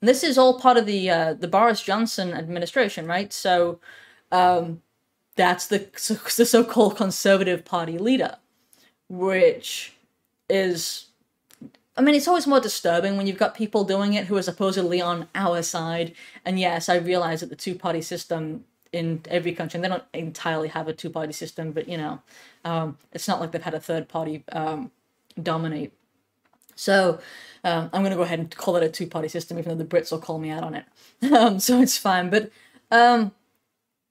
And 0.00 0.08
this 0.08 0.22
is 0.22 0.38
all 0.38 0.60
part 0.60 0.76
of 0.76 0.86
the 0.86 1.10
uh, 1.10 1.34
the 1.34 1.48
Boris 1.48 1.82
Johnson 1.82 2.32
administration, 2.32 3.06
right? 3.06 3.32
So 3.32 3.80
um, 4.30 4.82
that's 5.34 5.66
the, 5.66 5.78
the 6.36 6.46
so-called 6.46 6.96
Conservative 6.96 7.64
Party 7.64 7.98
leader, 7.98 8.36
which 9.08 9.94
is 10.48 11.06
I 11.96 12.00
mean, 12.00 12.14
it's 12.14 12.28
always 12.28 12.46
more 12.46 12.60
disturbing 12.60 13.16
when 13.16 13.26
you've 13.26 13.38
got 13.38 13.56
people 13.56 13.82
doing 13.82 14.14
it 14.14 14.26
who 14.26 14.36
are 14.36 14.42
supposedly 14.42 15.00
on 15.00 15.26
our 15.34 15.62
side. 15.62 16.14
And 16.44 16.60
yes, 16.60 16.88
I 16.88 16.96
realize 16.96 17.40
that 17.40 17.50
the 17.50 17.56
two 17.56 17.74
party 17.74 18.02
system 18.02 18.64
in 18.92 19.22
every 19.28 19.52
country, 19.52 19.78
and 19.78 19.84
they 19.84 19.88
don't 19.88 20.04
entirely 20.14 20.68
have 20.68 20.88
a 20.88 20.92
two 20.92 21.10
party 21.10 21.32
system, 21.32 21.72
but 21.72 21.88
you 21.88 21.98
know, 21.98 22.20
um, 22.64 22.98
it's 23.12 23.28
not 23.28 23.40
like 23.40 23.52
they've 23.52 23.62
had 23.62 23.74
a 23.74 23.80
third 23.80 24.08
party 24.08 24.44
um, 24.52 24.90
dominate. 25.42 25.92
So 26.74 27.20
um, 27.64 27.90
I'm 27.92 28.02
going 28.02 28.10
to 28.10 28.16
go 28.16 28.22
ahead 28.22 28.38
and 28.38 28.54
call 28.56 28.76
it 28.76 28.82
a 28.82 28.88
two 28.88 29.06
party 29.06 29.28
system, 29.28 29.58
even 29.58 29.76
though 29.76 29.84
the 29.84 29.88
Brits 29.88 30.12
will 30.12 30.20
call 30.20 30.38
me 30.38 30.50
out 30.50 30.64
on 30.64 30.74
it. 30.74 30.84
Um, 31.32 31.58
so 31.58 31.80
it's 31.80 31.98
fine. 31.98 32.30
But 32.30 32.50
um, 32.92 33.32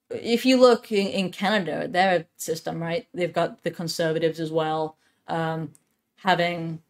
if 0.10 0.46
you 0.46 0.60
look 0.60 0.92
in, 0.92 1.08
in, 1.08 1.32
Canada, 1.32 1.88
their 1.88 2.26
system, 2.36 2.82
right? 2.82 3.08
They've 3.14 3.32
got 3.32 3.64
the 3.64 3.72
conservatives 3.72 4.42
as 4.42 4.52
well, 4.52 4.98
having 6.18 6.82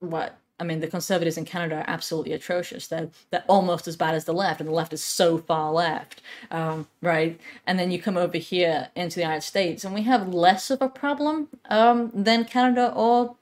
what? 0.00 0.38
I 0.58 0.64
mean, 0.64 0.80
the 0.80 0.86
conservatives 0.86 1.36
in 1.36 1.44
Canada 1.44 1.76
are 1.76 1.84
absolutely 1.86 2.32
atrocious. 2.32 2.86
They're, 2.86 3.10
they're 3.30 3.44
almost 3.46 3.86
as 3.86 3.96
bad 3.96 4.14
as 4.14 4.24
the 4.24 4.32
left, 4.32 4.60
and 4.60 4.68
the 4.68 4.74
left 4.74 4.92
is 4.92 5.04
so 5.04 5.36
far 5.36 5.70
left, 5.70 6.22
um, 6.50 6.86
right? 7.02 7.38
And 7.66 7.78
then 7.78 7.90
you 7.90 8.00
come 8.00 8.16
over 8.16 8.38
here 8.38 8.88
into 8.96 9.16
the 9.16 9.22
United 9.22 9.42
States, 9.42 9.84
and 9.84 9.94
we 9.94 10.02
have 10.02 10.32
less 10.32 10.70
of 10.70 10.80
a 10.80 10.88
problem 10.88 11.48
um, 11.68 12.10
than 12.14 12.44
Canada 12.44 12.92
or 12.94 13.36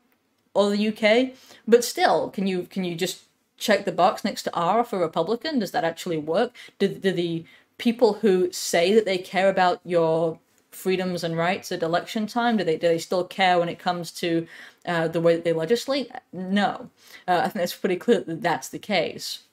or 0.54 0.70
the 0.70 0.88
UK. 0.88 1.36
But 1.66 1.84
still, 1.84 2.30
can 2.30 2.46
you 2.46 2.64
can 2.64 2.84
you 2.84 2.94
just 2.94 3.24
check 3.56 3.84
the 3.84 3.92
box 3.92 4.24
next 4.24 4.42
to 4.44 4.54
R 4.54 4.84
for 4.84 4.98
Republican? 4.98 5.58
Does 5.60 5.70
that 5.72 5.84
actually 5.84 6.18
work? 6.18 6.52
Do, 6.78 6.88
do 6.88 7.12
the 7.12 7.44
people 7.78 8.14
who 8.14 8.50
say 8.52 8.94
that 8.94 9.04
they 9.04 9.18
care 9.18 9.48
about 9.48 9.80
your 9.84 10.38
freedoms 10.74 11.24
and 11.24 11.36
rights 11.36 11.72
at 11.72 11.82
election 11.82 12.26
time? 12.26 12.56
Do 12.56 12.64
they 12.64 12.76
do 12.76 12.88
they 12.88 12.98
still 12.98 13.24
care 13.24 13.58
when 13.58 13.68
it 13.68 13.78
comes 13.78 14.10
to 14.12 14.46
uh, 14.86 15.08
the 15.08 15.20
way 15.20 15.34
that 15.34 15.44
they 15.44 15.52
legislate? 15.52 16.10
No, 16.32 16.90
uh, 17.28 17.42
I 17.44 17.48
think 17.48 17.62
it's 17.62 17.74
pretty 17.74 17.96
clear 17.96 18.20
that 18.20 18.42
that's 18.42 18.68
the 18.68 18.78
case. 18.78 19.44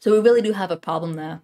So 0.00 0.12
we 0.12 0.18
really 0.18 0.42
do 0.42 0.52
have 0.52 0.70
a 0.70 0.76
problem 0.76 1.14
there. 1.14 1.40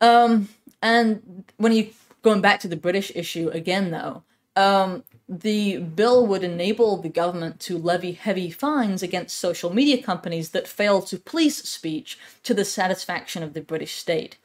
Um, 0.00 0.48
and 0.82 1.44
when 1.56 1.72
you 1.72 1.90
going 2.22 2.40
back 2.40 2.60
to 2.60 2.68
the 2.68 2.76
British 2.76 3.10
issue 3.14 3.48
again, 3.50 3.90
though, 3.90 4.22
um, 4.56 5.04
the 5.28 5.78
bill 5.78 6.26
would 6.26 6.42
enable 6.42 6.96
the 6.96 7.08
government 7.08 7.60
to 7.60 7.78
levy 7.78 8.12
heavy 8.12 8.50
fines 8.50 9.02
against 9.02 9.38
social 9.38 9.72
media 9.72 10.02
companies 10.02 10.50
that 10.50 10.66
fail 10.66 11.00
to 11.02 11.18
police 11.18 11.62
speech 11.62 12.18
to 12.42 12.52
the 12.52 12.64
satisfaction 12.64 13.42
of 13.42 13.54
the 13.54 13.60
British 13.60 13.94
state. 13.94 14.36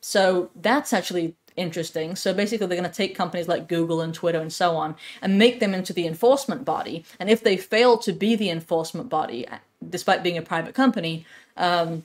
So 0.00 0.50
that's 0.54 0.92
actually 0.92 1.34
interesting. 1.56 2.16
So 2.16 2.34
basically, 2.34 2.66
they're 2.66 2.78
going 2.78 2.90
to 2.90 2.96
take 2.96 3.14
companies 3.14 3.48
like 3.48 3.68
Google 3.68 4.00
and 4.00 4.14
Twitter 4.14 4.40
and 4.40 4.52
so 4.52 4.76
on 4.76 4.96
and 5.22 5.38
make 5.38 5.60
them 5.60 5.74
into 5.74 5.92
the 5.92 6.06
enforcement 6.06 6.64
body. 6.64 7.04
And 7.18 7.30
if 7.30 7.42
they 7.42 7.56
fail 7.56 7.98
to 7.98 8.12
be 8.12 8.36
the 8.36 8.50
enforcement 8.50 9.08
body, 9.08 9.46
despite 9.88 10.22
being 10.22 10.38
a 10.38 10.42
private 10.42 10.74
company, 10.74 11.26
um, 11.56 12.04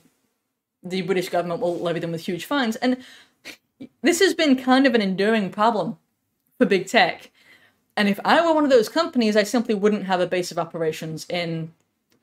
the 0.82 1.02
British 1.02 1.28
government 1.28 1.60
will 1.60 1.78
levy 1.78 2.00
them 2.00 2.12
with 2.12 2.22
huge 2.22 2.44
fines. 2.44 2.76
And 2.76 2.98
this 4.02 4.20
has 4.20 4.34
been 4.34 4.56
kind 4.56 4.86
of 4.86 4.94
an 4.94 5.02
enduring 5.02 5.50
problem 5.50 5.98
for 6.58 6.66
big 6.66 6.86
tech 6.86 7.30
and 8.00 8.08
if 8.08 8.18
I 8.24 8.40
were 8.40 8.54
one 8.54 8.64
of 8.64 8.70
those 8.70 8.88
companies, 8.88 9.36
I 9.36 9.42
simply 9.42 9.74
wouldn't 9.74 10.06
have 10.06 10.20
a 10.20 10.26
base 10.26 10.50
of 10.50 10.58
operations 10.58 11.26
in 11.28 11.72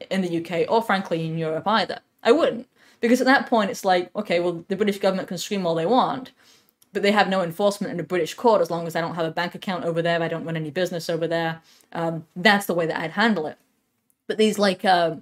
in 0.10 0.22
the 0.22 0.38
UK 0.42 0.66
or 0.68 0.82
frankly 0.82 1.24
in 1.24 1.38
Europe 1.38 1.68
either. 1.68 2.00
I 2.24 2.32
wouldn't. 2.32 2.68
Because 3.00 3.22
at 3.22 3.26
that 3.26 3.48
point 3.48 3.70
it's 3.70 3.86
like, 3.86 4.10
okay, 4.16 4.40
well 4.40 4.66
the 4.68 4.76
British 4.76 4.98
government 4.98 5.28
can 5.28 5.38
scream 5.38 5.68
all 5.68 5.76
they 5.76 5.86
want, 5.86 6.32
but 6.98 7.04
they 7.04 7.12
have 7.12 7.30
no 7.30 7.44
enforcement 7.44 7.94
in 7.94 8.00
a 8.00 8.04
British 8.04 8.34
court 8.34 8.60
as 8.60 8.72
long 8.72 8.88
as 8.88 8.96
I 8.96 9.02
don't 9.02 9.14
have 9.14 9.28
a 9.28 9.30
bank 9.30 9.54
account 9.54 9.86
over 9.86 10.02
there, 10.02 10.20
I 10.20 10.28
don't 10.28 10.46
run 10.46 10.58
any 10.58 10.72
business 10.72 11.12
over 11.12 11.28
there. 11.28 11.62
Um, 11.94 12.26
that's 12.36 12.66
the 12.66 12.74
way 12.74 12.88
that 12.88 13.00
I'd 13.00 13.12
handle 13.12 13.46
it. 13.46 13.60
But 14.26 14.40
these 14.40 14.58
like 14.58 14.84
uh, 14.84 15.18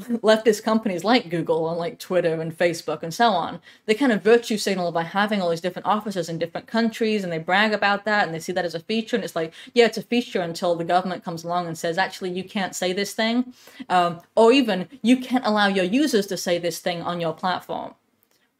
leftist 0.00 0.64
companies 0.64 1.04
like 1.04 1.30
Google 1.30 1.70
and 1.70 1.78
like 1.78 2.00
Twitter 2.00 2.40
and 2.40 2.58
Facebook 2.58 3.04
and 3.04 3.14
so 3.14 3.28
on, 3.28 3.60
they 3.86 3.94
kind 3.94 4.10
of 4.10 4.24
virtue 4.24 4.56
signal 4.56 4.90
by 4.90 5.04
having 5.04 5.40
all 5.40 5.50
these 5.50 5.60
different 5.60 5.86
offices 5.86 6.28
in 6.28 6.36
different 6.36 6.66
countries 6.66 7.22
and 7.22 7.32
they 7.32 7.38
brag 7.38 7.72
about 7.72 8.04
that 8.06 8.26
and 8.26 8.34
they 8.34 8.40
see 8.40 8.50
that 8.50 8.64
as 8.64 8.74
a 8.74 8.80
feature. 8.80 9.14
And 9.14 9.24
it's 9.24 9.36
like, 9.36 9.54
yeah, 9.72 9.84
it's 9.84 9.98
a 9.98 10.02
feature 10.02 10.40
until 10.40 10.74
the 10.74 10.82
government 10.82 11.22
comes 11.22 11.44
along 11.44 11.68
and 11.68 11.78
says, 11.78 11.96
actually, 11.96 12.32
you 12.32 12.42
can't 12.42 12.74
say 12.74 12.92
this 12.92 13.14
thing. 13.14 13.54
Um, 13.88 14.20
or 14.34 14.50
even 14.50 14.88
you 15.00 15.18
can't 15.18 15.46
allow 15.46 15.68
your 15.68 15.84
users 15.84 16.26
to 16.26 16.36
say 16.36 16.58
this 16.58 16.80
thing 16.80 17.02
on 17.02 17.20
your 17.20 17.34
platform. 17.34 17.94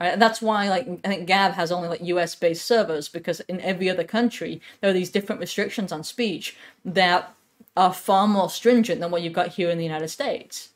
Right? 0.01 0.19
That's 0.19 0.43
why, 0.43 0.69
like, 0.69 0.89
I 1.05 1.09
think 1.09 1.27
Gab 1.27 1.53
has 1.53 1.71
only 1.71 1.89
like 1.89 2.03
US 2.03 2.35
based 2.35 2.65
servers 2.67 3.09
because 3.09 3.41
in 3.41 3.61
every 3.61 3.89
other 3.89 4.05
country, 4.05 4.61
there 4.81 4.91
are 4.91 4.95
these 4.95 5.11
different 5.11 5.41
restrictions 5.41 5.93
on 5.93 6.03
speech 6.03 6.57
that 6.85 7.35
are 7.77 7.93
far 7.93 8.27
more 8.27 8.51
stringent 8.51 9.01
than 9.01 9.11
what 9.11 9.23
you've 9.23 9.33
got 9.33 9.49
here 9.49 9.71
in 9.71 9.79
the 9.79 9.85
United 9.85 10.09
States. 10.09 10.71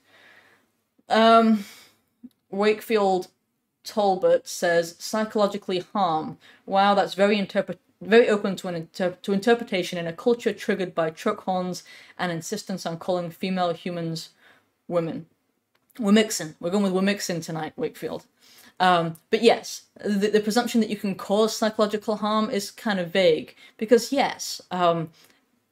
Um, 1.08 1.64
Wakefield 2.50 3.28
Talbot 3.84 4.46
says 4.46 4.96
psychologically 4.98 5.80
harm. 5.92 6.38
Wow, 6.66 6.94
that's 6.94 7.14
very 7.14 7.38
interpret 7.38 7.80
very 8.00 8.28
open 8.28 8.54
to 8.54 8.68
an 8.68 8.76
inter- 8.76 9.16
to 9.22 9.32
interpretation 9.32 9.98
in 9.98 10.06
a 10.06 10.12
culture 10.12 10.52
triggered 10.52 10.94
by 10.94 11.10
truck 11.10 11.40
horns 11.40 11.82
and 12.16 12.30
insistence 12.30 12.86
on 12.86 12.96
calling 12.98 13.30
female 13.30 13.72
humans 13.72 14.30
women. 14.86 15.26
We're 15.98 16.12
mixing. 16.12 16.54
We're 16.60 16.70
going 16.70 16.84
with 16.84 16.92
we're 16.92 17.02
mixing 17.02 17.40
tonight, 17.40 17.72
Wakefield. 17.76 18.24
Um, 18.80 19.16
but 19.30 19.42
yes, 19.42 19.86
the, 20.04 20.28
the, 20.28 20.40
presumption 20.40 20.80
that 20.80 20.90
you 20.90 20.96
can 20.96 21.16
cause 21.16 21.56
psychological 21.56 22.16
harm 22.16 22.48
is 22.48 22.70
kind 22.70 23.00
of 23.00 23.10
vague 23.10 23.56
because 23.76 24.12
yes, 24.12 24.60
um, 24.70 25.10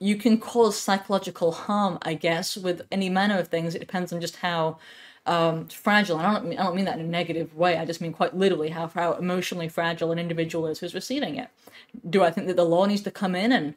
you 0.00 0.16
can 0.16 0.38
cause 0.38 0.76
psychological 0.78 1.52
harm, 1.52 1.98
I 2.02 2.14
guess, 2.14 2.56
with 2.56 2.82
any 2.90 3.08
manner 3.08 3.38
of 3.38 3.48
things. 3.48 3.74
It 3.74 3.78
depends 3.78 4.12
on 4.12 4.20
just 4.20 4.36
how 4.36 4.78
um, 5.24 5.68
fragile. 5.68 6.18
I 6.18 6.32
don't 6.32 6.46
mean, 6.46 6.58
I 6.58 6.64
don't 6.64 6.74
mean 6.74 6.84
that 6.86 6.98
in 6.98 7.04
a 7.04 7.08
negative 7.08 7.54
way. 7.54 7.78
I 7.78 7.84
just 7.84 8.00
mean 8.00 8.12
quite 8.12 8.36
literally 8.36 8.70
how 8.70 8.88
how 8.88 9.14
emotionally 9.14 9.68
fragile 9.68 10.12
an 10.12 10.18
individual 10.18 10.66
is 10.66 10.80
who's 10.80 10.94
receiving 10.94 11.36
it. 11.36 11.48
Do 12.08 12.22
I 12.22 12.30
think 12.30 12.46
that 12.48 12.56
the 12.56 12.64
law 12.64 12.86
needs 12.86 13.02
to 13.02 13.10
come 13.10 13.34
in 13.34 13.52
and 13.52 13.74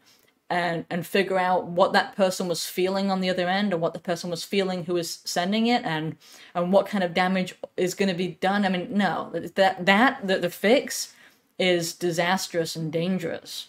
and 0.50 0.86
and 0.90 1.06
figure 1.06 1.38
out 1.38 1.68
what 1.68 1.94
that 1.94 2.16
person 2.16 2.48
was 2.48 2.66
feeling 2.66 3.12
on 3.12 3.22
the 3.22 3.30
other 3.30 3.48
end, 3.48 3.74
or 3.74 3.78
what 3.78 3.94
the 3.94 4.00
person 4.00 4.30
was 4.30 4.44
feeling 4.44 4.86
who 4.86 4.96
was 4.96 5.20
sending 5.26 5.68
it, 5.68 5.84
and 5.86 6.16
and 6.56 6.74
what 6.74 6.88
kind 6.88 7.04
of 7.04 7.14
damage 7.14 7.56
is 7.78 7.94
going 7.94 8.10
to 8.10 8.16
be 8.16 8.30
done? 8.42 8.66
I 8.66 8.70
mean, 8.70 8.90
no, 8.92 9.32
that 9.34 9.86
that 9.86 10.28
the, 10.28 10.40
the 10.40 10.50
fix 10.50 11.14
is 11.58 11.94
disastrous 11.94 12.76
and 12.76 12.92
dangerous. 12.92 13.68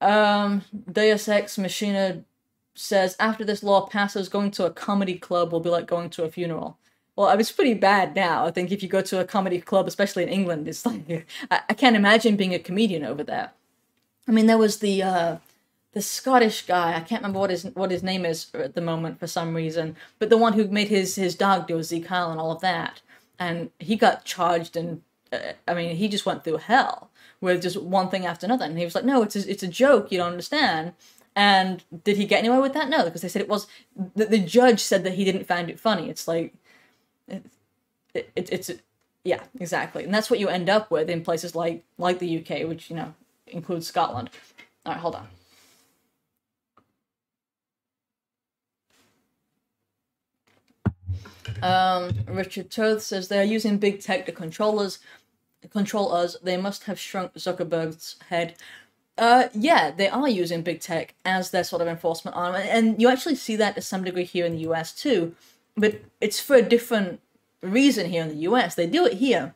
Um, 0.00 0.62
Deus 0.90 1.28
Ex 1.28 1.58
Machina 1.58 2.24
says 2.74 3.16
after 3.18 3.44
this 3.44 3.62
law 3.62 3.86
passes, 3.86 4.28
going 4.28 4.50
to 4.52 4.66
a 4.66 4.70
comedy 4.70 5.18
club 5.18 5.52
will 5.52 5.60
be 5.60 5.70
like 5.70 5.86
going 5.86 6.10
to 6.10 6.24
a 6.24 6.30
funeral. 6.30 6.78
Well, 7.16 7.30
it's 7.38 7.50
pretty 7.50 7.74
bad 7.74 8.14
now. 8.14 8.44
I 8.44 8.50
think 8.50 8.70
if 8.70 8.82
you 8.82 8.90
go 8.90 9.00
to 9.00 9.20
a 9.20 9.24
comedy 9.24 9.58
club, 9.60 9.88
especially 9.88 10.22
in 10.22 10.28
England, 10.28 10.68
it's 10.68 10.84
like 10.84 11.26
I, 11.50 11.60
I 11.70 11.74
can't 11.74 11.96
imagine 11.96 12.36
being 12.36 12.54
a 12.54 12.58
comedian 12.58 13.04
over 13.04 13.24
there. 13.24 13.52
I 14.28 14.32
mean, 14.32 14.46
there 14.46 14.58
was 14.58 14.78
the 14.78 15.02
uh, 15.02 15.36
the 15.92 16.02
Scottish 16.02 16.66
guy. 16.66 16.94
I 16.94 17.00
can't 17.00 17.22
remember 17.22 17.38
what 17.38 17.50
his 17.50 17.64
what 17.74 17.90
his 17.90 18.02
name 18.02 18.26
is 18.26 18.48
at 18.54 18.74
the 18.74 18.80
moment 18.80 19.18
for 19.18 19.26
some 19.26 19.54
reason, 19.54 19.96
but 20.18 20.30
the 20.30 20.36
one 20.36 20.52
who 20.52 20.68
made 20.68 20.88
his 20.88 21.16
his 21.16 21.34
dog 21.34 21.66
do 21.66 21.82
Sieg 21.82 22.06
Heil 22.06 22.30
and 22.30 22.40
all 22.40 22.52
of 22.52 22.60
that, 22.60 23.00
and 23.38 23.70
he 23.78 23.96
got 23.96 24.24
charged 24.24 24.76
and 24.76 25.02
uh, 25.32 25.52
I 25.66 25.74
mean 25.74 25.96
he 25.96 26.08
just 26.08 26.26
went 26.26 26.44
through 26.44 26.58
hell 26.58 27.10
with 27.40 27.62
just 27.62 27.80
one 27.80 28.08
thing 28.08 28.26
after 28.26 28.46
another, 28.46 28.64
and 28.64 28.78
he 28.78 28.84
was 28.84 28.94
like, 28.94 29.04
no, 29.04 29.22
it's 29.22 29.36
a, 29.36 29.50
it's 29.50 29.62
a 29.62 29.68
joke, 29.68 30.12
you 30.12 30.18
don't 30.18 30.32
understand. 30.32 30.92
And 31.34 31.84
did 32.04 32.16
he 32.16 32.24
get 32.24 32.38
anywhere 32.40 32.60
with 32.62 32.72
that? 32.72 32.88
No, 32.88 33.04
because 33.04 33.20
they 33.20 33.28
said 33.28 33.42
it 33.42 33.48
was 33.48 33.66
the, 34.14 34.24
the 34.24 34.38
judge 34.38 34.80
said 34.80 35.04
that 35.04 35.14
he 35.14 35.24
didn't 35.24 35.46
find 35.46 35.70
it 35.70 35.80
funny. 35.80 36.08
It's 36.10 36.26
like 36.26 36.54
it, 37.28 37.44
it, 38.14 38.30
it's 38.34 38.70
yeah, 39.24 39.44
exactly, 39.58 40.04
and 40.04 40.12
that's 40.12 40.30
what 40.30 40.40
you 40.40 40.48
end 40.48 40.68
up 40.68 40.90
with 40.90 41.08
in 41.08 41.22
places 41.22 41.54
like 41.54 41.84
like 41.96 42.18
the 42.18 42.38
UK, 42.38 42.68
which 42.68 42.90
you 42.90 42.96
know 42.96 43.14
includes 43.46 43.86
Scotland. 43.86 44.30
All 44.84 44.92
right, 44.92 45.00
hold 45.00 45.16
on. 45.16 45.28
Um, 51.62 52.12
Richard 52.26 52.70
Toth 52.70 53.02
says 53.02 53.28
they're 53.28 53.44
using 53.44 53.78
big 53.78 54.00
tech 54.00 54.26
to 54.26 54.32
control 54.32 54.80
us. 54.80 54.98
Control 55.70 56.12
us. 56.12 56.36
They 56.42 56.56
must 56.56 56.84
have 56.84 56.98
shrunk 56.98 57.34
Zuckerberg's 57.34 58.16
head. 58.28 58.54
Uh, 59.18 59.48
yeah, 59.54 59.90
they 59.90 60.08
are 60.08 60.28
using 60.28 60.62
big 60.62 60.80
tech 60.80 61.14
as 61.24 61.50
their 61.50 61.64
sort 61.64 61.82
of 61.82 61.88
enforcement 61.88 62.36
arm, 62.36 62.54
and 62.54 63.00
you 63.00 63.08
actually 63.08 63.34
see 63.34 63.56
that 63.56 63.74
to 63.74 63.80
some 63.80 64.04
degree 64.04 64.24
here 64.24 64.44
in 64.44 64.52
the 64.52 64.60
U.S. 64.60 64.92
too. 64.92 65.34
But 65.76 66.02
it's 66.20 66.38
for 66.38 66.54
a 66.56 66.62
different 66.62 67.20
reason 67.62 68.10
here 68.10 68.22
in 68.22 68.28
the 68.28 68.42
U.S. 68.42 68.74
They 68.74 68.86
do 68.86 69.06
it 69.06 69.14
here, 69.14 69.54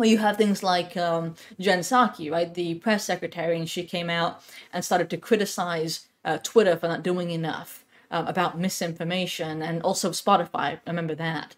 where 0.00 0.08
you 0.08 0.16
have 0.16 0.38
things 0.38 0.62
like 0.62 0.96
um, 0.96 1.34
Jen 1.60 1.80
Psaki, 1.80 2.32
right, 2.32 2.54
the 2.54 2.76
press 2.76 3.04
secretary, 3.04 3.58
and 3.58 3.68
she 3.68 3.84
came 3.84 4.08
out 4.08 4.42
and 4.72 4.82
started 4.82 5.10
to 5.10 5.18
criticize 5.18 6.06
uh, 6.24 6.38
Twitter 6.38 6.74
for 6.74 6.88
not 6.88 7.02
doing 7.02 7.30
enough 7.30 7.84
um, 8.10 8.26
about 8.26 8.58
misinformation, 8.58 9.60
and 9.60 9.82
also 9.82 10.10
Spotify. 10.10 10.80
Remember 10.86 11.14
that. 11.14 11.54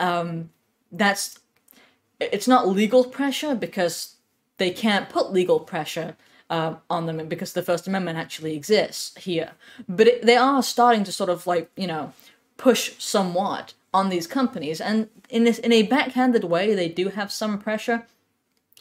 Um, 0.00 0.50
that's 0.90 1.38
it's 2.18 2.48
not 2.48 2.66
legal 2.66 3.04
pressure 3.04 3.54
because 3.54 4.16
they 4.56 4.72
can't 4.72 5.08
put 5.08 5.32
legal 5.32 5.60
pressure 5.60 6.16
uh, 6.50 6.74
on 6.90 7.06
them 7.06 7.28
because 7.28 7.52
the 7.52 7.62
First 7.62 7.86
Amendment 7.86 8.18
actually 8.18 8.56
exists 8.56 9.16
here. 9.18 9.52
But 9.88 10.08
it, 10.08 10.26
they 10.26 10.36
are 10.36 10.64
starting 10.64 11.04
to 11.04 11.12
sort 11.12 11.30
of 11.30 11.46
like 11.46 11.70
you 11.76 11.86
know 11.86 12.12
push 12.56 12.94
somewhat 12.98 13.74
on 13.94 14.10
these 14.10 14.26
companies, 14.26 14.80
and 14.80 15.08
in 15.30 15.44
this 15.44 15.58
in 15.58 15.72
a 15.72 15.84
backhanded 15.84 16.44
way, 16.44 16.74
they 16.74 16.88
do 16.88 17.08
have 17.08 17.30
some 17.32 17.58
pressure 17.58 18.06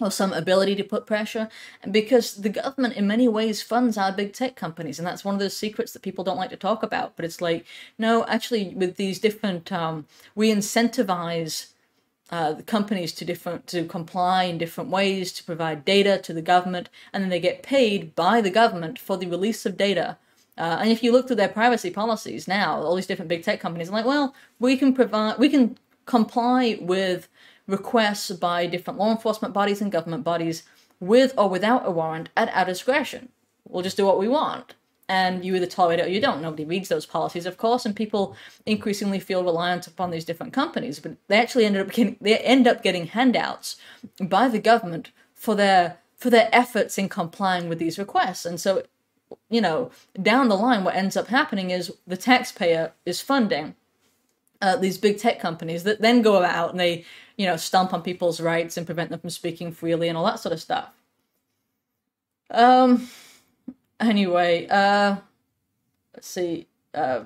or 0.01 0.09
some 0.09 0.33
ability 0.33 0.75
to 0.75 0.83
put 0.83 1.05
pressure 1.05 1.47
because 1.89 2.35
the 2.35 2.49
government 2.49 2.95
in 2.95 3.05
many 3.05 3.27
ways 3.27 3.61
funds 3.61 3.95
our 3.95 4.11
big 4.11 4.33
tech 4.33 4.55
companies. 4.55 4.97
And 4.97 5.07
that's 5.07 5.23
one 5.23 5.35
of 5.35 5.39
those 5.39 5.55
secrets 5.55 5.93
that 5.93 6.01
people 6.01 6.23
don't 6.23 6.37
like 6.37 6.49
to 6.49 6.57
talk 6.57 6.81
about. 6.81 7.15
But 7.15 7.25
it's 7.25 7.41
like 7.41 7.65
no 7.97 8.25
actually 8.25 8.69
with 8.69 8.97
these 8.97 9.19
different 9.19 9.71
um, 9.71 10.07
we 10.33 10.51
incentivize 10.51 11.67
uh, 12.31 12.53
the 12.53 12.63
companies 12.63 13.13
to 13.13 13.25
different 13.25 13.67
to 13.67 13.85
comply 13.85 14.45
in 14.45 14.57
different 14.57 14.89
ways 14.89 15.31
to 15.33 15.43
provide 15.43 15.85
data 15.85 16.17
to 16.23 16.33
the 16.33 16.41
government. 16.41 16.89
And 17.13 17.21
then 17.21 17.29
they 17.29 17.39
get 17.39 17.61
paid 17.61 18.15
by 18.15 18.41
the 18.41 18.49
government 18.49 18.97
for 18.97 19.15
the 19.15 19.27
release 19.27 19.63
of 19.65 19.77
data 19.77 20.17
uh, 20.57 20.77
and 20.81 20.91
if 20.91 21.01
you 21.03 21.11
look 21.11 21.27
through 21.27 21.35
their 21.35 21.49
privacy 21.49 21.89
policies 21.89 22.47
now 22.47 22.81
all 22.81 22.95
these 22.95 23.07
different 23.07 23.29
big 23.29 23.43
tech 23.43 23.59
companies 23.59 23.89
are 23.89 23.93
like 23.93 24.05
well 24.05 24.33
we 24.59 24.77
can 24.77 24.93
provide 24.93 25.37
we 25.37 25.49
can 25.49 25.77
comply 26.05 26.77
with 26.81 27.27
requests 27.67 28.31
by 28.31 28.65
different 28.65 28.99
law 28.99 29.11
enforcement 29.11 29.53
bodies 29.53 29.81
and 29.81 29.91
government 29.91 30.23
bodies 30.23 30.63
with 30.99 31.33
or 31.37 31.49
without 31.49 31.85
a 31.85 31.91
warrant 31.91 32.29
at 32.35 32.53
our 32.53 32.65
discretion. 32.65 33.29
We'll 33.67 33.83
just 33.83 33.97
do 33.97 34.05
what 34.05 34.19
we 34.19 34.27
want. 34.27 34.75
And 35.09 35.43
you 35.43 35.55
either 35.55 35.65
tolerate 35.65 35.99
it 35.99 36.05
or 36.05 36.09
you 36.09 36.21
don't. 36.21 36.41
Nobody 36.41 36.63
reads 36.63 36.87
those 36.87 37.05
policies, 37.05 37.45
of 37.45 37.57
course, 37.57 37.85
and 37.85 37.95
people 37.95 38.35
increasingly 38.65 39.19
feel 39.19 39.43
reliant 39.43 39.85
upon 39.85 40.11
these 40.11 40.23
different 40.23 40.53
companies. 40.53 40.99
But 40.99 41.17
they 41.27 41.37
actually 41.37 41.65
ended 41.65 41.85
up 41.85 41.93
getting 41.93 42.15
they 42.21 42.37
end 42.37 42.67
up 42.67 42.81
getting 42.81 43.07
handouts 43.07 43.75
by 44.21 44.47
the 44.47 44.59
government 44.59 45.11
for 45.35 45.55
their 45.55 45.97
for 46.15 46.29
their 46.29 46.47
efforts 46.53 46.97
in 46.97 47.09
complying 47.09 47.67
with 47.67 47.79
these 47.79 47.99
requests. 47.99 48.45
And 48.45 48.59
so, 48.59 48.83
you 49.49 49.61
know, 49.61 49.91
down 50.21 50.49
the 50.49 50.57
line, 50.57 50.83
what 50.83 50.95
ends 50.95 51.17
up 51.17 51.27
happening 51.27 51.71
is 51.71 51.91
the 52.07 52.17
taxpayer 52.17 52.93
is 53.05 53.21
funding 53.21 53.75
uh, 54.63 54.77
these 54.77 54.97
big 54.97 55.17
tech 55.17 55.39
companies 55.39 55.83
that 55.83 56.01
then 56.01 56.21
go 56.21 56.41
out 56.41 56.71
and 56.71 56.79
they, 56.79 57.03
you 57.37 57.45
know, 57.45 57.57
stomp 57.57 57.93
on 57.93 58.01
people's 58.01 58.39
rights 58.39 58.77
and 58.77 58.85
prevent 58.85 59.09
them 59.09 59.19
from 59.19 59.29
speaking 59.29 59.73
freely 59.73 60.07
and 60.07 60.17
all 60.17 60.25
that 60.25 60.39
sort 60.39 60.53
of 60.53 60.61
stuff. 60.61 60.93
Um. 62.49 63.09
Anyway, 63.99 64.67
uh, 64.67 65.17
let's 66.13 66.27
see. 66.27 66.67
Uh, 66.93 67.25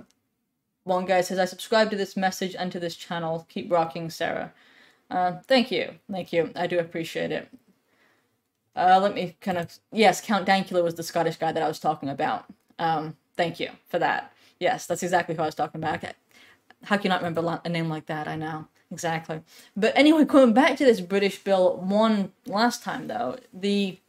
one 0.84 1.05
guy 1.05 1.22
says, 1.22 1.39
"I 1.39 1.45
subscribe 1.45 1.89
to 1.91 1.95
this 1.95 2.18
message 2.18 2.55
and 2.55 2.72
to 2.72 2.80
this 2.80 2.95
channel. 2.95 3.45
Keep 3.49 3.72
rocking, 3.72 4.10
Sarah." 4.10 4.51
Uh, 5.10 5.34
thank 5.47 5.72
you, 5.72 5.93
thank 6.12 6.34
you. 6.34 6.51
I 6.55 6.68
do 6.68 6.80
appreciate 6.80 7.32
it. 7.32 7.49
Uh, 8.78 8.99
let 9.01 9.15
me 9.15 9.36
kind 9.41 9.57
of 9.57 9.78
yes, 9.91 10.21
Count 10.21 10.47
Dankula 10.47 10.84
was 10.84 10.95
the 10.95 11.03
Scottish 11.03 11.38
guy 11.38 11.51
that 11.51 11.63
I 11.63 11.67
was 11.67 11.80
talking 11.80 12.09
about. 12.09 12.45
Um, 12.78 13.17
thank 13.36 13.59
you 13.59 13.71
for 13.88 13.99
that. 13.99 14.32
Yes, 14.59 14.86
that's 14.86 15.03
exactly 15.03 15.36
who 15.36 15.41
I 15.41 15.47
was 15.47 15.55
talking 15.55 15.82
about. 15.82 16.03
How 16.84 16.95
can 16.97 17.05
you 17.05 17.09
not 17.09 17.21
remember 17.21 17.59
a 17.65 17.69
name 17.69 17.89
like 17.89 18.05
that? 18.05 18.28
I 18.28 18.36
know. 18.36 18.67
Exactly. 18.91 19.41
But 19.75 19.97
anyway, 19.97 20.23
going 20.23 20.53
back 20.53 20.78
to 20.78 20.86
this 20.86 21.01
British 21.01 21.39
bill, 21.43 21.78
one 21.78 22.32
last 22.45 22.84
time 22.84 23.07
though, 23.07 23.38
the 23.51 23.99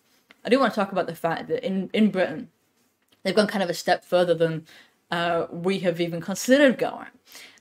I 0.44 0.50
do 0.50 0.58
want 0.58 0.72
to 0.72 0.80
talk 0.80 0.92
about 0.92 1.06
the 1.06 1.14
fact 1.14 1.48
that 1.48 1.66
in, 1.66 1.90
in 1.92 2.10
Britain, 2.10 2.50
they've 3.22 3.34
gone 3.34 3.48
kind 3.48 3.62
of 3.62 3.70
a 3.70 3.74
step 3.74 4.04
further 4.04 4.34
than 4.34 4.66
uh, 5.10 5.46
we 5.50 5.80
have 5.80 6.00
even 6.00 6.20
considered 6.20 6.78
going 6.78 7.08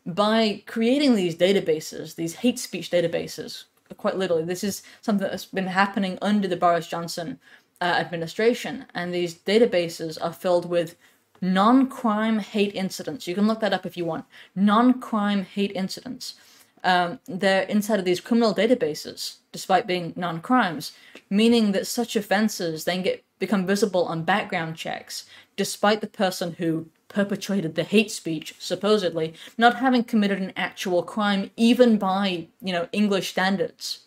by 0.05 0.63
creating 0.67 1.15
these 1.15 1.35
databases, 1.35 2.15
these 2.15 2.35
hate 2.35 2.59
speech 2.59 2.91
databases. 2.91 3.65
Quite 3.95 4.17
literally, 4.17 4.43
this 4.43 4.63
is 4.63 4.83
something 5.01 5.27
that's 5.27 5.45
been 5.45 5.67
happening 5.67 6.17
under 6.21 6.47
the 6.47 6.57
Boris 6.57 6.87
Johnson 6.87 7.39
uh, 7.79 7.85
administration, 7.85 8.85
and 8.93 9.13
these 9.13 9.35
databases 9.35 10.17
are 10.21 10.33
filled 10.33 10.69
with 10.69 10.95
non 11.41 11.87
crime 11.87 12.39
hate 12.39 12.73
incidents. 12.75 13.27
You 13.27 13.35
can 13.35 13.47
look 13.47 13.59
that 13.59 13.73
up 13.73 13.85
if 13.85 13.97
you 13.97 14.05
want. 14.05 14.25
Non 14.55 14.99
crime 14.99 15.43
hate 15.43 15.71
incidents. 15.73 16.35
Um, 16.83 17.19
they're 17.27 17.63
inside 17.63 17.99
of 17.99 18.05
these 18.05 18.21
criminal 18.21 18.53
databases, 18.53 19.37
despite 19.51 19.87
being 19.87 20.13
non 20.15 20.41
crimes, 20.41 20.93
meaning 21.29 21.71
that 21.71 21.87
such 21.87 22.15
offenses 22.15 22.85
then 22.85 23.01
get 23.01 23.23
become 23.39 23.65
visible 23.65 24.05
on 24.05 24.23
background 24.23 24.75
checks, 24.75 25.25
despite 25.55 26.01
the 26.01 26.07
person 26.07 26.53
who 26.53 26.87
perpetrated 27.17 27.73
the 27.73 27.83
hate 27.83 28.11
speech, 28.11 28.53
supposedly, 28.59 29.33
not 29.57 29.77
having 29.77 30.03
committed 30.03 30.39
an 30.39 30.53
actual 30.55 31.01
crime, 31.01 31.49
even 31.57 31.97
by, 31.97 32.47
you 32.61 32.71
know, 32.71 32.87
English 32.91 33.29
standards. 33.29 34.01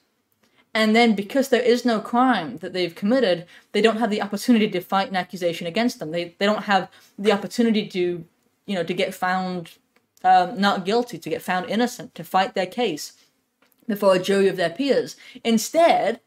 And 0.72 0.94
then 0.94 1.16
because 1.16 1.48
there 1.48 1.68
is 1.72 1.84
no 1.84 1.98
crime 1.98 2.58
that 2.58 2.72
they've 2.72 2.94
committed, 2.94 3.46
they 3.72 3.80
don't 3.80 3.98
have 3.98 4.10
the 4.10 4.22
opportunity 4.22 4.68
to 4.70 4.80
fight 4.80 5.10
an 5.10 5.16
accusation 5.16 5.66
against 5.66 5.98
them. 5.98 6.12
They 6.12 6.36
they 6.38 6.46
don't 6.46 6.70
have 6.74 6.88
the 7.18 7.32
opportunity 7.32 7.84
to, 7.88 8.24
you 8.68 8.74
know, 8.76 8.84
to 8.84 8.94
get 8.94 9.12
found 9.12 9.72
um, 10.22 10.60
not 10.60 10.84
guilty, 10.84 11.18
to 11.18 11.30
get 11.34 11.42
found 11.42 11.68
innocent, 11.68 12.14
to 12.14 12.22
fight 12.22 12.54
their 12.54 12.66
case 12.66 13.14
before 13.88 14.14
a 14.14 14.24
jury 14.28 14.46
of 14.46 14.56
their 14.56 14.70
peers. 14.70 15.16
Instead, 15.42 16.20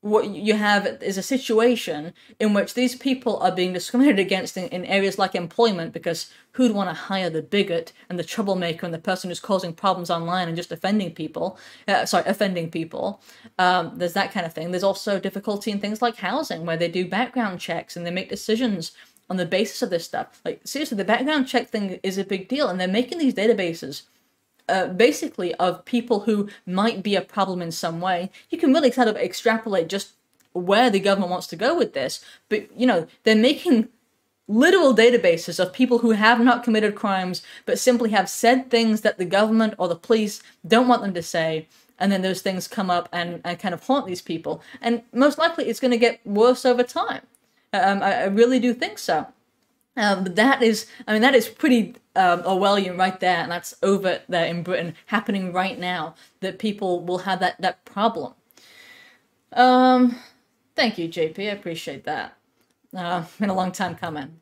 what 0.00 0.28
you 0.28 0.54
have 0.54 0.86
is 1.02 1.18
a 1.18 1.22
situation 1.22 2.12
in 2.38 2.54
which 2.54 2.74
these 2.74 2.94
people 2.94 3.36
are 3.38 3.50
being 3.50 3.72
discriminated 3.72 4.20
against 4.20 4.56
in, 4.56 4.68
in 4.68 4.84
areas 4.84 5.18
like 5.18 5.34
employment 5.34 5.92
because 5.92 6.30
who'd 6.52 6.72
want 6.72 6.88
to 6.88 6.94
hire 6.94 7.28
the 7.28 7.42
bigot 7.42 7.92
and 8.08 8.16
the 8.16 8.24
troublemaker 8.24 8.86
and 8.86 8.94
the 8.94 8.98
person 8.98 9.28
who's 9.28 9.40
causing 9.40 9.72
problems 9.72 10.08
online 10.08 10.46
and 10.46 10.56
just 10.56 10.70
offending 10.70 11.12
people 11.12 11.58
uh, 11.88 12.06
sorry 12.06 12.24
offending 12.26 12.70
people? 12.70 13.20
Um, 13.58 13.98
there's 13.98 14.12
that 14.12 14.30
kind 14.30 14.46
of 14.46 14.52
thing. 14.52 14.70
There's 14.70 14.84
also 14.84 15.18
difficulty 15.18 15.72
in 15.72 15.80
things 15.80 16.00
like 16.00 16.16
housing 16.16 16.64
where 16.64 16.76
they 16.76 16.88
do 16.88 17.08
background 17.08 17.58
checks 17.58 17.96
and 17.96 18.06
they 18.06 18.12
make 18.12 18.28
decisions 18.28 18.92
on 19.28 19.36
the 19.36 19.46
basis 19.46 19.82
of 19.82 19.90
this 19.90 20.04
stuff. 20.04 20.40
Like 20.44 20.60
seriously 20.64 20.96
the 20.96 21.04
background 21.04 21.48
check 21.48 21.70
thing 21.70 21.98
is 22.04 22.18
a 22.18 22.24
big 22.24 22.48
deal 22.48 22.68
and 22.68 22.78
they're 22.78 22.86
making 22.86 23.18
these 23.18 23.34
databases 23.34 24.02
uh, 24.68 24.86
basically 24.88 25.54
of 25.54 25.84
people 25.84 26.20
who 26.20 26.48
might 26.66 27.02
be 27.02 27.16
a 27.16 27.20
problem 27.20 27.62
in 27.62 27.72
some 27.72 28.00
way. 28.00 28.30
You 28.50 28.58
can 28.58 28.72
really 28.72 28.90
kind 28.90 29.08
of 29.08 29.16
extrapolate 29.16 29.88
just 29.88 30.12
where 30.52 30.90
the 30.90 31.00
government 31.00 31.30
wants 31.30 31.46
to 31.48 31.56
go 31.56 31.76
with 31.76 31.92
this, 31.92 32.24
but 32.48 32.68
you 32.76 32.86
know 32.86 33.06
they're 33.24 33.36
making 33.36 33.88
literal 34.48 34.94
databases 34.94 35.60
of 35.60 35.72
people 35.72 35.98
who 35.98 36.12
have 36.12 36.40
not 36.40 36.64
committed 36.64 36.94
crimes 36.94 37.42
but 37.66 37.78
simply 37.78 38.10
have 38.10 38.30
said 38.30 38.70
things 38.70 39.02
that 39.02 39.18
the 39.18 39.24
government 39.26 39.74
or 39.76 39.88
the 39.88 39.94
police 39.94 40.42
don't 40.66 40.88
want 40.88 41.02
them 41.02 41.12
to 41.12 41.22
say 41.22 41.68
and 41.98 42.10
then 42.10 42.22
those 42.22 42.40
things 42.40 42.66
come 42.66 42.90
up 42.90 43.10
and, 43.12 43.42
and 43.44 43.58
kind 43.58 43.74
of 43.74 43.84
haunt 43.84 44.06
these 44.06 44.22
people. 44.22 44.62
And 44.80 45.02
most 45.12 45.36
likely 45.36 45.68
it's 45.68 45.80
going 45.80 45.90
to 45.90 45.98
get 45.98 46.24
worse 46.24 46.64
over 46.64 46.82
time. 46.82 47.22
Um, 47.74 48.02
I, 48.02 48.22
I 48.22 48.24
really 48.24 48.58
do 48.58 48.72
think 48.72 48.98
so 48.98 49.26
um, 49.98 50.22
but 50.22 50.36
that 50.36 50.62
is, 50.62 50.86
I 51.08 51.12
mean, 51.12 51.22
that 51.22 51.34
is 51.34 51.48
pretty 51.48 51.96
um, 52.14 52.42
Orwellian 52.44 52.96
right 52.96 53.18
there, 53.18 53.38
and 53.38 53.50
that's 53.50 53.74
over 53.82 54.20
there 54.28 54.46
in 54.46 54.62
Britain, 54.62 54.94
happening 55.06 55.52
right 55.52 55.78
now. 55.78 56.14
That 56.40 56.60
people 56.60 57.04
will 57.04 57.18
have 57.18 57.40
that 57.40 57.60
that 57.60 57.84
problem. 57.84 58.34
Um, 59.52 60.16
thank 60.76 60.98
you, 60.98 61.08
JP. 61.08 61.38
I 61.40 61.52
appreciate 61.52 62.04
that. 62.04 62.36
Uh, 62.96 63.24
been 63.40 63.50
a 63.50 63.54
long 63.54 63.72
time 63.72 63.96
coming. 63.96 64.40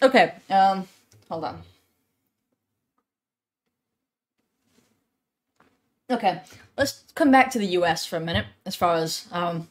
Okay, 0.00 0.34
um, 0.48 0.88
hold 1.28 1.44
on. 1.44 1.62
Okay, 6.10 6.40
let's 6.78 7.04
come 7.14 7.30
back 7.30 7.50
to 7.50 7.58
the 7.58 7.66
US 7.78 8.06
for 8.06 8.16
a 8.16 8.20
minute 8.20 8.46
as 8.64 8.74
far 8.74 8.96
as 8.96 9.26
um, 9.32 9.68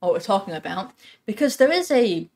what 0.00 0.12
we're 0.12 0.20
talking 0.20 0.54
about, 0.54 0.92
because 1.26 1.56
there 1.56 1.72
is 1.72 1.90
a 1.90 2.28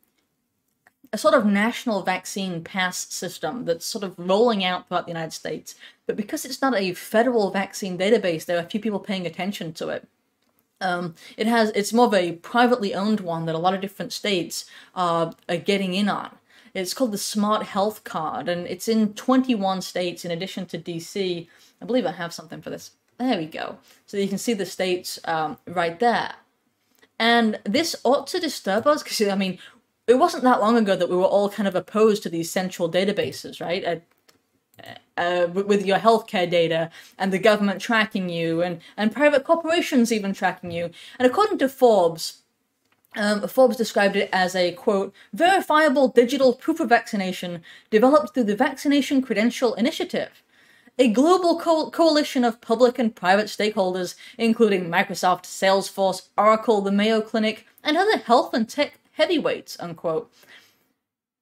a 1.12 1.18
sort 1.18 1.34
of 1.34 1.46
national 1.46 2.02
vaccine 2.02 2.62
pass 2.62 3.12
system 3.12 3.64
that's 3.64 3.86
sort 3.86 4.04
of 4.04 4.18
rolling 4.18 4.64
out 4.64 4.86
throughout 4.86 5.06
the 5.06 5.12
United 5.12 5.32
States. 5.32 5.74
But 6.06 6.16
because 6.16 6.44
it's 6.44 6.60
not 6.60 6.74
a 6.76 6.92
federal 6.94 7.50
vaccine 7.50 7.96
database, 7.98 8.44
there 8.44 8.58
are 8.58 8.62
few 8.62 8.80
people 8.80 9.00
paying 9.00 9.26
attention 9.26 9.72
to 9.74 9.88
it. 9.88 10.06
Um, 10.80 11.14
it 11.36 11.46
has 11.46 11.70
it's 11.70 11.92
more 11.92 12.06
of 12.06 12.14
a 12.14 12.32
privately 12.32 12.94
owned 12.94 13.20
one 13.20 13.46
that 13.46 13.54
a 13.54 13.58
lot 13.58 13.74
of 13.74 13.80
different 13.80 14.12
states 14.12 14.66
are, 14.94 15.34
are 15.48 15.56
getting 15.56 15.94
in 15.94 16.08
on. 16.08 16.36
It's 16.74 16.94
called 16.94 17.12
the 17.12 17.18
Smart 17.18 17.64
Health 17.64 18.04
Card, 18.04 18.48
and 18.48 18.66
it's 18.66 18.86
in 18.86 19.14
21 19.14 19.82
states 19.82 20.24
in 20.24 20.30
addition 20.30 20.66
to 20.66 20.78
DC. 20.78 21.48
I 21.80 21.84
believe 21.84 22.06
I 22.06 22.12
have 22.12 22.32
something 22.32 22.60
for 22.60 22.70
this. 22.70 22.92
There 23.18 23.36
we 23.36 23.46
go. 23.46 23.78
So 24.06 24.16
you 24.16 24.28
can 24.28 24.38
see 24.38 24.54
the 24.54 24.66
states 24.66 25.18
um, 25.24 25.58
right 25.66 25.98
there. 25.98 26.34
And 27.18 27.58
this 27.64 27.96
ought 28.04 28.28
to 28.28 28.38
disturb 28.38 28.86
us 28.86 29.02
because, 29.02 29.20
I 29.22 29.34
mean, 29.34 29.58
it 30.08 30.18
wasn't 30.18 30.42
that 30.42 30.60
long 30.60 30.76
ago 30.76 30.96
that 30.96 31.10
we 31.10 31.16
were 31.16 31.24
all 31.24 31.50
kind 31.50 31.68
of 31.68 31.74
opposed 31.74 32.22
to 32.22 32.30
these 32.30 32.50
central 32.50 32.90
databases, 32.90 33.60
right? 33.60 33.84
Uh, 33.84 33.96
uh, 35.16 35.48
with 35.48 35.84
your 35.84 35.98
healthcare 35.98 36.48
data 36.48 36.88
and 37.18 37.32
the 37.32 37.38
government 37.38 37.80
tracking 37.80 38.28
you 38.28 38.62
and, 38.62 38.80
and 38.96 39.12
private 39.12 39.44
corporations 39.44 40.12
even 40.12 40.32
tracking 40.32 40.70
you. 40.70 40.90
And 41.18 41.26
according 41.26 41.58
to 41.58 41.68
Forbes, 41.68 42.42
um, 43.16 43.46
Forbes 43.48 43.76
described 43.76 44.16
it 44.16 44.30
as 44.32 44.54
a 44.54 44.72
quote 44.72 45.12
verifiable 45.32 46.08
digital 46.08 46.54
proof 46.54 46.78
of 46.78 46.88
vaccination 46.88 47.62
developed 47.90 48.32
through 48.32 48.44
the 48.44 48.54
Vaccination 48.56 49.20
Credential 49.20 49.74
Initiative, 49.74 50.42
a 50.98 51.08
global 51.08 51.58
co- 51.58 51.90
coalition 51.90 52.44
of 52.44 52.60
public 52.60 52.98
and 52.98 53.16
private 53.16 53.46
stakeholders, 53.46 54.14
including 54.36 54.88
Microsoft, 54.88 55.42
Salesforce, 55.42 56.28
Oracle, 56.36 56.80
the 56.80 56.92
Mayo 56.92 57.20
Clinic, 57.20 57.66
and 57.82 57.96
other 57.96 58.18
health 58.18 58.54
and 58.54 58.68
tech 58.68 58.97
heavyweights. 59.18 59.76
Unquote. 59.78 60.32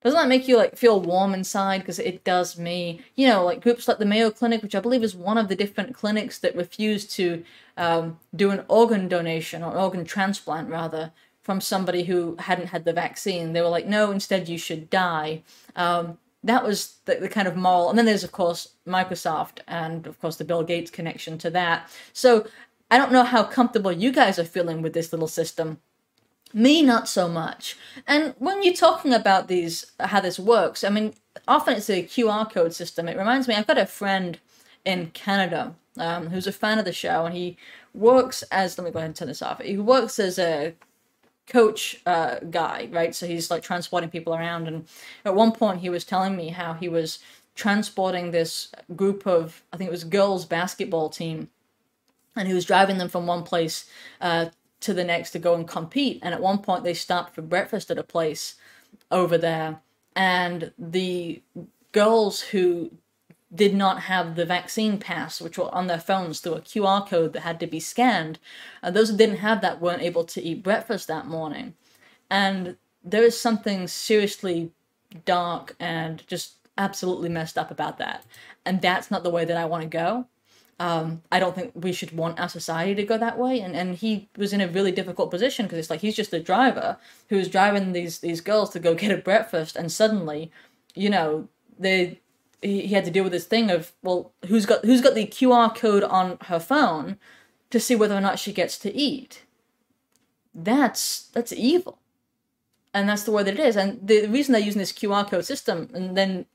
Doesn't 0.03 0.19
that 0.19 0.29
make 0.29 0.47
you 0.47 0.57
like 0.57 0.77
feel 0.77 1.01
warm 1.01 1.35
inside? 1.35 1.79
Because 1.79 1.99
it 1.99 2.25
does 2.25 2.59
me. 2.59 3.01
You 3.15 3.29
know, 3.29 3.45
like 3.45 3.63
groups 3.63 3.89
like 3.89 3.99
the 3.99 4.05
Mayo 4.05 4.31
Clinic, 4.31 4.63
which 4.63 4.75
I 4.75 4.81
believe 4.81 5.03
is 5.03 5.15
one 5.15 5.39
of 5.39 5.49
the 5.49 5.57
different 5.57 5.95
clinics 5.95 6.39
that 6.41 6.57
refused 6.57 7.11
to 7.13 7.45
um, 7.77 8.19
do 8.35 8.51
an 8.51 8.65
organ 8.69 9.09
donation 9.09 9.63
or 9.63 9.77
organ 9.77 10.05
transplant 10.05 10.69
rather 10.69 11.13
from 11.43 11.61
somebody 11.61 12.05
who 12.05 12.37
hadn't 12.41 12.69
had 12.69 12.85
the 12.85 12.93
vaccine. 12.93 13.53
They 13.53 13.61
were 13.61 13.69
like, 13.69 13.87
no, 13.87 14.11
instead 14.11 14.49
you 14.49 14.59
should 14.59 14.91
die. 14.91 15.43
Um, 15.77 16.19
that 16.43 16.65
was 16.65 16.99
the, 17.05 17.17
the, 17.17 17.29
kind 17.29 17.49
of 17.49 17.57
moral. 17.57 17.89
And 17.89 17.99
then 17.99 18.07
there's, 18.07 18.25
of 18.25 18.33
course, 18.33 18.75
Microsoft 18.87 19.61
and, 19.67 20.07
of 20.07 20.21
course, 20.21 20.37
the 20.37 20.45
Bill 20.45 20.63
Gates 20.63 20.91
connection 20.91 21.39
to 21.39 21.51
that. 21.51 21.89
So 22.13 22.47
I 22.91 22.99
don't 22.99 23.13
know 23.13 23.25
how 23.25 23.43
comfortable 23.43 23.93
you 23.93 24.13
guys 24.13 24.39
are 24.39 24.45
feeling 24.45 24.83
with 24.83 24.93
this 24.93 25.13
little 25.13 25.29
system. 25.29 25.81
Me, 26.55 26.83
not 26.83 27.09
so 27.09 27.29
much. 27.29 27.77
And 28.07 28.35
when 28.39 28.63
you're 28.63 28.75
talking 28.75 29.13
about 29.13 29.49
these, 29.49 29.93
how 30.01 30.21
this 30.21 30.39
works, 30.39 30.85
I 30.85 30.89
mean, 30.89 31.15
often 31.47 31.75
it's 31.75 31.91
a 31.91 32.05
QR 32.05 32.51
code 32.51 32.73
system. 32.73 33.09
It 33.09 33.19
reminds 33.19 33.49
me, 33.49 33.55
I've 33.55 33.67
got 33.67 33.79
a 33.79 33.87
friend 33.87 34.39
in 34.85 35.11
Canada 35.11 35.75
um, 35.99 36.29
who's 36.29 36.47
a 36.47 36.53
fan 36.53 36.79
of 36.79 36.85
the 36.85 36.93
show, 36.93 37.27
and 37.27 37.35
he 37.35 37.57
works 37.93 38.43
as, 38.45 38.79
let 38.79 38.85
me 38.85 38.91
go 38.91 38.99
ahead 38.99 39.09
and 39.09 39.17
turn 39.17 39.29
this 39.29 39.43
off. 39.43 39.61
He 39.61 39.77
works 39.77 40.19
as 40.19 40.39
a 40.39 40.75
coach 41.47 42.01
uh, 42.07 42.37
guy, 42.51 42.89
right? 42.93 43.15
So 43.15 43.27
he's 43.27 43.51
like 43.51 43.63
transporting 43.63 44.11
people 44.11 44.35
around. 44.35 44.69
And 44.69 44.87
at 45.25 45.35
one 45.35 45.53
point, 45.53 45.81
he 45.81 45.91
was 45.91 46.05
telling 46.05 46.37
me 46.37 46.49
how 46.49 46.75
he 46.75 46.89
was 46.89 47.19
transporting 47.55 48.31
this 48.31 48.69
group 48.95 49.27
of, 49.27 49.63
I 49.73 49.77
think 49.77 49.89
it 49.89 49.93
was 49.93 50.05
girls' 50.05 50.45
basketball 50.45 51.09
team, 51.09 51.49
and 52.35 52.47
he 52.47 52.55
was 52.55 52.67
driving 52.67 52.99
them 52.99 53.09
from 53.09 53.27
one 53.27 53.45
place 53.45 53.89
uh, 54.21 54.47
to 54.87 54.95
the 54.95 55.05
next 55.05 55.31
to 55.33 55.39
go 55.39 55.55
and 55.55 55.69
compete. 55.69 56.21
And 56.23 56.33
at 56.33 56.41
one 56.41 56.59
point, 56.59 56.85
they 56.85 56.95
stopped 56.95 57.35
for 57.35 57.43
breakfast 57.43 57.91
at 57.91 57.99
a 57.99 58.03
place 58.03 58.55
over 59.11 59.37
there, 59.37 59.81
and 60.15 60.73
the 60.79 61.43
girls 61.93 62.41
who 62.41 62.91
did 63.55 63.75
not 63.75 64.03
have 64.03 64.35
the 64.35 64.45
vaccine 64.45 64.99
pass, 64.99 65.41
which 65.41 65.59
were 65.59 65.75
on 65.75 65.87
their 65.87 66.01
phones 66.01 66.41
through 66.41 66.55
a 66.55 66.61
QR 66.61 67.07
code 67.07 67.33
that 67.33 67.41
had 67.41 67.61
to 67.61 67.67
be 67.67 67.81
scanned. 67.81 68.39
Uh, 68.83 68.91
those 68.91 69.11
who 69.11 69.17
didn't 69.17 69.37
have 69.37 69.61
that 69.61 69.81
weren't 69.81 70.03
able 70.03 70.25
to 70.25 70.43
eat 70.43 70.63
breakfast 70.63 71.09
that 71.09 71.27
morning. 71.27 71.75
And 72.31 72.77
there 73.05 73.23
is 73.23 73.41
something 73.41 73.87
seriously 73.87 74.73
dark 75.25 75.77
and 75.79 76.27
just 76.27 76.57
absolutely 76.77 77.29
messed 77.29 77.57
up 77.57 77.71
about 77.71 77.99
that. 77.99 78.25
And 78.65 78.83
that's 78.83 79.11
not 79.11 79.23
the 79.23 79.31
way 79.31 79.45
that 79.45 79.57
I 79.57 79.65
want 79.65 79.83
to 79.83 79.89
go. 79.89 80.27
Um, 80.79 81.23
I 81.33 81.41
don't 81.41 81.55
think 81.55 81.73
we 81.75 81.93
should 81.93 82.13
want 82.13 82.39
our 82.39 82.51
society 82.51 82.95
to 82.97 83.03
go 83.03 83.17
that 83.17 83.39
way. 83.39 83.61
And 83.61 83.75
and 83.75 83.97
he 83.97 84.29
was 84.37 84.53
in 84.53 84.61
a 84.61 84.69
really 84.69 84.93
difficult 84.93 85.31
position 85.31 85.67
because 85.67 85.79
it's 85.79 85.91
like 85.91 86.01
he's 86.01 86.17
just 86.17 86.35
a 86.35 86.41
driver 86.41 86.99
who's 87.29 87.49
driving 87.49 87.93
these 87.93 88.19
these 88.19 88.41
girls 88.41 88.71
to 88.71 88.79
go 88.79 88.95
get 88.95 89.11
a 89.11 89.17
breakfast, 89.17 89.77
and 89.77 89.91
suddenly, 89.91 90.51
you 90.95 91.09
know, 91.09 91.49
they 91.79 92.21
he, 92.61 92.83
he 92.89 92.95
had 92.95 93.05
to 93.05 93.11
deal 93.11 93.25
with 93.25 93.33
this 93.33 93.47
thing 93.47 93.71
of 93.71 93.93
well, 94.03 94.33
who's 94.47 94.67
got 94.67 94.85
who's 94.85 95.01
got 95.01 95.15
the 95.15 95.27
QR 95.27 95.75
code 95.75 96.03
on 96.03 96.39
her 96.43 96.61
phone 96.61 97.19
to 97.71 97.81
see 97.81 97.97
whether 97.97 98.17
or 98.17 98.21
not 98.21 98.39
she 98.39 98.53
gets 98.53 98.79
to 98.79 98.95
eat. 98.95 99.45
That's 100.55 101.29
that's 101.29 101.53
evil, 101.53 101.99
and 102.93 103.09
that's 103.09 103.25
the 103.25 103.33
way 103.33 103.43
that 103.43 103.55
it 103.55 103.61
is. 103.61 103.77
And 103.77 104.07
the 104.07 104.27
reason 104.27 104.53
they're 104.53 104.61
using 104.61 104.81
this 104.81 104.93
QR 104.93 105.29
code 105.29 105.45
system, 105.45 105.89
and 105.95 106.17
then 106.17 106.47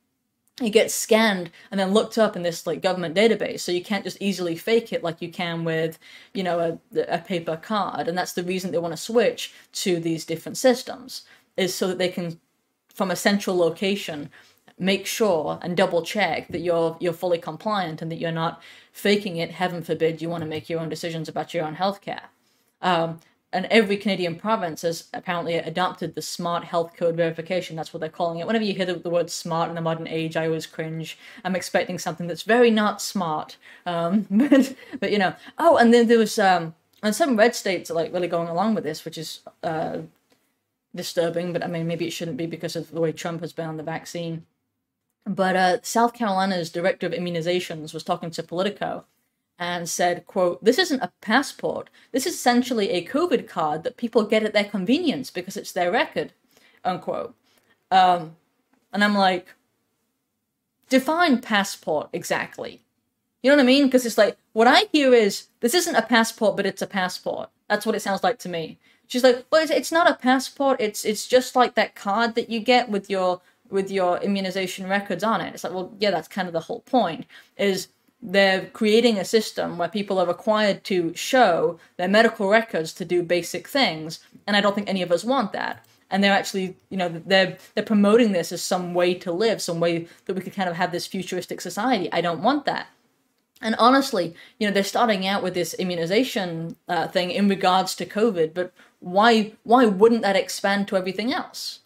it 0.62 0.72
gets 0.72 0.94
scanned 0.94 1.50
and 1.70 1.80
then 1.80 1.94
looked 1.94 2.18
up 2.18 2.36
in 2.36 2.44
this 2.44 2.68
like 2.68 2.82
government 2.82 3.16
database 3.16 3.62
so 3.62 3.72
you 3.72 3.84
can't 3.84 4.04
just 4.04 4.18
easily 4.20 4.56
fake 4.56 4.92
it 4.92 5.04
like 5.04 5.22
you 5.22 5.30
can 5.30 5.64
with 5.64 5.98
you 6.34 6.44
know 6.44 6.60
a, 6.60 7.00
a 7.08 7.20
paper 7.20 7.58
card 7.58 8.08
and 8.08 8.18
that's 8.18 8.34
the 8.34 8.44
reason 8.44 8.72
they 8.72 8.78
want 8.78 8.94
to 8.94 8.98
switch 8.98 9.54
to 9.72 10.00
these 10.00 10.26
different 10.26 10.58
systems 10.58 11.24
is 11.58 11.74
so 11.74 11.88
that 11.88 11.98
they 11.98 12.10
can 12.10 12.40
from 12.94 13.12
a 13.12 13.16
central 13.16 13.56
location 13.56 14.30
make 14.82 15.06
sure 15.06 15.60
and 15.62 15.78
double 15.78 16.02
check 16.02 16.48
that 16.50 16.60
you're 16.60 16.98
you're 17.00 17.14
fully 17.14 17.38
compliant 17.38 18.02
and 18.02 18.12
that 18.12 18.18
you're 18.18 18.32
not 18.32 18.62
faking 18.92 19.38
it. 19.38 19.52
Heaven 19.52 19.84
forbid 19.84 20.22
you 20.22 20.30
want 20.30 20.42
to 20.44 20.50
make 20.50 20.70
your 20.70 20.80
own 20.80 20.90
decisions 20.90 21.30
about 21.30 21.54
your 21.54 21.64
own 21.64 21.76
healthcare. 21.76 22.24
Um, 22.82 23.20
and 23.54 23.66
every 23.66 23.98
Canadian 23.98 24.36
province 24.36 24.84
has 24.84 25.10
apparently 25.14 25.56
adopted 25.56 26.16
the 26.16 26.22
smart 26.22 26.64
health 26.64 26.96
code 26.96 27.18
verification. 27.18 27.76
That's 27.76 27.94
what 27.94 28.00
they're 28.00 28.10
calling 28.10 28.40
it. 28.40 28.48
Whenever 28.48 28.64
you 28.64 28.74
hear 28.74 28.86
the, 28.86 28.96
the 28.96 29.10
word 29.10 29.30
smart 29.30 29.70
in 29.70 29.76
the 29.76 29.82
modern 29.82 30.08
age, 30.08 30.38
I 30.38 30.46
always 30.46 30.66
cringe. 30.66 31.18
I'm 31.44 31.56
expecting 31.56 32.00
something 32.00 32.28
that's 32.28 32.44
very 32.44 32.72
not 32.72 33.02
smart. 33.02 33.58
Um, 33.86 34.26
but, 34.32 34.74
but, 35.00 35.12
you 35.12 35.18
know, 35.18 35.36
oh, 35.58 35.78
and 35.78 35.94
then 35.94 36.08
there 36.08 36.18
was, 36.18 36.40
um, 36.40 36.76
and 37.04 37.14
some 37.14 37.36
red 37.36 37.54
states 37.54 37.92
are 37.92 37.96
like 37.96 38.14
really 38.14 38.30
going 38.30 38.48
along 38.48 38.76
with 38.76 38.86
this, 38.86 39.04
which 39.04 39.18
is 39.18 39.42
uh, 39.64 40.00
disturbing, 40.96 41.52
but 41.52 41.64
I 41.64 41.68
mean, 41.68 41.88
maybe 41.88 42.08
it 42.08 42.14
shouldn't 42.14 42.38
be 42.38 42.46
because 42.46 42.78
of 42.78 42.92
the 42.92 43.02
way 43.02 43.12
Trump 43.12 43.42
has 43.42 43.52
been 43.52 43.68
on 43.68 43.78
the 43.78 43.84
vaccine. 43.84 44.46
But 45.26 45.56
uh, 45.56 45.78
South 45.84 46.14
Carolina's 46.14 46.72
director 46.72 47.06
of 47.06 47.14
immunizations 47.14 47.94
was 47.94 48.04
talking 48.04 48.32
to 48.32 48.44
Politico 48.44 49.06
and 49.62 49.88
said, 49.88 50.26
quote, 50.26 50.62
this 50.64 50.80
isn't 50.80 51.04
a 51.04 51.12
passport. 51.22 51.92
This 52.12 52.26
is 52.26 52.34
essentially 52.34 52.90
a 52.90 53.06
COVID 53.06 53.48
card 53.48 53.84
that 53.84 53.96
people 53.96 54.24
get 54.24 54.42
at 54.42 54.54
their 54.54 54.64
convenience 54.66 55.30
because 55.30 55.56
it's 55.56 55.72
their 55.72 55.92
record, 55.92 56.34
unquote. 56.84 57.36
Um, 57.92 58.38
and 58.92 59.04
I'm 59.04 59.14
like, 59.14 59.54
define 60.90 61.42
passport 61.42 62.10
exactly. 62.12 62.82
You 63.44 63.52
know 63.52 63.58
what 63.58 63.64
I 63.64 63.68
mean? 63.68 63.86
Because 63.86 64.04
it's 64.04 64.18
like, 64.18 64.36
what 64.54 64.68
I 64.68 64.86
hear 64.92 65.14
is, 65.14 65.48
this 65.60 65.76
isn't 65.76 65.96
a 65.96 66.02
passport, 66.02 66.58
but 66.58 66.66
it's 66.66 66.82
a 66.82 66.88
passport. 66.88 67.50
That's 67.70 67.86
what 67.86 67.94
it 67.94 68.02
sounds 68.02 68.24
like 68.24 68.40
to 68.40 68.50
me. 68.50 68.80
She's 69.06 69.24
like, 69.24 69.46
well, 69.52 69.62
it's, 69.62 69.72
it's 69.72 69.92
not 69.92 70.10
a 70.10 70.16
passport. 70.16 70.82
It's 70.82 71.06
it's 71.06 71.28
just 71.28 71.56
like 71.56 71.76
that 71.76 71.96
card 71.96 72.34
that 72.36 72.50
you 72.50 72.62
get 72.62 72.90
with 72.90 73.10
your 73.10 73.42
with 73.70 73.92
your 73.92 74.18
immunization 74.20 74.88
records 74.88 75.24
on 75.24 75.42
it. 75.42 75.54
It's 75.54 75.64
like, 75.64 75.74
well, 75.74 75.94
yeah, 76.00 76.12
that's 76.12 76.28
kind 76.28 76.48
of 76.48 76.54
the 76.54 76.62
whole 76.62 76.80
point. 76.82 77.26
Is 77.58 77.90
they're 78.22 78.68
creating 78.68 79.18
a 79.18 79.26
system 79.26 79.78
where 79.78 79.90
people 79.90 80.20
are 80.20 80.28
required 80.28 80.84
to 80.86 81.14
show 81.16 81.80
their 81.98 82.08
medical 82.08 82.48
records 82.50 82.94
to 82.94 83.06
do 83.06 83.24
basic 83.24 83.68
things, 83.68 84.20
and 84.46 84.56
I 84.56 84.62
don't 84.62 84.76
think 84.76 84.90
any 84.90 85.02
of 85.02 85.12
us 85.12 85.24
want 85.24 85.54
that. 85.54 85.86
And 86.10 86.24
they're 86.24 86.34
actually, 86.34 86.76
you 86.90 86.98
know, 86.98 87.10
they're 87.10 87.58
they're 87.74 87.84
promoting 87.84 88.32
this 88.34 88.52
as 88.52 88.62
some 88.62 88.94
way 88.94 89.14
to 89.16 89.32
live, 89.32 89.62
some 89.62 89.80
way 89.80 90.08
that 90.26 90.36
we 90.36 90.42
could 90.42 90.54
kind 90.54 90.70
of 90.70 90.76
have 90.76 90.92
this 90.92 91.08
futuristic 91.08 91.62
society. 91.62 92.12
I 92.12 92.22
don't 92.22 92.44
want 92.44 92.66
that. 92.66 92.88
And 93.62 93.76
honestly, 93.78 94.36
you 94.60 94.68
know, 94.68 94.74
they're 94.74 94.84
starting 94.84 95.26
out 95.28 95.44
with 95.44 95.54
this 95.54 95.74
immunization 95.76 96.76
uh, 96.88 97.08
thing 97.08 97.32
in 97.32 97.48
regards 97.48 97.96
to 97.96 98.06
COVID, 98.06 98.54
but 98.54 98.74
why 99.00 99.54
why 99.64 99.86
wouldn't 99.86 100.24
that 100.24 100.36
expand 100.36 100.88
to 100.88 100.98
everything 100.98 101.32
else? 101.32 101.81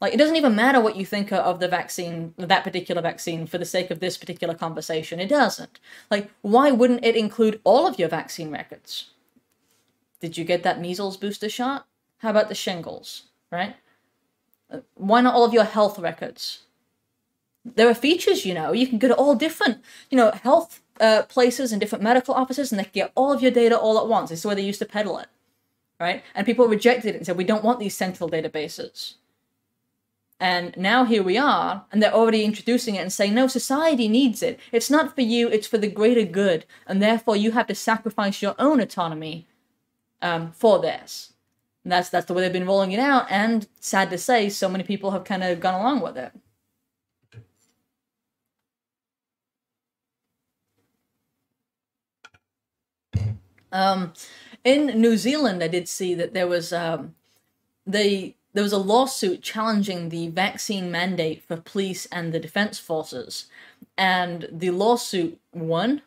Like, 0.00 0.12
it 0.12 0.18
doesn't 0.18 0.36
even 0.36 0.54
matter 0.54 0.80
what 0.80 0.96
you 0.96 1.06
think 1.06 1.32
of 1.32 1.60
the 1.60 1.68
vaccine, 1.68 2.34
that 2.36 2.64
particular 2.64 3.00
vaccine, 3.00 3.46
for 3.46 3.58
the 3.58 3.64
sake 3.64 3.90
of 3.90 4.00
this 4.00 4.18
particular 4.18 4.54
conversation. 4.54 5.20
It 5.20 5.28
doesn't. 5.28 5.78
Like, 6.10 6.30
why 6.42 6.70
wouldn't 6.72 7.04
it 7.04 7.16
include 7.16 7.60
all 7.64 7.86
of 7.86 7.98
your 7.98 8.08
vaccine 8.08 8.50
records? 8.50 9.10
Did 10.20 10.36
you 10.36 10.44
get 10.44 10.62
that 10.62 10.80
measles 10.80 11.16
booster 11.16 11.48
shot? 11.48 11.86
How 12.18 12.30
about 12.30 12.48
the 12.48 12.54
shingles, 12.54 13.24
right? 13.50 13.76
Uh, 14.70 14.80
why 14.94 15.20
not 15.20 15.34
all 15.34 15.44
of 15.44 15.54
your 15.54 15.64
health 15.64 15.98
records? 15.98 16.64
there 17.64 17.88
are 17.88 17.94
features, 17.94 18.44
you 18.44 18.54
know, 18.54 18.72
you 18.72 18.86
can 18.86 18.98
go 18.98 19.08
to 19.08 19.14
all 19.14 19.34
different, 19.34 19.82
you 20.10 20.16
know, 20.16 20.30
health 20.42 20.82
uh, 21.00 21.22
places 21.22 21.72
and 21.72 21.80
different 21.80 22.04
medical 22.04 22.34
offices, 22.34 22.70
and 22.70 22.78
they 22.78 22.84
can 22.84 22.92
get 22.92 23.12
all 23.14 23.32
of 23.32 23.42
your 23.42 23.50
data 23.50 23.78
all 23.78 23.98
at 23.98 24.06
once. 24.06 24.30
This 24.30 24.40
is 24.40 24.46
where 24.46 24.54
they 24.54 24.62
used 24.62 24.78
to 24.80 24.84
peddle 24.84 25.18
it, 25.18 25.28
right? 25.98 26.22
And 26.34 26.46
people 26.46 26.68
rejected 26.68 27.14
it 27.14 27.16
and 27.16 27.26
said, 27.26 27.36
we 27.36 27.44
don't 27.44 27.64
want 27.64 27.80
these 27.80 27.96
central 27.96 28.28
databases. 28.28 29.14
And 30.40 30.76
now 30.76 31.04
here 31.04 31.22
we 31.22 31.38
are, 31.38 31.86
and 31.92 32.02
they're 32.02 32.12
already 32.12 32.44
introducing 32.44 32.96
it 32.96 32.98
and 32.98 33.12
saying, 33.12 33.34
no, 33.34 33.46
society 33.46 34.08
needs 34.08 34.42
it. 34.42 34.58
It's 34.72 34.90
not 34.90 35.14
for 35.14 35.22
you, 35.22 35.48
it's 35.48 35.66
for 35.66 35.78
the 35.78 35.88
greater 35.88 36.24
good. 36.24 36.66
And 36.86 37.00
therefore, 37.00 37.36
you 37.36 37.52
have 37.52 37.68
to 37.68 37.74
sacrifice 37.74 38.42
your 38.42 38.54
own 38.58 38.80
autonomy 38.80 39.46
um, 40.20 40.52
for 40.52 40.80
this. 40.80 41.32
And 41.84 41.92
that's, 41.92 42.08
that's 42.08 42.26
the 42.26 42.34
way 42.34 42.42
they've 42.42 42.52
been 42.52 42.66
rolling 42.66 42.92
it 42.92 43.00
out. 43.00 43.26
And 43.30 43.68
sad 43.78 44.10
to 44.10 44.18
say, 44.18 44.48
so 44.48 44.68
many 44.68 44.84
people 44.84 45.12
have 45.12 45.24
kind 45.24 45.44
of 45.44 45.60
gone 45.60 45.80
along 45.80 46.00
with 46.00 46.18
it. 46.18 46.32
Um, 53.70 54.12
in 54.62 55.00
New 55.00 55.16
Zealand, 55.16 55.62
I 55.62 55.68
did 55.68 55.88
see 55.88 56.14
that 56.14 56.32
there 56.32 56.46
was 56.46 56.72
um, 56.72 57.14
they 57.86 58.36
there 58.54 58.62
was 58.62 58.72
a 58.72 58.78
lawsuit 58.78 59.42
challenging 59.42 60.08
the 60.08 60.28
vaccine 60.28 60.90
mandate 60.90 61.42
for 61.42 61.56
police 61.56 62.06
and 62.06 62.32
the 62.32 62.40
defense 62.40 62.78
forces, 62.78 63.46
and 63.98 64.48
the 64.50 64.70
lawsuit 64.70 65.38
won, 65.52 66.02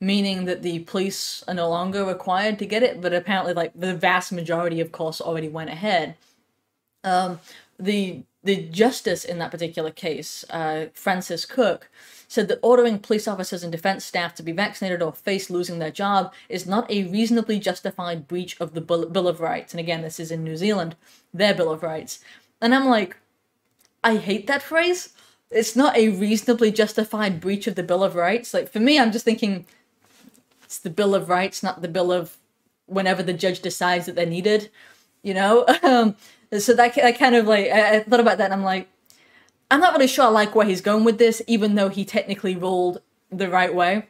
meaning 0.00 0.44
that 0.46 0.62
the 0.62 0.78
police 0.80 1.44
are 1.46 1.54
no 1.54 1.68
longer 1.68 2.04
required 2.04 2.58
to 2.60 2.66
get 2.66 2.82
it. 2.82 3.00
But 3.00 3.12
apparently, 3.12 3.52
like 3.52 3.72
the 3.74 3.94
vast 3.94 4.32
majority, 4.32 4.80
of 4.80 4.92
course, 4.92 5.20
already 5.20 5.48
went 5.48 5.70
ahead. 5.70 6.16
Um, 7.04 7.40
the 7.78 8.22
the 8.44 8.56
justice 8.56 9.24
in 9.24 9.38
that 9.40 9.50
particular 9.50 9.90
case, 9.90 10.44
uh, 10.50 10.86
Francis 10.94 11.44
Cooke, 11.44 11.90
said 12.28 12.46
that 12.48 12.60
ordering 12.62 12.98
police 12.98 13.26
officers 13.26 13.62
and 13.62 13.72
defense 13.72 14.04
staff 14.04 14.34
to 14.34 14.42
be 14.42 14.52
vaccinated 14.52 15.02
or 15.02 15.12
face 15.12 15.48
losing 15.48 15.78
their 15.78 15.90
job 15.90 16.32
is 16.50 16.66
not 16.66 16.88
a 16.90 17.04
reasonably 17.04 17.58
justified 17.58 18.28
breach 18.28 18.60
of 18.60 18.74
the 18.74 18.82
Bill 18.82 19.26
of 19.26 19.40
Rights. 19.40 19.72
And 19.72 19.80
again, 19.80 20.02
this 20.02 20.20
is 20.20 20.30
in 20.30 20.44
New 20.44 20.56
Zealand, 20.56 20.94
their 21.32 21.54
Bill 21.54 21.72
of 21.72 21.82
Rights. 21.82 22.20
And 22.60 22.74
I'm 22.74 22.86
like, 22.86 23.16
I 24.04 24.16
hate 24.16 24.46
that 24.46 24.62
phrase. 24.62 25.14
It's 25.50 25.74
not 25.74 25.96
a 25.96 26.10
reasonably 26.10 26.70
justified 26.70 27.40
breach 27.40 27.66
of 27.66 27.74
the 27.74 27.82
Bill 27.82 28.04
of 28.04 28.14
Rights. 28.14 28.52
Like, 28.52 28.70
for 28.70 28.80
me, 28.80 28.98
I'm 28.98 29.10
just 29.10 29.24
thinking 29.24 29.64
it's 30.62 30.78
the 30.78 30.90
Bill 30.90 31.14
of 31.14 31.30
Rights, 31.30 31.62
not 31.62 31.80
the 31.80 31.88
Bill 31.88 32.12
of 32.12 32.36
whenever 32.84 33.22
the 33.22 33.32
judge 33.32 33.60
decides 33.60 34.04
that 34.04 34.16
they're 34.16 34.26
needed, 34.26 34.70
you 35.22 35.34
know? 35.34 35.66
Um, 35.82 36.16
so 36.58 36.72
that, 36.74 36.94
that 36.94 37.18
kind 37.18 37.34
of 37.34 37.46
like, 37.46 37.70
I, 37.70 37.96
I 37.96 38.02
thought 38.02 38.20
about 38.20 38.38
that 38.38 38.46
and 38.46 38.54
I'm 38.54 38.62
like, 38.62 38.88
I'm 39.70 39.80
not 39.80 39.92
really 39.92 40.06
sure 40.06 40.24
I 40.24 40.28
like 40.28 40.54
where 40.54 40.66
he's 40.66 40.80
going 40.80 41.04
with 41.04 41.18
this, 41.18 41.42
even 41.46 41.74
though 41.74 41.88
he 41.88 42.04
technically 42.04 42.56
ruled 42.56 43.02
the 43.30 43.48
right 43.48 43.74
way. 43.74 44.06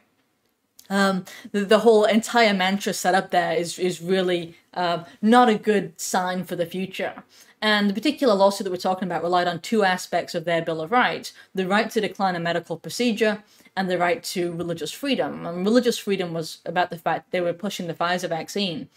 Um, 0.89 1.25
the, 1.51 1.65
the 1.65 1.79
whole 1.79 2.05
entire 2.05 2.53
mantra 2.53 2.93
set 2.93 3.13
up 3.13 3.29
there 3.29 3.53
is 3.53 3.77
is 3.77 4.01
really 4.01 4.55
uh, 4.73 5.03
not 5.21 5.49
a 5.49 5.55
good 5.55 5.99
sign 5.99 6.43
for 6.43 6.55
the 6.55 6.65
future. 6.65 7.23
And 7.61 7.89
the 7.89 7.93
particular 7.93 8.33
lawsuit 8.33 8.63
that 8.63 8.71
we're 8.71 8.77
talking 8.77 9.07
about 9.07 9.21
relied 9.21 9.47
on 9.47 9.59
two 9.59 9.83
aspects 9.83 10.33
of 10.33 10.45
their 10.45 10.61
Bill 10.61 10.81
of 10.81 10.91
Rights 10.91 11.33
the 11.53 11.67
right 11.67 11.89
to 11.91 12.01
decline 12.01 12.35
a 12.35 12.39
medical 12.39 12.77
procedure 12.77 13.43
and 13.75 13.89
the 13.89 13.97
right 13.97 14.23
to 14.23 14.53
religious 14.53 14.91
freedom. 14.91 15.45
And 15.45 15.65
religious 15.65 15.97
freedom 15.97 16.33
was 16.33 16.59
about 16.65 16.89
the 16.89 16.97
fact 16.97 17.31
they 17.31 17.41
were 17.41 17.53
pushing 17.53 17.87
the 17.87 17.93
Pfizer 17.93 18.29
vaccine 18.29 18.87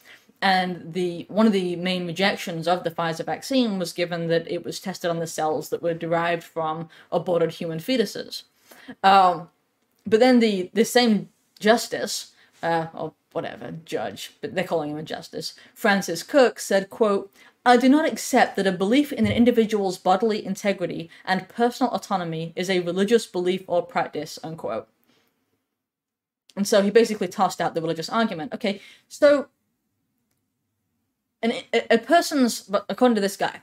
and 0.43 0.93
the 0.93 1.25
one 1.29 1.47
of 1.47 1.53
the 1.53 1.77
main 1.77 2.05
rejections 2.05 2.67
of 2.67 2.83
the 2.83 2.91
Pfizer 2.91 3.25
vaccine 3.25 3.79
was 3.79 3.93
given 3.93 4.27
that 4.27 4.51
it 4.51 4.65
was 4.65 4.81
tested 4.81 5.09
on 5.09 5.21
the 5.21 5.27
cells 5.27 5.69
that 5.69 5.83
were 5.83 5.95
derived 5.95 6.43
from 6.43 6.89
aborted 7.13 7.53
human 7.53 7.79
fetuses. 7.79 8.43
Um, 9.05 9.49
but 10.05 10.19
then 10.19 10.41
the 10.41 10.69
the 10.75 10.85
same 10.85 11.29
justice, 11.61 12.33
uh, 12.63 12.89
or 12.93 13.15
whatever 13.31 13.73
judge, 13.85 14.33
but 14.41 14.55
they're 14.55 14.65
calling 14.65 14.91
him 14.91 14.99
a 14.99 15.03
justice, 15.05 15.55
Francis 15.75 16.23
Cooke 16.23 16.59
said, 16.59 16.91
"quote." 16.91 17.33
I 17.65 17.77
do 17.77 17.89
not 17.89 18.09
accept 18.09 18.57
that 18.57 18.67
a 18.67 18.73
belief 18.73 19.13
in 19.13 19.25
an 19.25 19.31
individual's 19.31 19.97
bodily 19.97 20.45
integrity 20.45 21.09
and 21.25 21.49
personal 21.49 21.93
autonomy 21.93 22.53
is 22.57 22.69
a 22.69 22.81
religious 22.81 23.25
belief 23.25 23.63
or 23.69 23.87
practice, 23.87 24.37
unquote. 24.43 24.89
And 26.57 26.67
so 26.67 26.83
he 26.83 26.91
basically 26.91 27.29
tossed 27.29 27.61
out 27.61 27.77
the 27.77 27.81
religious 27.81 28.09
argument. 28.09 28.53
Okay, 28.53 28.81
so 29.09 29.47
an, 31.43 31.53
a, 31.73 31.99
person's, 31.99 32.71
according 32.89 33.17
to 33.17 33.21
this 33.21 33.37
guy, 33.37 33.61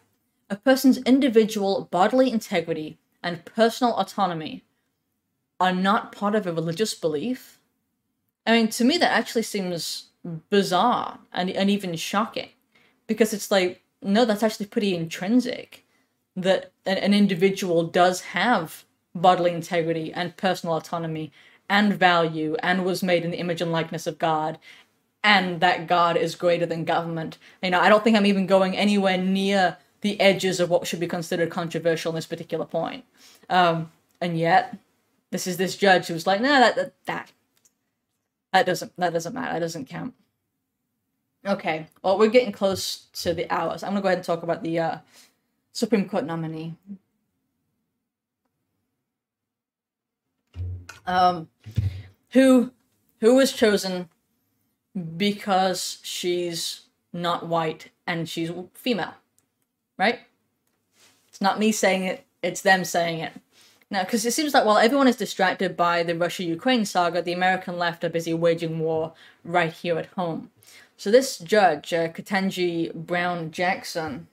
a 0.49 0.55
person's 0.55 0.97
individual 0.99 1.87
bodily 1.91 2.31
integrity 2.31 2.97
and 3.23 3.45
personal 3.45 3.93
autonomy 3.93 4.63
are 5.59 5.73
not 5.73 6.11
part 6.11 6.35
of 6.35 6.45
a 6.45 6.53
religious 6.53 6.93
belief. 6.93 7.59
I 8.45 8.53
mean, 8.53 8.69
to 8.69 8.83
me, 8.83 8.97
that 8.97 9.11
actually 9.11 9.43
seems 9.43 10.07
bizarre 10.49 11.19
and, 11.31 11.49
and 11.49 11.69
even 11.69 11.95
shocking 11.95 12.49
because 13.07 13.33
it's 13.33 13.51
like, 13.51 13.83
no, 14.01 14.25
that's 14.25 14.43
actually 14.43 14.67
pretty 14.67 14.95
intrinsic 14.95 15.85
that 16.35 16.71
an, 16.85 16.97
an 16.97 17.13
individual 17.13 17.83
does 17.83 18.21
have 18.21 18.85
bodily 19.15 19.51
integrity 19.51 20.13
and 20.13 20.37
personal 20.37 20.75
autonomy 20.75 21.31
and 21.69 21.93
value 21.93 22.55
and 22.63 22.85
was 22.85 23.03
made 23.03 23.23
in 23.23 23.31
the 23.31 23.39
image 23.39 23.61
and 23.61 23.71
likeness 23.71 24.07
of 24.07 24.17
God 24.17 24.57
and 25.23 25.59
that 25.59 25.87
God 25.87 26.17
is 26.17 26.35
greater 26.35 26.65
than 26.65 26.85
government. 26.85 27.37
You 27.61 27.71
know, 27.71 27.79
I 27.79 27.89
don't 27.89 28.03
think 28.03 28.15
I'm 28.15 28.25
even 28.25 28.45
going 28.45 28.75
anywhere 28.75 29.17
near 29.17 29.77
the 30.01 30.19
edges 30.19 30.59
of 30.59 30.69
what 30.69 30.87
should 30.87 30.99
be 30.99 31.07
considered 31.07 31.49
controversial 31.49 32.11
in 32.11 32.15
this 32.15 32.25
particular 32.25 32.65
point. 32.65 33.03
Um, 33.49 33.91
and 34.21 34.37
yet, 34.37 34.77
this 35.31 35.45
is 35.45 35.57
this 35.57 35.75
judge 35.75 36.07
who's 36.07 36.25
like, 36.25 36.41
no, 36.41 36.47
that, 36.47 36.75
that 36.75 36.93
that 37.05 37.31
that 38.53 38.65
doesn't 38.65 38.93
that 38.97 39.13
doesn't 39.13 39.33
matter. 39.33 39.53
That 39.53 39.59
doesn't 39.59 39.89
count. 39.89 40.13
Okay, 41.45 41.87
well, 42.01 42.17
we're 42.17 42.27
getting 42.27 42.51
close 42.51 43.07
to 43.13 43.33
the 43.33 43.49
hours. 43.49 43.83
I'm 43.83 43.91
gonna 43.91 44.01
go 44.01 44.07
ahead 44.07 44.17
and 44.17 44.25
talk 44.25 44.43
about 44.43 44.63
the 44.63 44.79
uh, 44.79 44.97
Supreme 45.71 46.07
Court 46.07 46.25
nominee. 46.25 46.75
Um, 51.05 51.49
who 52.31 52.71
who 53.19 53.35
was 53.35 53.51
chosen 53.53 54.09
because 55.15 55.99
she's 56.03 56.81
not 57.13 57.47
white 57.47 57.89
and 58.07 58.27
she's 58.27 58.51
female, 58.73 59.13
right? 59.97 60.19
It's 61.27 61.41
not 61.41 61.59
me 61.59 61.71
saying 61.71 62.03
it, 62.03 62.25
it's 62.41 62.61
them 62.61 62.83
saying 62.83 63.19
it. 63.19 63.33
Now, 63.91 64.03
because 64.03 64.25
it 64.25 64.33
seems 64.33 64.53
like 64.53 64.65
while 64.65 64.77
everyone 64.77 65.07
is 65.07 65.15
distracted 65.15 65.75
by 65.75 66.03
the 66.03 66.15
Russia 66.15 66.43
Ukraine 66.43 66.85
saga, 66.85 67.21
the 67.21 67.33
American 67.33 67.79
left 67.79 68.03
are 68.03 68.09
busy 68.09 68.33
waging 68.33 68.79
war 68.79 69.13
right 69.43 69.73
here 69.73 69.97
at 69.97 70.07
home. 70.07 70.51
So, 70.95 71.09
this 71.09 71.39
judge, 71.39 71.93
uh, 71.93 72.09
Brown 72.93 73.51
Jackson, 73.51 74.27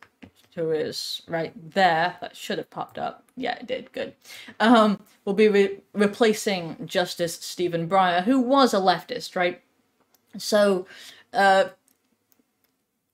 who 0.57 0.71
is 0.73 1.23
right 1.29 1.53
there, 1.75 2.17
that 2.21 2.37
should 2.37 2.59
have 2.59 2.71
popped 2.71 2.99
up. 2.99 3.25
Yeah, 3.37 3.55
it 3.55 3.67
did. 3.67 3.93
Good. 3.93 4.15
Um, 4.61 5.01
will 5.25 5.35
be 5.35 5.49
re- 5.49 5.81
replacing 5.93 6.87
Justice 6.87 7.35
Stephen 7.35 7.89
Breyer, 7.89 8.25
who 8.25 8.41
was 8.41 8.75
a 8.75 8.79
leftist, 8.79 9.37
right? 9.37 9.63
So, 10.39 10.87
uh, 11.33 11.67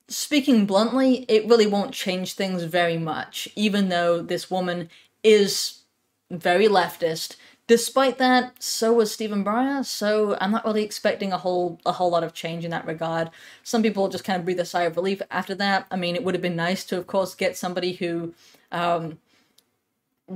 speaking 0.09 0.67
bluntly, 0.67 1.25
it 1.29 1.47
really 1.47 1.67
won't 1.67 1.93
change 1.93 2.35
things 2.35 2.65
very 2.65 2.99
much, 2.99 3.49
even 3.57 3.89
though 3.89 4.23
this 4.23 4.51
woman 4.51 4.91
is 5.23 5.83
very 6.31 6.67
leftist. 6.67 7.37
Despite 7.69 8.19
that, 8.19 8.63
so 8.63 8.93
was 8.93 9.13
Stephen 9.13 9.45
Breyer, 9.45 9.85
so 9.85 10.37
I'm 10.41 10.51
not 10.51 10.65
really 10.65 10.83
expecting 10.83 11.33
a 11.33 11.39
whole 11.39 11.81
a 11.87 11.93
whole 11.93 12.11
lot 12.11 12.25
of 12.25 12.35
change 12.35 12.65
in 12.65 12.71
that 12.73 12.87
regard. 12.87 13.31
Some 13.63 13.83
people 13.83 14.09
just 14.09 14.25
kind 14.25 14.39
of 14.39 14.45
breathe 14.45 14.61
a 14.61 14.65
sigh 14.65 14.83
of 14.83 14.97
relief 14.97 15.23
after 15.31 15.55
that. 15.55 15.87
I 15.91 15.97
mean, 15.97 16.17
it 16.17 16.25
would 16.25 16.35
have 16.35 16.43
been 16.43 16.57
nice 16.57 16.85
to, 16.87 16.99
of 16.99 17.07
course, 17.07 17.35
get 17.35 17.57
somebody 17.57 17.93
who 17.93 18.35
um, 18.73 19.19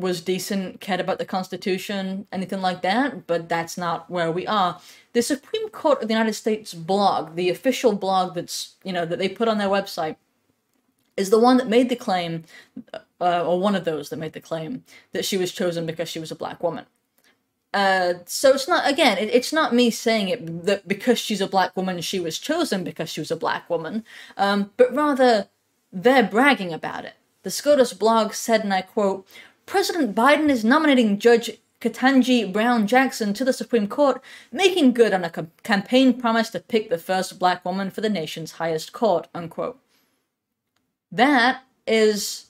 was 0.00 0.20
decent, 0.20 0.80
cared 0.80 1.00
about 1.00 1.18
the 1.18 1.24
Constitution, 1.24 2.26
anything 2.30 2.60
like 2.60 2.82
that, 2.82 3.26
but 3.26 3.48
that's 3.48 3.78
not 3.78 4.10
where 4.10 4.30
we 4.30 4.46
are. 4.46 4.80
The 5.12 5.22
Supreme 5.22 5.68
Court 5.70 6.02
of 6.02 6.08
the 6.08 6.14
United 6.14 6.34
States 6.34 6.74
blog, 6.74 7.34
the 7.34 7.50
official 7.50 7.94
blog 7.94 8.34
that's, 8.34 8.76
you 8.84 8.92
know, 8.92 9.06
that 9.06 9.18
they 9.18 9.28
put 9.28 9.48
on 9.48 9.58
their 9.58 9.68
website, 9.68 10.16
is 11.16 11.30
the 11.30 11.38
one 11.38 11.56
that 11.56 11.68
made 11.68 11.88
the 11.88 11.96
claim, 11.96 12.44
uh, 13.20 13.44
or 13.46 13.58
one 13.58 13.74
of 13.74 13.84
those 13.84 14.10
that 14.10 14.18
made 14.18 14.34
the 14.34 14.40
claim, 14.40 14.84
that 15.12 15.24
she 15.24 15.36
was 15.36 15.52
chosen 15.52 15.86
because 15.86 16.08
she 16.08 16.18
was 16.18 16.30
a 16.30 16.36
black 16.36 16.62
woman. 16.62 16.84
Uh, 17.76 18.14
so 18.24 18.54
it's 18.54 18.66
not 18.66 18.88
again 18.90 19.18
it, 19.18 19.28
it's 19.34 19.52
not 19.52 19.74
me 19.74 19.90
saying 19.90 20.30
it 20.30 20.64
that 20.64 20.88
because 20.88 21.18
she's 21.18 21.42
a 21.42 21.46
black 21.46 21.76
woman 21.76 22.00
she 22.00 22.18
was 22.18 22.38
chosen 22.38 22.82
because 22.82 23.10
she 23.10 23.20
was 23.20 23.30
a 23.30 23.36
black 23.36 23.68
woman 23.68 24.02
um, 24.38 24.70
but 24.78 24.94
rather 24.94 25.48
they're 25.92 26.22
bragging 26.22 26.72
about 26.72 27.04
it 27.04 27.12
the 27.42 27.50
scotus 27.50 27.92
blog 27.92 28.32
said 28.32 28.62
and 28.62 28.72
i 28.72 28.80
quote 28.80 29.28
President 29.66 30.14
Biden 30.14 30.48
is 30.48 30.64
nominating 30.64 31.18
Judge 31.18 31.50
Ketanji 31.80 32.50
Brown 32.50 32.86
Jackson 32.86 33.34
to 33.34 33.44
the 33.44 33.52
Supreme 33.52 33.88
Court, 33.88 34.22
making 34.50 34.94
good 34.94 35.12
on 35.12 35.24
a 35.24 35.30
co- 35.30 35.48
campaign 35.62 36.18
promise 36.18 36.50
to 36.50 36.60
pick 36.60 36.88
the 36.88 36.98
first 36.98 37.38
black 37.38 37.64
woman 37.64 37.90
for 37.90 38.00
the 38.00 38.08
nation's 38.08 38.52
highest 38.52 38.92
court, 38.92 39.28
unquote. 39.34 39.78
That 41.12 41.62
is 41.86 42.46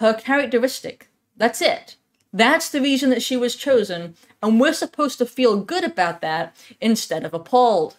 her 0.00 0.12
characteristic. 0.12 1.08
That's 1.36 1.62
it. 1.62 1.96
That's 2.32 2.68
the 2.68 2.80
reason 2.80 3.10
that 3.10 3.22
she 3.22 3.36
was 3.36 3.54
chosen, 3.54 4.16
and 4.42 4.60
we're 4.60 4.72
supposed 4.72 5.18
to 5.18 5.26
feel 5.26 5.60
good 5.60 5.84
about 5.84 6.20
that 6.20 6.56
instead 6.80 7.24
of 7.24 7.32
appalled. 7.32 7.96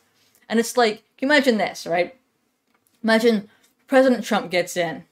And 0.49 0.59
it's 0.59 0.75
like, 0.75 1.03
imagine 1.19 1.57
this, 1.57 1.87
right? 1.87 2.15
Imagine 3.01 3.49
President 3.87 4.25
Trump 4.25 4.51
gets 4.51 4.75
in, 4.75 5.05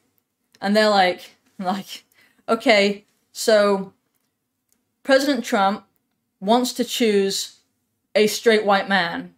and 0.59 0.75
they're 0.75 0.89
like, 0.89 1.37
like, 1.57 2.03
okay, 2.49 3.05
so 3.33 3.91
President 5.03 5.43
Trump 5.43 5.85
wants 6.39 6.71
to 6.73 6.85
choose 6.85 7.59
a 8.15 8.27
straight 8.27 8.63
white 8.65 8.87
man 8.87 9.33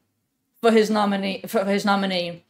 for 0.62 0.72
his 0.72 0.90
nominee 0.90 1.42
for 1.48 1.66
his 1.66 1.86
nominee, 1.86 2.44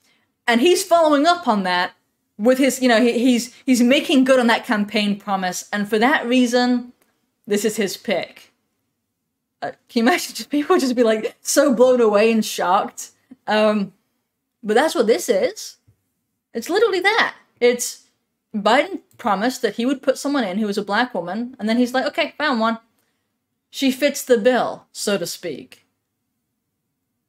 and 0.48 0.60
he's 0.60 0.84
following 0.84 1.26
up 1.26 1.48
on 1.48 1.64
that 1.64 1.93
with 2.38 2.58
his, 2.58 2.82
you 2.82 2.89
know, 2.89 3.02
he, 3.02 3.18
he's 3.20 3.54
he's 3.66 3.82
making 3.82 4.26
good 4.26 4.39
on 4.39 4.48
that 4.48 4.66
campaign 4.66 5.18
promise, 5.18 5.70
and 5.72 5.88
for 5.88 6.00
that 6.00 6.26
reason, 6.26 6.91
this 7.48 7.64
is 7.64 7.78
his 7.78 7.96
pick. 7.96 8.52
Uh, 9.62 9.72
can 9.88 10.00
you 10.00 10.04
imagine 10.04 10.36
just 10.36 10.50
people 10.50 10.78
just 10.78 10.96
be 10.96 11.04
like 11.04 11.36
so 11.41 11.74
blown 11.74 12.02
away 12.02 12.32
and 12.32 12.43
shocked? 12.43 13.12
Um, 13.48 13.93
but 14.64 14.74
that's 14.74 14.96
what 14.96 15.08
this 15.08 15.30
is. 15.30 15.78
It's 16.54 16.70
literally 16.70 17.00
that. 17.02 17.36
It's 17.60 18.06
Biden 18.54 19.00
promised 19.18 19.61
that 19.61 19.76
he 19.76 19.86
would 19.86 20.01
put 20.01 20.18
someone 20.18 20.43
in 20.43 20.57
who 20.57 20.68
was 20.68 20.78
a 20.78 20.84
black 20.84 21.13
woman, 21.13 21.55
and 21.59 21.68
then 21.68 21.78
he's 21.78 21.93
like, 21.93 22.05
okay, 22.05 22.34
found 22.38 22.59
one. 22.59 22.80
She 23.70 23.91
fits 23.91 24.24
the 24.24 24.38
bill, 24.38 24.86
so 24.91 25.18
to 25.18 25.26
speak. 25.26 25.86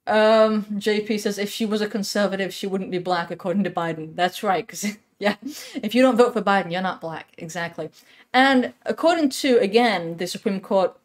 Um, 0.06 0.64
JP 0.74 1.18
says 1.20 1.38
if 1.38 1.50
she 1.50 1.66
was 1.66 1.80
a 1.80 1.88
conservative, 1.88 2.54
she 2.54 2.66
wouldn't 2.66 2.92
be 2.92 2.98
black, 2.98 3.30
according 3.30 3.64
to 3.64 3.70
Biden. 3.70 4.14
That's 4.14 4.42
right, 4.42 4.64
because 4.66 4.96
yeah, 5.18 5.36
if 5.74 5.94
you 5.94 6.02
don't 6.02 6.16
vote 6.16 6.32
for 6.32 6.42
Biden, 6.42 6.70
you're 6.70 6.82
not 6.82 7.00
black. 7.00 7.32
Exactly. 7.38 7.90
And 8.32 8.72
according 8.84 9.30
to, 9.30 9.58
again, 9.58 10.18
the 10.18 10.26
Supreme 10.26 10.60
Court 10.60 10.96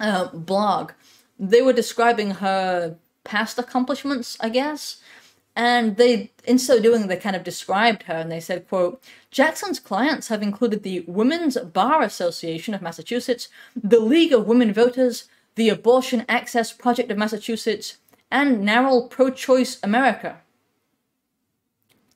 uh, 0.00 0.28
blog, 0.28 0.92
they 1.38 1.62
were 1.62 1.72
describing 1.72 2.32
her 2.32 2.96
past 3.22 3.58
accomplishments, 3.58 4.36
I 4.40 4.48
guess. 4.48 5.00
And 5.56 5.96
they, 5.96 6.32
in 6.44 6.58
so 6.58 6.82
doing, 6.82 7.06
they 7.06 7.16
kind 7.16 7.36
of 7.36 7.44
described 7.44 8.04
her 8.04 8.14
and 8.14 8.30
they 8.30 8.40
said, 8.40 8.68
quote, 8.68 9.02
Jackson's 9.30 9.78
clients 9.78 10.28
have 10.28 10.42
included 10.42 10.82
the 10.82 11.04
Women's 11.06 11.56
Bar 11.56 12.02
Association 12.02 12.74
of 12.74 12.82
Massachusetts, 12.82 13.48
the 13.76 14.00
League 14.00 14.32
of 14.32 14.46
Women 14.46 14.72
Voters, 14.72 15.28
the 15.54 15.68
Abortion 15.68 16.24
Access 16.28 16.72
Project 16.72 17.10
of 17.12 17.18
Massachusetts, 17.18 17.98
and 18.30 18.64
NARAL 18.64 19.08
Pro 19.08 19.30
Choice 19.30 19.78
America. 19.82 20.40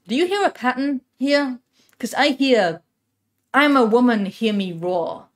Do 0.09 0.17
you 0.17 0.27
hear 0.27 0.45
a 0.45 0.51
pattern 0.51 1.03
here? 1.17 1.61
Because 1.93 2.15
I 2.15 2.29
hear, 2.31 2.83
I'm 3.55 3.77
a 3.77 3.85
woman, 3.85 4.27
hear 4.27 4.53
me 4.53 4.73
roar. 4.73 5.27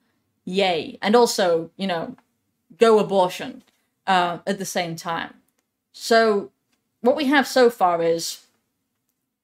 Yay. 0.45 0.99
And 1.01 1.15
also, 1.15 1.71
you 1.77 1.87
know, 1.87 2.17
go 2.79 2.99
abortion 2.99 3.63
uh, 4.09 4.39
at 4.45 4.59
the 4.59 4.65
same 4.65 4.97
time. 4.97 5.35
So, 5.93 6.51
what 7.03 7.17
we 7.17 7.27
have 7.27 7.47
so 7.47 7.69
far 7.69 8.03
is 8.03 8.47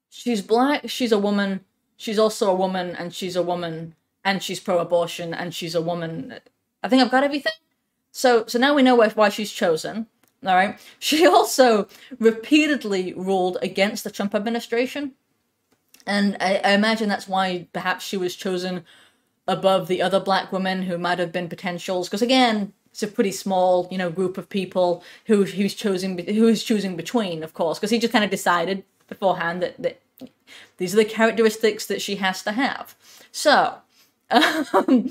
she's 0.08 0.40
black, 0.40 0.88
she's 0.88 1.12
a 1.12 1.18
woman, 1.18 1.60
she's 1.96 2.18
also 2.18 2.50
a 2.50 2.54
woman, 2.54 2.96
and 2.96 3.14
she's 3.14 3.36
a 3.36 3.42
woman, 3.42 3.94
and 4.24 4.42
she's 4.42 4.60
pro 4.60 4.78
abortion, 4.78 5.34
and 5.34 5.54
she's 5.54 5.74
a 5.74 5.82
woman. 5.82 6.40
I 6.82 6.88
think 6.88 7.02
I've 7.02 7.10
got 7.10 7.24
everything. 7.24 7.52
So, 8.12 8.46
so 8.46 8.58
now 8.58 8.74
we 8.74 8.82
know 8.82 8.94
why 8.94 9.28
she's 9.28 9.52
chosen. 9.52 10.06
All 10.46 10.54
right. 10.54 10.78
She 10.98 11.26
also 11.26 11.88
repeatedly 12.18 13.12
ruled 13.14 13.58
against 13.62 14.04
the 14.04 14.10
Trump 14.10 14.34
administration. 14.34 15.12
And 16.06 16.36
I, 16.40 16.60
I, 16.64 16.72
imagine 16.72 17.08
that's 17.08 17.28
why 17.28 17.68
perhaps 17.72 18.04
she 18.04 18.16
was 18.16 18.34
chosen 18.34 18.84
above 19.46 19.88
the 19.88 20.00
other 20.00 20.20
black 20.20 20.52
women 20.52 20.82
who 20.82 20.96
might 20.96 21.18
have 21.18 21.32
been 21.32 21.48
potentials. 21.48 22.08
Because 22.08 22.22
again, 22.22 22.72
it's 22.90 23.02
a 23.02 23.08
pretty 23.08 23.32
small, 23.32 23.88
you 23.90 23.98
know, 23.98 24.10
group 24.10 24.38
of 24.38 24.48
people 24.48 25.02
who 25.26 25.44
who's 25.44 25.74
choosing 25.74 26.18
who's 26.26 26.62
choosing 26.62 26.96
between, 26.96 27.42
of 27.42 27.54
course, 27.54 27.78
because 27.78 27.90
he 27.90 27.98
just 27.98 28.12
kind 28.12 28.24
of 28.24 28.30
decided 28.30 28.84
beforehand 29.08 29.62
that, 29.62 29.80
that 29.80 30.00
these 30.76 30.94
are 30.94 30.98
the 30.98 31.04
characteristics 31.04 31.86
that 31.86 32.02
she 32.02 32.16
has 32.16 32.42
to 32.42 32.52
have. 32.52 32.94
So, 33.32 33.78
um, 34.30 35.10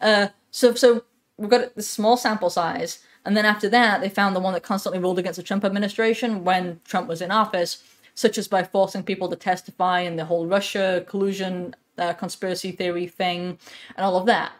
uh, 0.00 0.28
so 0.50 0.74
so 0.74 1.04
we've 1.36 1.50
got 1.50 1.74
the 1.74 1.82
small 1.82 2.16
sample 2.16 2.50
size 2.50 3.00
and 3.26 3.36
then 3.36 3.44
after 3.44 3.68
that, 3.70 4.00
they 4.00 4.08
found 4.08 4.36
the 4.36 4.40
one 4.40 4.54
that 4.54 4.62
constantly 4.62 5.00
ruled 5.00 5.18
against 5.18 5.36
the 5.36 5.42
Trump 5.42 5.64
administration 5.64 6.44
when 6.44 6.80
Trump 6.84 7.08
was 7.08 7.20
in 7.20 7.32
office, 7.32 7.82
such 8.14 8.38
as 8.38 8.46
by 8.46 8.62
forcing 8.62 9.02
people 9.02 9.28
to 9.28 9.36
testify 9.36 10.00
in 10.00 10.14
the 10.14 10.24
whole 10.24 10.46
Russia 10.46 11.04
collusion 11.08 11.74
uh, 11.98 12.12
conspiracy 12.12 12.70
theory 12.70 13.08
thing 13.08 13.58
and 13.96 14.06
all 14.06 14.16
of 14.16 14.26
that. 14.26 14.52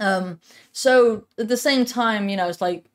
Um, 0.00 0.40
so 0.72 1.26
at 1.38 1.48
the 1.48 1.56
same 1.56 1.84
time, 1.84 2.28
you 2.28 2.36
know, 2.36 2.48
it's 2.48 2.60
like 2.60 2.86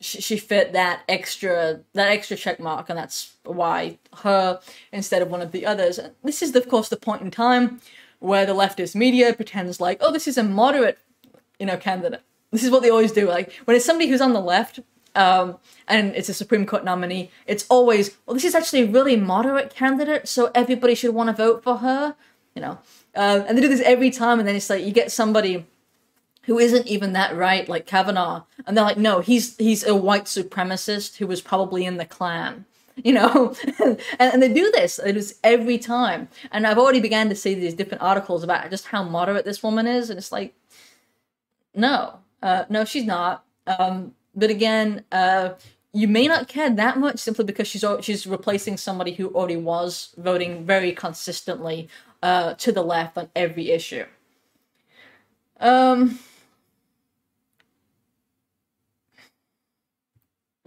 she, 0.00 0.20
she 0.20 0.36
fit 0.36 0.74
that 0.74 1.02
extra 1.08 1.80
that 1.94 2.08
extra 2.08 2.36
check 2.36 2.60
mark, 2.60 2.90
and 2.90 2.98
that's 2.98 3.36
why 3.44 3.98
her 4.18 4.60
instead 4.92 5.22
of 5.22 5.30
one 5.30 5.40
of 5.40 5.52
the 5.52 5.64
others. 5.64 5.98
This 6.22 6.42
is, 6.42 6.54
of 6.54 6.68
course, 6.68 6.88
the 6.90 6.96
point 6.96 7.22
in 7.22 7.30
time 7.30 7.80
where 8.18 8.44
the 8.44 8.54
leftist 8.54 8.94
media 8.94 9.32
pretends 9.32 9.80
like, 9.80 9.98
oh, 10.00 10.12
this 10.12 10.26
is 10.26 10.36
a 10.36 10.42
moderate, 10.42 10.98
you 11.58 11.66
know, 11.66 11.76
candidate 11.76 12.22
this 12.54 12.62
is 12.62 12.70
what 12.70 12.82
they 12.82 12.90
always 12.90 13.12
do. 13.12 13.28
Like 13.28 13.52
when 13.64 13.76
it's 13.76 13.84
somebody 13.84 14.08
who's 14.08 14.20
on 14.20 14.32
the 14.32 14.40
left, 14.40 14.80
um, 15.16 15.58
and 15.86 16.14
it's 16.14 16.28
a 16.28 16.34
Supreme 16.34 16.66
Court 16.66 16.84
nominee, 16.84 17.30
it's 17.46 17.66
always, 17.68 18.16
well, 18.26 18.34
this 18.34 18.44
is 18.44 18.54
actually 18.54 18.82
a 18.82 18.86
really 18.86 19.16
moderate 19.16 19.74
candidate, 19.74 20.26
so 20.28 20.50
everybody 20.54 20.94
should 20.94 21.14
want 21.14 21.28
to 21.28 21.32
vote 21.32 21.62
for 21.62 21.78
her. 21.78 22.14
You 22.54 22.62
know, 22.62 22.78
uh, 23.16 23.44
and 23.46 23.58
they 23.58 23.62
do 23.62 23.68
this 23.68 23.80
every 23.80 24.10
time, 24.10 24.38
and 24.38 24.46
then 24.46 24.54
it's 24.54 24.70
like 24.70 24.84
you 24.84 24.92
get 24.92 25.10
somebody 25.10 25.66
who 26.46 26.58
isn't 26.58 26.86
even 26.86 27.12
that 27.12 27.36
right, 27.36 27.68
like 27.68 27.86
Kavanaugh, 27.86 28.44
and 28.66 28.76
they're 28.76 28.84
like, 28.84 28.98
no, 28.98 29.20
he's 29.20 29.56
he's 29.56 29.84
a 29.84 29.94
white 29.94 30.24
supremacist 30.24 31.16
who 31.16 31.26
was 31.26 31.40
probably 31.40 31.84
in 31.84 31.96
the 31.96 32.04
Klan. 32.04 32.66
You 33.02 33.12
know, 33.12 33.56
and, 33.84 33.98
and 34.20 34.40
they 34.40 34.52
do 34.52 34.70
this. 34.70 35.00
It 35.04 35.16
is 35.16 35.40
every 35.42 35.78
time. 35.78 36.28
And 36.52 36.64
I've 36.64 36.78
already 36.78 37.00
began 37.00 37.28
to 37.28 37.34
see 37.34 37.52
these 37.52 37.74
different 37.74 38.04
articles 38.04 38.44
about 38.44 38.70
just 38.70 38.86
how 38.86 39.02
moderate 39.02 39.44
this 39.44 39.64
woman 39.64 39.88
is, 39.88 40.10
and 40.10 40.16
it's 40.16 40.30
like, 40.30 40.54
no, 41.74 42.20
uh, 42.40 42.66
no, 42.68 42.84
she's 42.84 43.04
not. 43.04 43.44
Um, 43.66 44.14
but 44.36 44.48
again, 44.48 45.02
uh, 45.10 45.54
you 45.92 46.08
may 46.08 46.26
not 46.28 46.48
care 46.48 46.70
that 46.70 46.98
much 46.98 47.18
simply 47.18 47.44
because 47.44 47.68
she's 47.68 47.84
she's 48.00 48.26
replacing 48.26 48.76
somebody 48.76 49.14
who 49.14 49.28
already 49.28 49.56
was 49.56 50.14
voting 50.16 50.64
very 50.64 50.92
consistently 50.92 51.88
uh, 52.22 52.54
to 52.54 52.72
the 52.72 52.82
left 52.82 53.16
on 53.16 53.28
every 53.34 53.70
issue. 53.70 54.04
Um, 55.60 56.18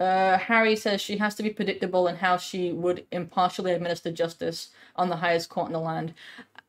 uh, 0.00 0.38
Harry 0.38 0.76
says 0.76 1.00
she 1.00 1.18
has 1.18 1.34
to 1.34 1.42
be 1.42 1.50
predictable 1.50 2.06
in 2.06 2.16
how 2.16 2.36
she 2.36 2.72
would 2.72 3.06
impartially 3.10 3.72
administer 3.72 4.12
justice 4.12 4.70
on 4.96 5.08
the 5.08 5.16
highest 5.16 5.48
court 5.48 5.68
in 5.68 5.72
the 5.72 5.80
land. 5.80 6.14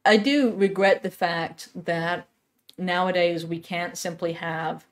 I 0.05 0.17
do 0.17 0.53
regret 0.53 1.03
the 1.03 1.11
fact 1.11 1.69
that 1.75 2.27
nowadays 2.77 3.45
we 3.45 3.59
can't 3.59 3.97
simply 3.97 4.33
have 4.33 4.85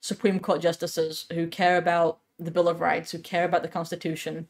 Supreme 0.00 0.40
Court 0.40 0.60
justices 0.60 1.26
who 1.32 1.46
care 1.46 1.76
about 1.76 2.18
the 2.38 2.50
Bill 2.50 2.68
of 2.68 2.80
Rights, 2.80 3.10
who 3.10 3.18
care 3.18 3.44
about 3.44 3.62
the 3.62 3.68
Constitution, 3.68 4.48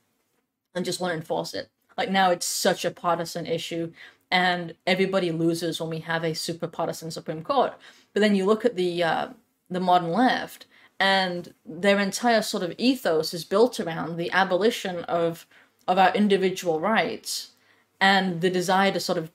and 0.74 0.84
just 0.84 1.00
want 1.00 1.12
to 1.12 1.16
enforce 1.16 1.54
it. 1.54 1.68
Like 1.96 2.10
now, 2.10 2.30
it's 2.30 2.46
such 2.46 2.84
a 2.84 2.90
partisan 2.90 3.46
issue, 3.46 3.92
and 4.30 4.74
everybody 4.86 5.32
loses 5.32 5.80
when 5.80 5.90
we 5.90 6.00
have 6.00 6.22
a 6.22 6.34
super 6.34 6.68
partisan 6.68 7.10
Supreme 7.10 7.42
Court. 7.42 7.74
But 8.12 8.20
then 8.20 8.34
you 8.34 8.46
look 8.46 8.64
at 8.64 8.76
the 8.76 9.02
uh, 9.02 9.28
the 9.68 9.80
modern 9.80 10.12
left, 10.12 10.66
and 11.00 11.54
their 11.64 11.98
entire 11.98 12.42
sort 12.42 12.62
of 12.62 12.74
ethos 12.78 13.32
is 13.32 13.44
built 13.44 13.78
around 13.78 14.16
the 14.16 14.30
abolition 14.32 15.04
of 15.04 15.46
of 15.86 15.98
our 15.98 16.12
individual 16.14 16.80
rights 16.80 17.52
and 18.00 18.40
the 18.40 18.50
desire 18.50 18.92
to 18.92 19.00
sort 19.00 19.18
of 19.18 19.30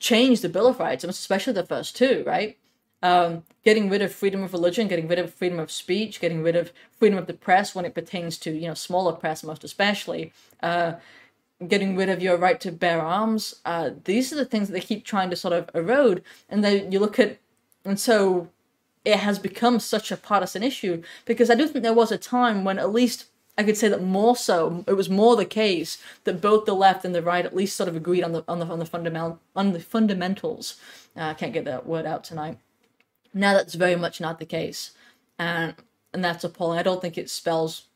change 0.00 0.40
the 0.40 0.48
Bill 0.48 0.66
of 0.66 0.80
Rights, 0.80 1.04
especially 1.04 1.52
the 1.52 1.66
first 1.66 1.94
two, 1.96 2.24
right? 2.26 2.56
um, 3.02 3.42
getting 3.64 3.90
rid 3.90 4.00
of 4.00 4.14
freedom 4.14 4.42
of 4.42 4.52
religion, 4.52 4.88
getting 4.88 5.08
rid 5.08 5.18
of 5.18 5.34
freedom 5.34 5.58
of 5.58 5.70
speech, 5.70 6.20
getting 6.20 6.42
rid 6.42 6.56
of 6.56 6.72
freedom 6.98 7.18
of 7.18 7.26
the 7.26 7.34
press 7.34 7.74
when 7.74 7.84
it 7.84 7.94
pertains 7.94 8.38
to 8.38 8.52
you 8.52 8.68
know 8.68 8.74
smaller 8.74 9.12
press, 9.12 9.42
most 9.42 9.64
especially, 9.64 10.32
uh, 10.62 10.94
getting 11.66 11.96
rid 11.96 12.08
of 12.08 12.22
your 12.22 12.36
right 12.36 12.60
to 12.60 12.70
bear 12.70 13.00
arms. 13.00 13.60
Uh, 13.64 13.90
these 14.04 14.32
are 14.32 14.36
the 14.36 14.44
things 14.44 14.68
that 14.68 14.74
they 14.74 14.80
keep 14.80 15.04
trying 15.04 15.30
to 15.30 15.36
sort 15.36 15.52
of 15.52 15.68
erode, 15.74 16.22
and 16.48 16.62
then 16.62 16.92
you 16.92 17.00
look 17.00 17.18
at, 17.18 17.38
and 17.84 17.98
so 17.98 18.48
it 19.04 19.18
has 19.18 19.38
become 19.38 19.80
such 19.80 20.10
a 20.12 20.16
partisan 20.16 20.62
issue 20.62 21.02
because 21.24 21.50
I 21.50 21.54
do 21.54 21.66
think 21.66 21.82
there 21.82 21.92
was 21.92 22.12
a 22.12 22.18
time 22.18 22.64
when 22.64 22.78
at 22.78 22.92
least 22.92 23.26
I 23.58 23.64
could 23.64 23.76
say 23.76 23.88
that 23.88 24.02
more 24.02 24.34
so, 24.34 24.82
it 24.86 24.94
was 24.94 25.10
more 25.10 25.36
the 25.36 25.44
case 25.44 25.98
that 26.24 26.40
both 26.40 26.64
the 26.64 26.74
left 26.74 27.04
and 27.04 27.14
the 27.14 27.20
right 27.22 27.44
at 27.44 27.54
least 27.54 27.76
sort 27.76 27.88
of 27.88 27.96
agreed 27.96 28.24
on 28.24 28.32
the 28.32 28.44
on 28.48 28.60
the 28.60 28.66
on 28.66 28.78
the 28.78 28.86
fundamental 28.86 29.40
on 29.54 29.72
the 29.72 29.80
fundamentals. 29.80 30.76
Uh, 31.16 31.24
I 31.24 31.34
can't 31.34 31.52
get 31.52 31.64
that 31.66 31.86
word 31.86 32.06
out 32.06 32.24
tonight. 32.24 32.58
Now 33.34 33.52
that's 33.54 33.74
very 33.74 33.96
much 33.96 34.20
not 34.20 34.38
the 34.38 34.46
case, 34.46 34.92
and 35.38 35.74
and 36.14 36.24
that's 36.24 36.44
appalling. 36.44 36.78
I 36.78 36.82
don't 36.82 37.00
think 37.02 37.18
it 37.18 37.28
spells 37.30 37.88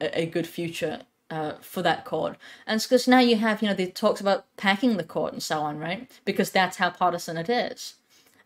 a, 0.00 0.20
a 0.22 0.26
good 0.26 0.46
future 0.46 1.02
uh, 1.30 1.54
for 1.60 1.82
that 1.82 2.04
court. 2.04 2.36
And 2.66 2.76
it's 2.76 2.86
because 2.86 3.08
now 3.08 3.20
you 3.20 3.36
have, 3.36 3.62
you 3.62 3.68
know, 3.68 3.74
they 3.74 3.86
talks 3.86 4.20
about 4.20 4.44
packing 4.56 4.96
the 4.96 5.04
court 5.04 5.32
and 5.32 5.42
so 5.42 5.60
on, 5.60 5.78
right? 5.78 6.10
Because 6.24 6.50
that's 6.50 6.76
how 6.76 6.90
partisan 6.90 7.36
it 7.38 7.48
is. 7.48 7.94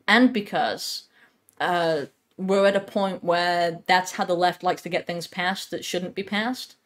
and 0.08 0.32
because 0.32 1.04
uh, 1.60 2.06
we're 2.36 2.66
at 2.66 2.76
a 2.76 2.80
point 2.80 3.24
where 3.24 3.80
that's 3.86 4.12
how 4.12 4.24
the 4.24 4.34
left 4.34 4.62
likes 4.62 4.82
to 4.82 4.88
get 4.88 5.06
things 5.06 5.26
passed 5.26 5.70
that 5.70 5.84
shouldn't 5.84 6.14
be 6.14 6.22
passed. 6.22 6.76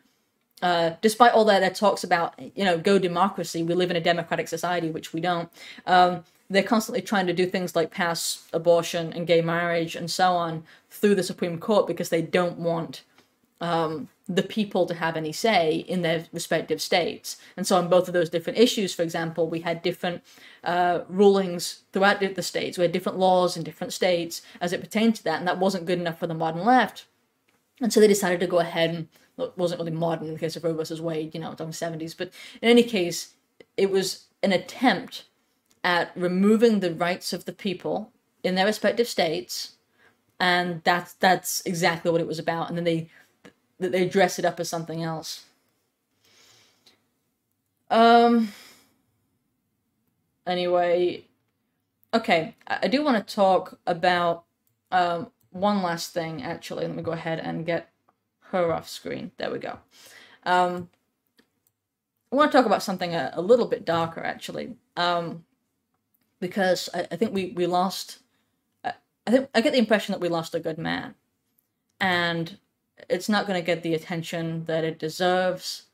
Uh, 0.62 0.92
despite 1.00 1.32
all 1.32 1.44
that, 1.46 1.60
that 1.60 1.74
talks 1.74 2.04
about, 2.04 2.34
you 2.54 2.64
know, 2.64 2.78
go 2.78 2.98
democracy, 2.98 3.62
we 3.62 3.74
live 3.74 3.90
in 3.90 3.96
a 3.96 4.00
democratic 4.00 4.46
society, 4.46 4.90
which 4.90 5.12
we 5.12 5.20
don't. 5.20 5.50
Um, 5.86 6.24
they're 6.50 6.62
constantly 6.62 7.00
trying 7.00 7.26
to 7.28 7.32
do 7.32 7.46
things 7.46 7.74
like 7.74 7.90
pass 7.90 8.48
abortion 8.52 9.12
and 9.12 9.26
gay 9.26 9.40
marriage 9.40 9.94
and 9.96 10.10
so 10.10 10.32
on 10.32 10.64
through 10.90 11.14
the 11.14 11.22
Supreme 11.22 11.58
Court 11.58 11.86
because 11.86 12.08
they 12.10 12.22
don't 12.22 12.58
want 12.58 13.02
um, 13.60 14.08
the 14.30 14.42
people 14.44 14.86
to 14.86 14.94
have 14.94 15.16
any 15.16 15.32
say 15.32 15.84
in 15.88 16.02
their 16.02 16.26
respective 16.32 16.80
states. 16.80 17.36
And 17.56 17.66
so, 17.66 17.76
on 17.76 17.88
both 17.88 18.06
of 18.06 18.14
those 18.14 18.30
different 18.30 18.60
issues, 18.60 18.94
for 18.94 19.02
example, 19.02 19.48
we 19.48 19.60
had 19.60 19.82
different 19.82 20.22
uh, 20.62 21.00
rulings 21.08 21.82
throughout 21.92 22.20
the 22.20 22.42
states. 22.42 22.78
We 22.78 22.82
had 22.82 22.92
different 22.92 23.18
laws 23.18 23.56
in 23.56 23.64
different 23.64 23.92
states 23.92 24.42
as 24.60 24.72
it 24.72 24.80
pertained 24.80 25.16
to 25.16 25.24
that, 25.24 25.40
and 25.40 25.48
that 25.48 25.58
wasn't 25.58 25.86
good 25.86 25.98
enough 25.98 26.20
for 26.20 26.28
the 26.28 26.34
modern 26.34 26.64
left. 26.64 27.06
And 27.80 27.92
so 27.92 27.98
they 27.98 28.06
decided 28.06 28.40
to 28.40 28.46
go 28.46 28.60
ahead 28.60 28.90
and 28.90 29.08
it 29.38 29.52
wasn't 29.56 29.80
really 29.80 29.90
modern 29.90 30.28
in 30.28 30.34
the 30.34 30.40
case 30.40 30.54
of 30.54 30.64
Roe 30.64 30.74
versus 30.74 31.00
Wade, 31.00 31.34
you 31.34 31.40
know, 31.40 31.54
the 31.54 31.64
70s. 31.64 32.14
But 32.16 32.30
in 32.60 32.68
any 32.68 32.82
case, 32.82 33.34
it 33.76 33.90
was 33.90 34.26
an 34.42 34.52
attempt 34.52 35.24
at 35.82 36.12
removing 36.14 36.80
the 36.80 36.92
rights 36.92 37.32
of 37.32 37.46
the 37.46 37.52
people 37.52 38.12
in 38.44 38.54
their 38.54 38.66
respective 38.66 39.08
states, 39.08 39.76
and 40.38 40.82
that's 40.84 41.14
that's 41.14 41.62
exactly 41.64 42.10
what 42.10 42.20
it 42.20 42.26
was 42.26 42.38
about. 42.38 42.68
And 42.68 42.76
then 42.76 42.84
they 42.84 43.08
they 43.88 44.08
dress 44.08 44.38
it 44.38 44.44
up 44.44 44.60
as 44.60 44.68
something 44.68 45.02
else. 45.02 45.44
Um. 47.90 48.52
Anyway, 50.46 51.24
okay, 52.14 52.54
I, 52.66 52.80
I 52.82 52.88
do 52.88 53.04
want 53.04 53.26
to 53.26 53.34
talk 53.34 53.78
about 53.86 54.44
um 54.92 55.30
one 55.50 55.82
last 55.82 56.12
thing. 56.12 56.42
Actually, 56.42 56.86
let 56.86 56.96
me 56.96 57.02
go 57.02 57.12
ahead 57.12 57.40
and 57.40 57.66
get 57.66 57.90
her 58.50 58.72
off 58.72 58.88
screen. 58.88 59.32
There 59.36 59.50
we 59.50 59.58
go. 59.58 59.78
Um, 60.44 60.88
I 62.32 62.36
want 62.36 62.52
to 62.52 62.58
talk 62.58 62.66
about 62.66 62.82
something 62.82 63.14
a, 63.14 63.32
a 63.34 63.42
little 63.42 63.66
bit 63.66 63.84
darker, 63.84 64.22
actually, 64.22 64.76
um, 64.96 65.44
because 66.38 66.88
I, 66.94 67.06
I, 67.10 67.16
think 67.16 67.34
we 67.34 67.52
we 67.56 67.66
lost. 67.66 68.20
I, 68.84 68.94
I 69.26 69.30
think 69.30 69.50
I 69.54 69.60
get 69.60 69.72
the 69.72 69.78
impression 69.78 70.12
that 70.12 70.20
we 70.20 70.28
lost 70.28 70.54
a 70.54 70.60
good 70.60 70.78
man, 70.78 71.14
and 72.00 72.58
it's 73.08 73.28
not 73.28 73.46
going 73.46 73.60
to 73.60 73.66
get 73.66 73.82
the 73.82 73.94
attention 73.94 74.64
that 74.66 74.84
it 74.84 74.98
deserves, 74.98 75.84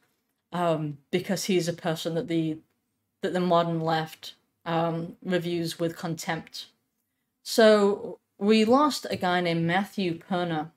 um, 0.53 0.99
because 1.11 1.45
he's 1.45 1.69
a 1.69 1.73
person 1.73 2.15
that 2.15 2.29
the 2.29 2.59
that 3.23 3.33
the 3.33 3.41
modern 3.41 3.81
left 3.81 4.35
um, 4.65 5.17
reviews 5.23 5.79
with 5.79 5.97
contempt. 5.97 6.67
So 7.43 8.19
we 8.39 8.65
lost 8.65 9.07
a 9.09 9.17
guy 9.17 9.41
named 9.41 9.67
Matthew 9.67 10.19
Perna, 10.19 10.71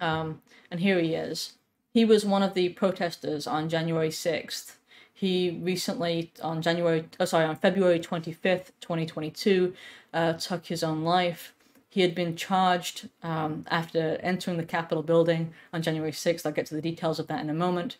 um, 0.00 0.40
and 0.70 0.80
here 0.80 0.98
he 1.00 1.14
is. 1.14 1.54
He 1.92 2.04
was 2.04 2.24
one 2.24 2.42
of 2.42 2.54
the 2.54 2.70
protesters 2.70 3.46
on 3.46 3.68
January 3.68 4.08
6th. 4.08 4.76
He 5.12 5.50
recently, 5.62 6.32
on 6.42 6.62
January, 6.62 7.04
oh 7.20 7.26
sorry, 7.26 7.44
on 7.44 7.56
February 7.56 8.00
25th, 8.00 8.70
2022, 8.80 9.74
uh, 10.14 10.32
took 10.34 10.66
his 10.66 10.82
own 10.82 11.02
life. 11.02 11.54
He 11.92 12.00
had 12.00 12.14
been 12.14 12.36
charged 12.36 13.10
um, 13.22 13.66
after 13.70 14.18
entering 14.22 14.56
the 14.56 14.64
Capitol 14.64 15.02
building 15.02 15.52
on 15.74 15.82
January 15.82 16.10
6th. 16.10 16.46
I'll 16.46 16.52
get 16.52 16.64
to 16.66 16.74
the 16.74 16.80
details 16.80 17.18
of 17.18 17.26
that 17.26 17.42
in 17.42 17.50
a 17.50 17.54
moment. 17.54 17.98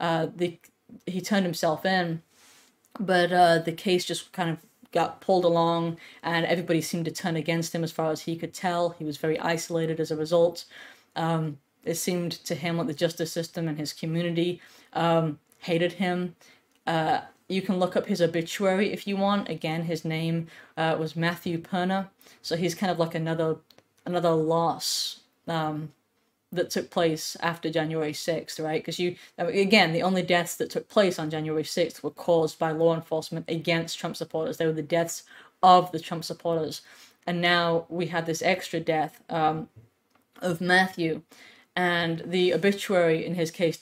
Uh, 0.00 0.28
the, 0.34 0.58
he 1.04 1.20
turned 1.20 1.44
himself 1.44 1.84
in, 1.84 2.22
but 2.98 3.30
uh, 3.30 3.58
the 3.58 3.72
case 3.72 4.06
just 4.06 4.32
kind 4.32 4.48
of 4.48 4.64
got 4.92 5.20
pulled 5.20 5.44
along, 5.44 5.98
and 6.22 6.46
everybody 6.46 6.80
seemed 6.80 7.04
to 7.04 7.10
turn 7.10 7.36
against 7.36 7.74
him 7.74 7.84
as 7.84 7.92
far 7.92 8.10
as 8.10 8.22
he 8.22 8.34
could 8.34 8.54
tell. 8.54 8.96
He 8.98 9.04
was 9.04 9.18
very 9.18 9.38
isolated 9.38 10.00
as 10.00 10.10
a 10.10 10.16
result. 10.16 10.64
Um, 11.14 11.58
it 11.84 11.96
seemed 11.96 12.32
to 12.46 12.54
him 12.54 12.78
like 12.78 12.86
the 12.86 12.94
justice 12.94 13.30
system 13.30 13.68
and 13.68 13.76
his 13.76 13.92
community 13.92 14.62
um, 14.94 15.38
hated 15.58 15.92
him. 15.92 16.34
Uh, 16.86 17.20
you 17.48 17.62
can 17.62 17.78
look 17.78 17.96
up 17.96 18.06
his 18.06 18.22
obituary 18.22 18.92
if 18.92 19.06
you 19.06 19.16
want. 19.16 19.48
Again, 19.48 19.84
his 19.84 20.04
name 20.04 20.48
uh, 20.76 20.96
was 20.98 21.16
Matthew 21.16 21.58
Perna, 21.58 22.08
so 22.42 22.56
he's 22.56 22.74
kind 22.74 22.90
of 22.90 22.98
like 22.98 23.14
another 23.14 23.56
another 24.06 24.30
loss 24.30 25.20
um, 25.48 25.92
that 26.52 26.70
took 26.70 26.90
place 26.90 27.36
after 27.40 27.70
January 27.70 28.12
6th, 28.12 28.62
right? 28.62 28.80
Because 28.80 28.98
you, 28.98 29.16
again, 29.38 29.92
the 29.92 30.02
only 30.02 30.22
deaths 30.22 30.56
that 30.56 30.70
took 30.70 30.88
place 30.88 31.18
on 31.18 31.30
January 31.30 31.62
6th 31.62 32.02
were 32.02 32.10
caused 32.10 32.58
by 32.58 32.70
law 32.70 32.94
enforcement 32.94 33.46
against 33.48 33.98
Trump 33.98 34.16
supporters. 34.16 34.56
They 34.56 34.66
were 34.66 34.72
the 34.72 34.82
deaths 34.82 35.24
of 35.62 35.90
the 35.90 36.00
Trump 36.00 36.24
supporters. 36.24 36.82
And 37.26 37.40
now 37.40 37.86
we 37.88 38.06
had 38.06 38.26
this 38.26 38.42
extra 38.42 38.80
death 38.80 39.22
um, 39.30 39.68
of 40.40 40.60
Matthew, 40.60 41.22
and 41.74 42.22
the 42.26 42.54
obituary 42.54 43.24
in 43.24 43.34
his 43.34 43.50
case 43.50 43.76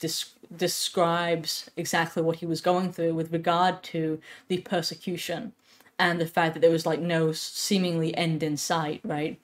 describes 0.57 1.71
exactly 1.77 2.23
what 2.23 2.37
he 2.37 2.47
was 2.47 2.61
going 2.61 2.93
through 2.93 3.15
with 3.15 3.33
regard 3.33 3.83
to 3.83 4.21
the 4.49 4.59
persecution 4.59 5.53
and 5.99 6.21
the 6.21 6.27
fact 6.27 6.55
that 6.55 6.61
there 6.61 6.71
was 6.71 6.87
like 6.87 7.01
no 7.01 7.33
seemingly 7.33 8.17
end 8.17 8.43
in 8.43 8.57
sight, 8.57 9.01
right? 9.05 9.41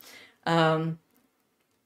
Um, 0.46 0.98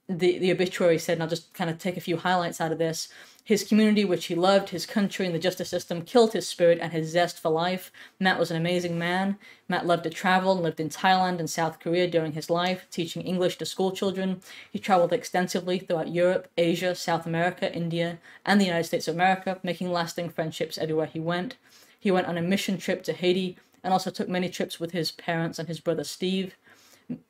the 0.09 0.39
the 0.39 0.53
obituary 0.53 0.99
said, 0.99 1.15
and 1.15 1.23
I'll 1.23 1.29
just 1.29 1.53
kind 1.55 1.71
of 1.71 1.79
take 1.79 1.97
a 1.97 2.01
few 2.01 2.17
highlights 2.17 2.61
out 2.61 2.73
of 2.73 2.79
this. 2.79 3.09
His 3.45 3.65
community, 3.65 4.05
which 4.05 4.27
he 4.27 4.37
loved, 4.37 4.69
his 4.69 4.87
country, 4.87 5.27
and 5.27 5.35
the 5.35 5.39
justice 5.41 5.69
system 5.69 6.03
killed 6.03 6.33
his 6.33 6.47
spirit 6.47 6.79
and 6.81 6.93
his 6.93 7.11
zest 7.11 7.41
for 7.41 7.51
life. 7.51 7.91
Matt 8.21 8.39
was 8.39 8.53
an 8.53 8.57
amazing 8.57 8.97
man. 8.97 9.37
Matt 9.69 9.85
loved 9.85 10.05
to 10.05 10.11
travel 10.11 10.53
and 10.53 10.63
lived 10.63 10.79
in 10.79 10.89
Thailand 10.89 11.41
and 11.41 11.51
South 11.51 11.81
Korea 11.81 12.07
during 12.07 12.33
his 12.33 12.51
life, 12.51 12.87
teaching 12.93 13.23
English 13.23 13.59
to 13.59 13.67
school 13.67 13.91
children. 13.91 14.41
He 14.71 14.79
traveled 14.79 15.13
extensively 15.13 15.81
throughout 15.81 16.13
Europe, 16.13 16.49
Asia, 16.57 16.95
South 16.95 17.27
America, 17.27 17.75
India, 17.75 18.21
and 18.47 18.61
the 18.61 18.67
United 18.67 18.85
States 18.85 19.09
of 19.09 19.17
America, 19.17 19.59
making 19.65 19.91
lasting 19.91 20.31
friendships 20.31 20.79
everywhere 20.79 21.07
he 21.07 21.19
went. 21.19 21.57
He 21.99 22.13
went 22.13 22.29
on 22.29 22.39
a 22.39 22.43
mission 22.43 22.79
trip 22.79 23.03
to 23.05 23.13
Haiti 23.13 23.57
and 23.83 23.93
also 23.93 24.11
took 24.11 24.29
many 24.29 24.49
trips 24.49 24.79
with 24.79 24.93
his 24.93 25.11
parents 25.11 25.59
and 25.59 25.67
his 25.67 25.81
brother 25.81 26.05
Steve. 26.05 26.55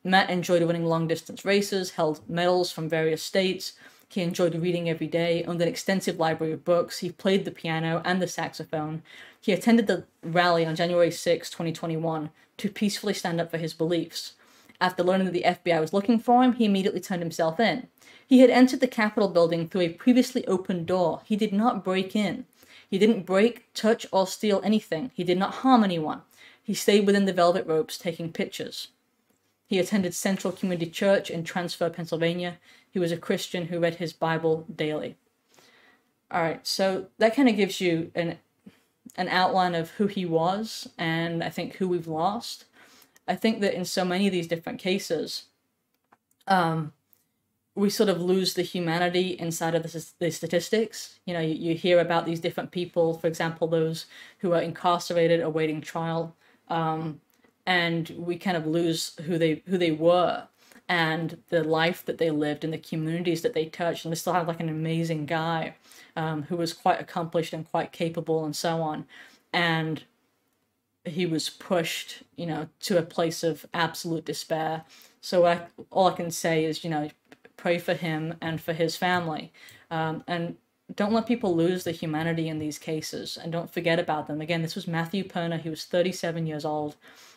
Matt 0.05 0.29
enjoyed 0.29 0.63
winning 0.63 0.85
long 0.85 1.09
distance 1.09 1.45
races, 1.45 1.93
held 1.93 2.29
medals 2.29 2.71
from 2.71 2.89
various 2.89 3.23
states, 3.23 3.73
he 4.15 4.21
enjoyed 4.21 4.55
reading 4.55 4.89
every 4.89 5.07
day, 5.07 5.45
owned 5.45 5.61
an 5.63 5.69
extensive 5.69 6.19
library 6.19 6.53
of 6.53 6.65
books, 6.65 6.99
he 6.99 7.11
played 7.11 7.45
the 7.45 7.51
piano 7.51 8.03
and 8.05 8.21
the 8.21 8.29
saxophone. 8.29 9.03
He 9.41 9.53
attended 9.53 9.87
the 9.87 10.05
rally 10.23 10.65
on 10.65 10.77
January 10.77 11.11
6, 11.11 11.51
2021, 11.51 12.31
to 12.59 12.69
peacefully 12.71 13.15
stand 13.15 13.41
up 13.41 13.51
for 13.51 13.59
his 13.59 13.75
beliefs. 13.75 14.35
After 14.81 15.03
learning 15.03 15.27
that 15.27 15.33
the 15.33 15.45
FBI 15.45 15.81
was 15.81 15.93
looking 15.93 16.19
for 16.19 16.43
him, 16.43 16.55
he 16.55 16.65
immediately 16.65 17.01
turned 17.01 17.23
himself 17.23 17.61
in. 17.61 17.89
He 18.27 18.41
had 18.41 18.51
entered 18.51 18.81
the 18.81 18.89
Capitol 18.89 19.29
building 19.29 19.69
through 19.69 19.83
a 19.83 19.89
previously 19.91 20.47
opened 20.47 20.87
door. 20.87 21.23
He 21.25 21.37
did 21.37 21.53
not 21.53 21.85
break 21.85 22.17
in. 22.17 22.47
He 22.89 22.99
didn't 22.99 23.27
break, 23.27 23.73
touch, 23.75 24.07
or 24.13 24.27
steal 24.27 24.61
anything. 24.65 25.11
He 25.15 25.25
did 25.25 25.39
not 25.39 25.55
harm 25.57 25.85
anyone. 25.85 26.23
He 26.63 26.75
stayed 26.75 27.07
within 27.07 27.25
the 27.25 27.33
velvet 27.33 27.67
ropes 27.67 27.97
taking 27.97 28.33
pictures. 28.33 28.89
He 29.73 29.79
attended 29.79 30.13
Central 30.13 30.53
Community 30.53 30.91
Church 30.91 31.31
in 31.31 31.45
Transfer, 31.45 31.89
Pennsylvania. 31.89 32.59
He 32.91 32.99
was 32.99 33.11
a 33.11 33.17
Christian 33.17 33.69
who 33.69 33.81
read 33.81 33.95
his 33.95 34.13
Bible 34.13 34.67
daily. 34.77 35.17
All 36.31 36.43
right, 36.43 36.67
so 36.67 37.07
that 37.17 37.35
kind 37.35 37.49
of 37.49 37.57
gives 37.57 37.81
you 37.81 38.11
an 38.15 38.37
an 39.17 39.29
outline 39.29 39.75
of 39.75 39.93
who 39.93 40.09
he 40.09 40.27
was 40.27 40.91
and 40.99 41.43
I 41.43 41.49
think 41.49 41.77
who 41.77 41.89
we've 41.89 42.07
lost. 42.07 42.67
I 43.27 43.35
think 43.35 43.63
that 43.63 43.73
in 43.73 43.87
so 43.87 44.05
many 44.05 44.27
of 44.27 44.33
these 44.35 44.47
different 44.47 44.79
cases, 44.79 45.45
um, 46.47 46.93
we 47.75 47.89
sort 47.89 48.11
of 48.11 48.21
lose 48.21 48.53
the 48.53 48.61
humanity 48.61 49.29
inside 49.39 49.75
of 49.75 49.85
the, 49.85 50.07
the 50.19 50.31
statistics. 50.31 51.19
You 51.25 51.33
know, 51.33 51.41
you, 51.41 51.55
you 51.55 51.75
hear 51.75 51.99
about 51.99 52.27
these 52.27 52.41
different 52.41 52.73
people, 52.73 53.15
for 53.15 53.27
example, 53.27 53.69
those 53.69 54.05
who 54.41 54.53
are 54.53 54.61
incarcerated 54.61 55.41
awaiting 55.41 55.81
trial, 55.81 56.37
um, 56.69 57.23
and 57.67 58.11
we 58.17 58.37
kind 58.37 58.57
of 58.57 58.67
lose 58.67 59.15
who 59.27 59.39
they 59.39 59.63
who 59.67 59.79
they 59.79 59.91
were 59.93 60.47
and 60.89 61.39
the 61.49 61.63
life 61.63 62.05
that 62.05 62.19
they 62.19 62.31
lived 62.31 62.65
and 62.65 62.73
the 62.73 62.79
communities 62.79 63.43
that 63.43 63.55
they 63.55 63.67
touched. 63.67 64.05
And 64.05 64.13
they 64.13 64.17
still 64.17 64.33
have 64.33 64.49
like 64.49 64.61
an 64.61 64.69
amazing 64.69 65.27
guy 65.27 65.77
um, 66.17 66.43
who 66.45 66.57
was 66.57 66.73
quite 66.73 67.01
accomplished 67.01 67.53
and 67.53 67.71
quite 67.71 67.93
capable 67.93 68.45
and 68.45 68.55
so 68.55 68.83
on. 68.83 69.07
And 69.53 70.05
he 71.05 71.27
was 71.27 71.51
pushed, 71.51 72.23
you 72.37 72.47
know, 72.47 72.69
to 72.81 72.99
a 72.99 73.03
place 73.03 73.43
of 73.43 73.67
absolute 73.73 74.25
despair. 74.25 74.85
So 75.21 75.47
I, 75.47 75.63
all 75.91 76.09
I 76.09 76.15
can 76.15 76.31
say 76.31 76.65
is, 76.65 76.85
you 76.85 76.91
know, 76.91 77.11
pray 77.57 77.79
for 77.79 77.95
him 77.95 78.35
and 78.41 78.61
for 78.61 78.73
his 78.73 78.97
family. 78.97 79.53
Um, 79.91 80.25
and 80.27 80.57
don't 80.97 81.13
let 81.13 81.27
people 81.27 81.55
lose 81.55 81.85
the 81.85 81.93
humanity 81.93 82.49
in 82.49 82.59
these 82.59 82.79
cases 82.79 83.37
and 83.37 83.53
don't 83.53 83.73
forget 83.73 83.99
about 83.99 84.27
them. 84.27 84.41
Again, 84.41 84.63
this 84.63 84.75
was 84.75 84.87
Matthew 84.87 85.25
Perna. 85.25 85.61
He 85.61 85.71
was 85.71 85.85
37 85.85 86.47
years 86.47 86.65
old 86.65 86.97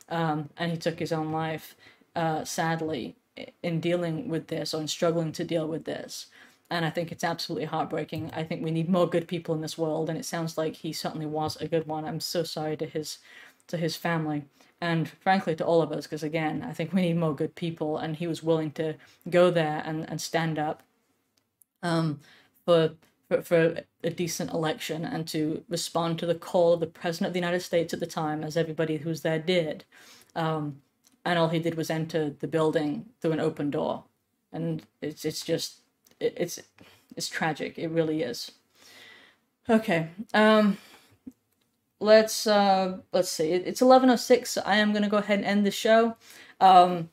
um, 0.09 0.49
and 0.57 0.71
he 0.71 0.77
took 0.77 0.99
his 0.99 1.11
own 1.11 1.31
life, 1.31 1.75
uh, 2.15 2.43
sadly 2.43 3.15
in 3.61 3.79
dealing 3.79 4.29
with 4.29 4.47
this 4.47 4.73
or 4.73 4.81
in 4.81 4.87
struggling 4.87 5.31
to 5.33 5.43
deal 5.43 5.67
with 5.67 5.85
this. 5.85 6.27
And 6.69 6.85
I 6.85 6.89
think 6.89 7.11
it's 7.11 7.23
absolutely 7.23 7.65
heartbreaking. 7.65 8.31
I 8.33 8.43
think 8.43 8.63
we 8.63 8.71
need 8.71 8.89
more 8.89 9.07
good 9.07 9.27
people 9.27 9.53
in 9.53 9.61
this 9.61 9.77
world, 9.77 10.09
and 10.09 10.17
it 10.17 10.25
sounds 10.25 10.57
like 10.57 10.77
he 10.77 10.93
certainly 10.93 11.27
was 11.27 11.55
a 11.57 11.67
good 11.67 11.85
one. 11.85 12.05
I'm 12.05 12.19
so 12.19 12.43
sorry 12.43 12.75
to 12.77 12.87
his 12.87 13.19
to 13.67 13.77
his 13.77 13.95
family 13.95 14.43
and 14.81 15.09
frankly 15.09 15.55
to 15.55 15.65
all 15.65 15.81
of 15.81 15.91
us 15.91 16.05
because 16.05 16.21
again 16.21 16.63
i 16.67 16.71
think 16.71 16.93
we 16.93 17.01
need 17.01 17.17
more 17.17 17.33
good 17.33 17.55
people 17.55 17.97
and 17.97 18.17
he 18.17 18.27
was 18.27 18.43
willing 18.43 18.69
to 18.69 18.93
go 19.29 19.49
there 19.49 19.81
and, 19.85 20.07
and 20.09 20.21
stand 20.21 20.59
up 20.59 20.83
um, 21.81 22.19
for, 22.65 22.91
for 23.28 23.41
for 23.41 23.82
a 24.03 24.09
decent 24.09 24.51
election 24.51 25.05
and 25.05 25.28
to 25.28 25.63
respond 25.69 26.19
to 26.19 26.26
the 26.26 26.36
call 26.36 26.73
of 26.73 26.80
the 26.80 26.88
president 26.88 27.28
of 27.28 27.34
the 27.34 27.39
united 27.39 27.61
states 27.61 27.93
at 27.93 27.99
the 27.99 28.05
time 28.05 28.43
as 28.43 28.55
everybody 28.55 28.97
who 28.97 29.09
was 29.09 29.21
there 29.21 29.39
did 29.39 29.86
um, 30.36 30.82
and 31.26 31.39
all 31.39 31.49
he 31.49 31.59
did 31.59 31.76
was 31.76 31.89
enter 31.89 32.30
the 32.30 32.47
building 32.47 33.07
through 33.19 33.32
an 33.32 33.39
open 33.39 33.71
door. 33.71 34.03
And 34.53 34.84
it's 35.01 35.26
it's 35.26 35.43
just 35.43 35.82
it, 36.19 36.34
it's 36.38 36.59
it's 37.17 37.28
tragic. 37.28 37.78
It 37.78 37.89
really 37.89 38.21
is. 38.21 38.51
Okay 39.67 40.09
um 40.34 40.78
let's 41.99 42.45
uh 42.45 42.99
let's 43.11 43.32
see. 43.32 43.51
It's 43.51 43.82
1106 43.82 44.51
so 44.51 44.61
i 44.65 44.76
am 44.76 44.91
going 44.91 45.03
to 45.03 45.09
go 45.09 45.17
ahead 45.17 45.39
and 45.39 45.47
end 45.47 45.65
the 45.65 45.71
show. 45.71 46.15
Um 46.61 47.09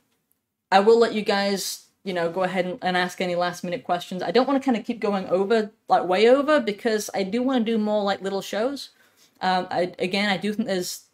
i 0.71 0.79
will 0.81 0.99
let 0.99 1.15
you 1.15 1.23
guys 1.23 1.82
you 2.05 2.13
know 2.13 2.31
go 2.31 2.43
ahead 2.43 2.67
and, 2.67 2.79
and 2.83 2.97
ask 2.97 3.21
any 3.21 3.35
last 3.35 3.63
minute 3.65 3.85
questions 3.85 4.23
i 4.23 4.31
don't 4.31 4.47
want 4.47 4.61
to 4.61 4.65
kind 4.65 4.77
of 4.77 4.85
keep 4.85 5.01
going 5.01 5.27
over 5.29 5.71
like 5.89 6.05
way 6.05 6.29
over 6.29 6.61
because 6.61 7.11
i 7.15 7.23
do 7.23 7.43
want 7.43 7.65
to 7.65 7.73
do 7.73 7.79
more 7.79 8.03
like 8.03 8.21
little 8.21 8.43
shows 8.43 8.91
um 9.41 9.67
i 9.71 9.93
again 9.99 10.29
i 10.29 10.37
do 10.37 10.53
think 10.53 10.69
there's 10.69 11.05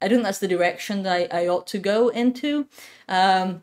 i 0.00 0.08
do 0.08 0.16
think 0.16 0.24
that's 0.24 0.38
the 0.38 0.48
direction 0.48 1.02
that 1.02 1.32
i, 1.32 1.42
I 1.42 1.48
ought 1.48 1.66
to 1.68 1.78
go 1.78 2.08
into 2.08 2.66
um 3.08 3.62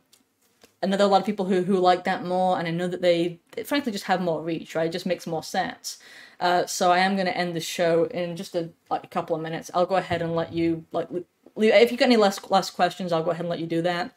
I 0.81 0.85
know 0.85 0.97
there 0.97 1.05
are 1.05 1.09
a 1.09 1.11
lot 1.11 1.21
of 1.21 1.25
people 1.25 1.45
who, 1.45 1.63
who 1.63 1.77
like 1.77 2.03
that 2.03 2.25
more, 2.25 2.59
and 2.59 2.67
I 2.67 2.71
know 2.71 2.89
that 2.89 3.01
they, 3.01 3.39
they 3.53 3.63
frankly 3.63 3.93
just 3.93 4.03
have 4.03 4.19
more 4.19 4.43
reach, 4.43 4.75
right? 4.75 4.87
It 4.87 4.91
just 4.91 5.05
makes 5.05 5.25
more 5.25 5.41
sense. 5.41 5.97
Uh, 6.41 6.65
so 6.65 6.91
I 6.91 6.97
am 6.99 7.15
going 7.15 7.25
to 7.25 7.37
end 7.37 7.55
the 7.55 7.61
show 7.61 8.03
in 8.05 8.35
just 8.35 8.53
a 8.53 8.69
like 8.89 9.05
a 9.05 9.07
couple 9.07 9.33
of 9.33 9.41
minutes. 9.41 9.71
I'll 9.73 9.85
go 9.85 9.95
ahead 9.95 10.21
and 10.21 10.35
let 10.35 10.51
you 10.51 10.83
like 10.91 11.07
if 11.55 11.91
you 11.91 11.97
got 11.97 12.05
any 12.05 12.17
last 12.17 12.51
last 12.51 12.71
questions, 12.71 13.13
I'll 13.13 13.23
go 13.23 13.31
ahead 13.31 13.45
and 13.45 13.49
let 13.49 13.59
you 13.59 13.65
do 13.65 13.81
that. 13.83 14.13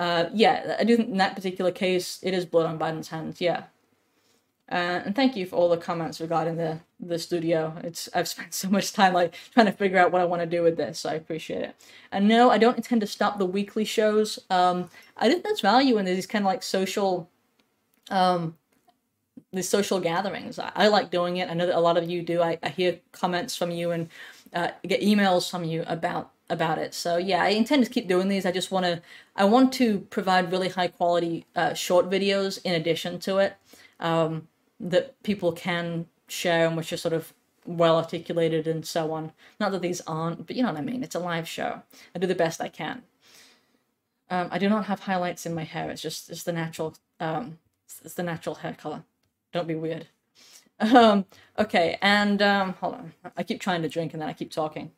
Uh, 0.00 0.30
yeah, 0.32 0.76
I 0.78 0.84
do 0.84 0.96
think 0.96 1.10
in 1.10 1.18
that 1.18 1.36
particular 1.36 1.70
case 1.70 2.20
it 2.22 2.32
is 2.32 2.46
blood 2.46 2.64
on 2.64 2.78
Biden's 2.78 3.08
hands. 3.08 3.38
Yeah. 3.38 3.64
Uh, 4.72 5.02
and 5.04 5.14
thank 5.14 5.36
you 5.36 5.44
for 5.44 5.56
all 5.56 5.68
the 5.68 5.76
comments 5.76 6.22
regarding 6.22 6.56
the 6.56 6.80
the 6.98 7.18
studio. 7.18 7.76
It's 7.84 8.08
I've 8.14 8.26
spent 8.34 8.54
so 8.54 8.70
much 8.70 8.94
time 8.94 9.12
like 9.12 9.34
trying 9.52 9.66
to 9.66 9.72
figure 9.72 9.98
out 9.98 10.10
what 10.10 10.22
I 10.22 10.24
want 10.24 10.40
to 10.40 10.46
do 10.46 10.62
with 10.62 10.78
this. 10.78 11.00
So 11.00 11.10
I 11.10 11.14
appreciate 11.14 11.60
it. 11.60 11.76
And 12.10 12.26
no, 12.26 12.50
I 12.50 12.56
don't 12.56 12.78
intend 12.78 13.02
to 13.02 13.06
stop 13.06 13.38
the 13.38 13.44
weekly 13.44 13.84
shows. 13.84 14.38
Um, 14.48 14.88
I 15.18 15.28
think 15.28 15.44
there's 15.44 15.60
value 15.60 15.98
in 15.98 16.06
these 16.06 16.26
kind 16.26 16.46
of 16.46 16.46
like 16.46 16.62
social, 16.62 17.28
um, 18.08 18.56
these 19.52 19.68
social 19.68 20.00
gatherings. 20.00 20.58
I, 20.58 20.72
I, 20.74 20.88
like 20.88 21.10
doing 21.10 21.36
it. 21.36 21.50
I 21.50 21.54
know 21.54 21.66
that 21.66 21.76
a 21.76 21.80
lot 21.80 21.98
of 21.98 22.08
you 22.08 22.22
do. 22.22 22.40
I, 22.40 22.58
I 22.62 22.70
hear 22.70 23.00
comments 23.12 23.54
from 23.54 23.70
you 23.70 23.90
and 23.90 24.08
uh, 24.54 24.70
get 24.82 25.02
emails 25.02 25.50
from 25.50 25.64
you 25.64 25.84
about 25.86 26.30
about 26.50 26.78
it. 26.78 26.94
So 26.94 27.16
yeah, 27.16 27.42
I 27.42 27.48
intend 27.48 27.84
to 27.84 27.90
keep 27.90 28.08
doing 28.08 28.28
these. 28.28 28.44
I 28.44 28.52
just 28.52 28.70
want 28.70 28.86
to 28.86 29.02
I 29.36 29.44
want 29.44 29.72
to 29.74 30.00
provide 30.10 30.52
really 30.52 30.68
high 30.68 30.88
quality 30.88 31.46
uh, 31.56 31.74
short 31.74 32.10
videos 32.10 32.60
in 32.64 32.74
addition 32.74 33.18
to 33.20 33.38
it. 33.38 33.56
Um, 33.98 34.48
that 34.78 35.22
people 35.22 35.52
can 35.52 36.06
share 36.26 36.66
and 36.66 36.76
which 36.76 36.92
are 36.92 36.96
sort 36.96 37.12
of 37.12 37.34
well 37.66 37.96
articulated 37.96 38.66
and 38.66 38.86
so 38.86 39.12
on. 39.12 39.32
Not 39.58 39.72
that 39.72 39.82
these 39.82 40.00
aren't, 40.02 40.46
but 40.46 40.56
you 40.56 40.62
know 40.62 40.70
what 40.70 40.78
I 40.78 40.84
mean. 40.84 41.02
It's 41.02 41.14
a 41.14 41.20
live 41.20 41.46
show. 41.46 41.82
I 42.14 42.18
do 42.18 42.26
the 42.26 42.34
best 42.34 42.60
I 42.60 42.68
can. 42.68 43.02
Um, 44.30 44.48
I 44.50 44.58
do 44.58 44.68
not 44.68 44.86
have 44.86 45.00
highlights 45.00 45.44
in 45.44 45.54
my 45.54 45.64
hair. 45.64 45.90
It's 45.90 46.02
just 46.02 46.30
it's 46.30 46.44
the 46.44 46.52
natural 46.52 46.96
um, 47.18 47.58
it's 48.04 48.14
the 48.14 48.22
natural 48.22 48.56
hair 48.56 48.74
color. 48.74 49.04
Don't 49.52 49.68
be 49.68 49.74
weird. 49.74 50.06
Um, 50.80 51.26
okay, 51.58 51.98
and 52.00 52.40
um, 52.40 52.72
hold 52.72 52.94
on. 52.94 53.12
I 53.36 53.42
keep 53.42 53.60
trying 53.60 53.82
to 53.82 53.88
drink 53.90 54.14
and 54.14 54.22
then 54.22 54.30
I 54.30 54.32
keep 54.32 54.50
talking. 54.50 54.92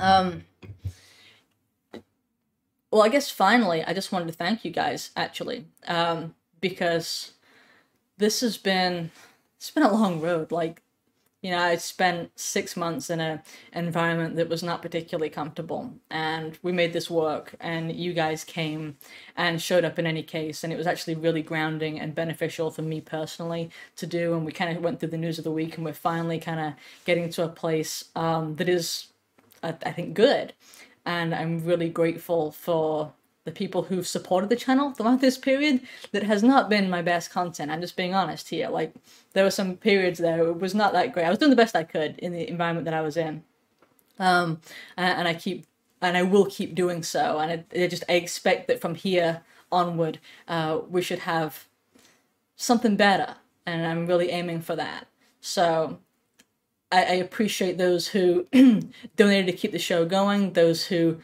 Um, 0.00 0.44
well, 2.90 3.02
I 3.02 3.08
guess 3.08 3.30
finally, 3.30 3.84
I 3.84 3.92
just 3.92 4.12
wanted 4.12 4.28
to 4.28 4.34
thank 4.34 4.64
you 4.64 4.70
guys 4.70 5.10
actually, 5.16 5.66
um, 5.86 6.34
because 6.60 7.32
this 8.16 8.40
has 8.40 8.56
been 8.56 9.10
it's 9.56 9.70
been 9.70 9.82
a 9.82 9.92
long 9.92 10.20
road. 10.20 10.52
Like, 10.52 10.82
you 11.42 11.50
know, 11.50 11.58
I 11.58 11.76
spent 11.76 12.30
six 12.36 12.76
months 12.76 13.10
in 13.10 13.20
a 13.20 13.42
environment 13.72 14.36
that 14.36 14.48
was 14.48 14.62
not 14.62 14.82
particularly 14.82 15.30
comfortable, 15.30 15.92
and 16.10 16.58
we 16.62 16.72
made 16.72 16.92
this 16.92 17.10
work. 17.10 17.54
And 17.60 17.94
you 17.94 18.12
guys 18.12 18.42
came 18.44 18.96
and 19.36 19.60
showed 19.60 19.84
up 19.84 19.98
in 19.98 20.06
any 20.06 20.22
case, 20.22 20.64
and 20.64 20.72
it 20.72 20.76
was 20.76 20.86
actually 20.86 21.14
really 21.16 21.42
grounding 21.42 22.00
and 22.00 22.14
beneficial 22.14 22.70
for 22.70 22.82
me 22.82 23.00
personally 23.00 23.70
to 23.96 24.06
do. 24.06 24.34
And 24.34 24.46
we 24.46 24.52
kind 24.52 24.76
of 24.76 24.82
went 24.82 25.00
through 25.00 25.10
the 25.10 25.18
news 25.18 25.38
of 25.38 25.44
the 25.44 25.52
week, 25.52 25.76
and 25.76 25.84
we're 25.84 25.92
finally 25.92 26.38
kind 26.38 26.60
of 26.60 26.72
getting 27.04 27.30
to 27.30 27.44
a 27.44 27.48
place 27.48 28.04
um, 28.16 28.56
that 28.56 28.68
is, 28.68 29.08
I, 29.62 29.74
I 29.84 29.92
think, 29.92 30.14
good 30.14 30.52
and 31.08 31.34
I'm 31.34 31.64
really 31.64 31.88
grateful 31.88 32.52
for 32.52 33.14
the 33.46 33.50
people 33.50 33.84
who've 33.84 34.06
supported 34.06 34.50
the 34.50 34.56
channel 34.56 34.92
throughout 34.92 35.20
this 35.22 35.38
period 35.38 35.80
that 36.12 36.22
has 36.22 36.42
not 36.42 36.68
been 36.68 36.90
my 36.90 37.00
best 37.00 37.30
content. 37.30 37.70
I'm 37.70 37.80
just 37.80 37.96
being 37.96 38.14
honest 38.14 38.50
here. 38.50 38.68
Like, 38.68 38.92
there 39.32 39.42
were 39.42 39.50
some 39.50 39.76
periods 39.76 40.18
there 40.18 40.46
it 40.46 40.60
was 40.60 40.74
not 40.74 40.92
that 40.92 41.14
great. 41.14 41.24
I 41.24 41.30
was 41.30 41.38
doing 41.38 41.50
the 41.50 41.56
best 41.56 41.74
I 41.74 41.82
could 41.82 42.18
in 42.18 42.32
the 42.32 42.46
environment 42.46 42.84
that 42.84 42.92
I 42.92 43.00
was 43.00 43.16
in. 43.16 43.42
Um, 44.18 44.60
and, 44.98 45.20
and 45.20 45.28
I 45.28 45.32
keep, 45.32 45.66
and 46.02 46.14
I 46.14 46.24
will 46.24 46.44
keep 46.44 46.74
doing 46.74 47.02
so. 47.02 47.38
And 47.38 47.52
I, 47.52 47.82
I 47.82 47.86
just, 47.86 48.04
I 48.06 48.12
expect 48.12 48.68
that 48.68 48.80
from 48.80 48.94
here 48.94 49.40
onward, 49.72 50.18
uh, 50.46 50.80
we 50.90 51.00
should 51.00 51.20
have 51.20 51.66
something 52.54 52.96
better. 52.96 53.36
And 53.64 53.86
I'm 53.86 54.06
really 54.06 54.28
aiming 54.28 54.60
for 54.60 54.76
that. 54.76 55.06
So 55.40 56.00
I, 56.90 57.02
I 57.02 57.14
appreciate 57.14 57.78
those 57.78 58.08
who 58.08 58.46
donated 59.16 59.46
to 59.46 59.52
keep 59.52 59.72
the 59.72 59.78
show 59.78 60.04
going, 60.04 60.52
those 60.54 60.86
who 60.86 61.18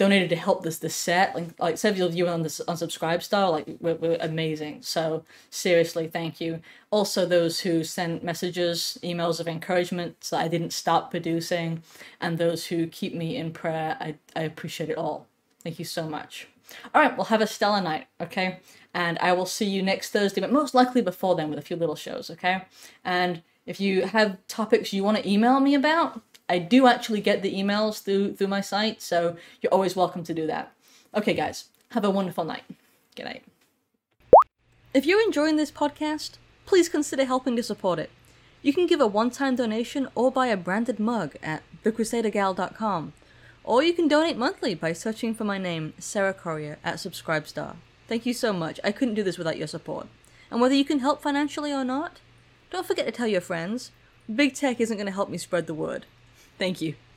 donated 0.00 0.30
to 0.30 0.36
help 0.36 0.62
this 0.62 0.78
the 0.78 0.88
set. 0.88 1.34
Like 1.34 1.48
like 1.58 1.78
several 1.78 2.08
of 2.08 2.14
you 2.14 2.26
on 2.26 2.42
this 2.42 2.60
on 2.60 2.76
style, 2.78 3.50
like 3.52 3.66
were, 3.80 3.96
were 3.96 4.16
amazing. 4.20 4.80
So 4.80 5.24
seriously, 5.50 6.08
thank 6.08 6.40
you. 6.40 6.60
Also 6.90 7.26
those 7.26 7.60
who 7.60 7.84
sent 7.84 8.24
messages, 8.24 8.98
emails 9.02 9.40
of 9.40 9.46
encouragement 9.46 10.24
so 10.24 10.38
I 10.38 10.48
didn't 10.48 10.72
stop 10.72 11.10
producing, 11.10 11.82
and 12.20 12.38
those 12.38 12.66
who 12.66 12.86
keep 12.86 13.14
me 13.14 13.36
in 13.36 13.52
prayer. 13.52 13.96
I, 14.00 14.14
I 14.34 14.42
appreciate 14.42 14.88
it 14.88 14.96
all. 14.96 15.26
Thank 15.62 15.78
you 15.78 15.84
so 15.84 16.08
much. 16.08 16.48
All 16.94 17.02
right, 17.02 17.14
we'll 17.14 17.26
have 17.26 17.42
a 17.42 17.46
stellar 17.46 17.82
night, 17.82 18.06
okay? 18.20 18.60
And 18.94 19.18
I 19.18 19.32
will 19.32 19.44
see 19.46 19.66
you 19.66 19.82
next 19.82 20.10
Thursday, 20.10 20.40
but 20.40 20.52
most 20.52 20.74
likely 20.74 21.02
before 21.02 21.34
then 21.34 21.50
with 21.50 21.58
a 21.58 21.62
few 21.62 21.76
little 21.76 21.96
shows, 21.96 22.30
okay? 22.30 22.62
And 23.04 23.42
if 23.66 23.80
you 23.80 24.02
have 24.02 24.38
topics 24.48 24.92
you 24.92 25.04
want 25.04 25.18
to 25.18 25.28
email 25.28 25.60
me 25.60 25.74
about, 25.74 26.20
I 26.48 26.58
do 26.58 26.86
actually 26.86 27.20
get 27.20 27.42
the 27.42 27.54
emails 27.54 28.02
through 28.02 28.34
through 28.34 28.48
my 28.48 28.60
site, 28.60 29.00
so 29.00 29.36
you're 29.60 29.72
always 29.72 29.94
welcome 29.94 30.24
to 30.24 30.34
do 30.34 30.46
that. 30.48 30.72
Okay, 31.14 31.34
guys, 31.34 31.66
have 31.90 32.04
a 32.04 32.10
wonderful 32.10 32.44
night. 32.44 32.64
Good 33.14 33.24
night. 33.24 33.44
If 34.92 35.06
you're 35.06 35.22
enjoying 35.22 35.56
this 35.56 35.70
podcast, 35.70 36.32
please 36.66 36.88
consider 36.88 37.24
helping 37.24 37.54
to 37.56 37.62
support 37.62 37.98
it. 37.98 38.10
You 38.62 38.72
can 38.72 38.86
give 38.86 39.00
a 39.00 39.06
one-time 39.06 39.56
donation 39.56 40.08
or 40.14 40.30
buy 40.30 40.48
a 40.48 40.56
branded 40.56 40.98
mug 40.98 41.36
at 41.42 41.62
thecrusadergal.com, 41.84 43.12
or 43.64 43.82
you 43.82 43.92
can 43.92 44.08
donate 44.08 44.36
monthly 44.36 44.74
by 44.74 44.92
searching 44.92 45.34
for 45.34 45.44
my 45.44 45.58
name, 45.58 45.94
Sarah 45.98 46.34
Corrier, 46.34 46.78
at 46.82 46.96
Subscribestar. 46.96 47.76
Thank 48.08 48.26
you 48.26 48.34
so 48.34 48.52
much. 48.52 48.80
I 48.82 48.90
couldn't 48.90 49.14
do 49.14 49.22
this 49.22 49.38
without 49.38 49.56
your 49.56 49.68
support. 49.68 50.08
And 50.50 50.60
whether 50.60 50.74
you 50.74 50.84
can 50.84 50.98
help 50.98 51.22
financially 51.22 51.72
or 51.72 51.84
not, 51.84 52.18
don't 52.70 52.86
forget 52.86 53.06
to 53.06 53.12
tell 53.12 53.26
your 53.26 53.40
friends. 53.40 53.90
Big 54.32 54.54
tech 54.54 54.80
isn't 54.80 54.96
going 54.96 55.06
to 55.06 55.12
help 55.12 55.28
me 55.28 55.38
spread 55.38 55.66
the 55.66 55.74
word. 55.74 56.06
Thank 56.58 56.80
you. 56.80 56.94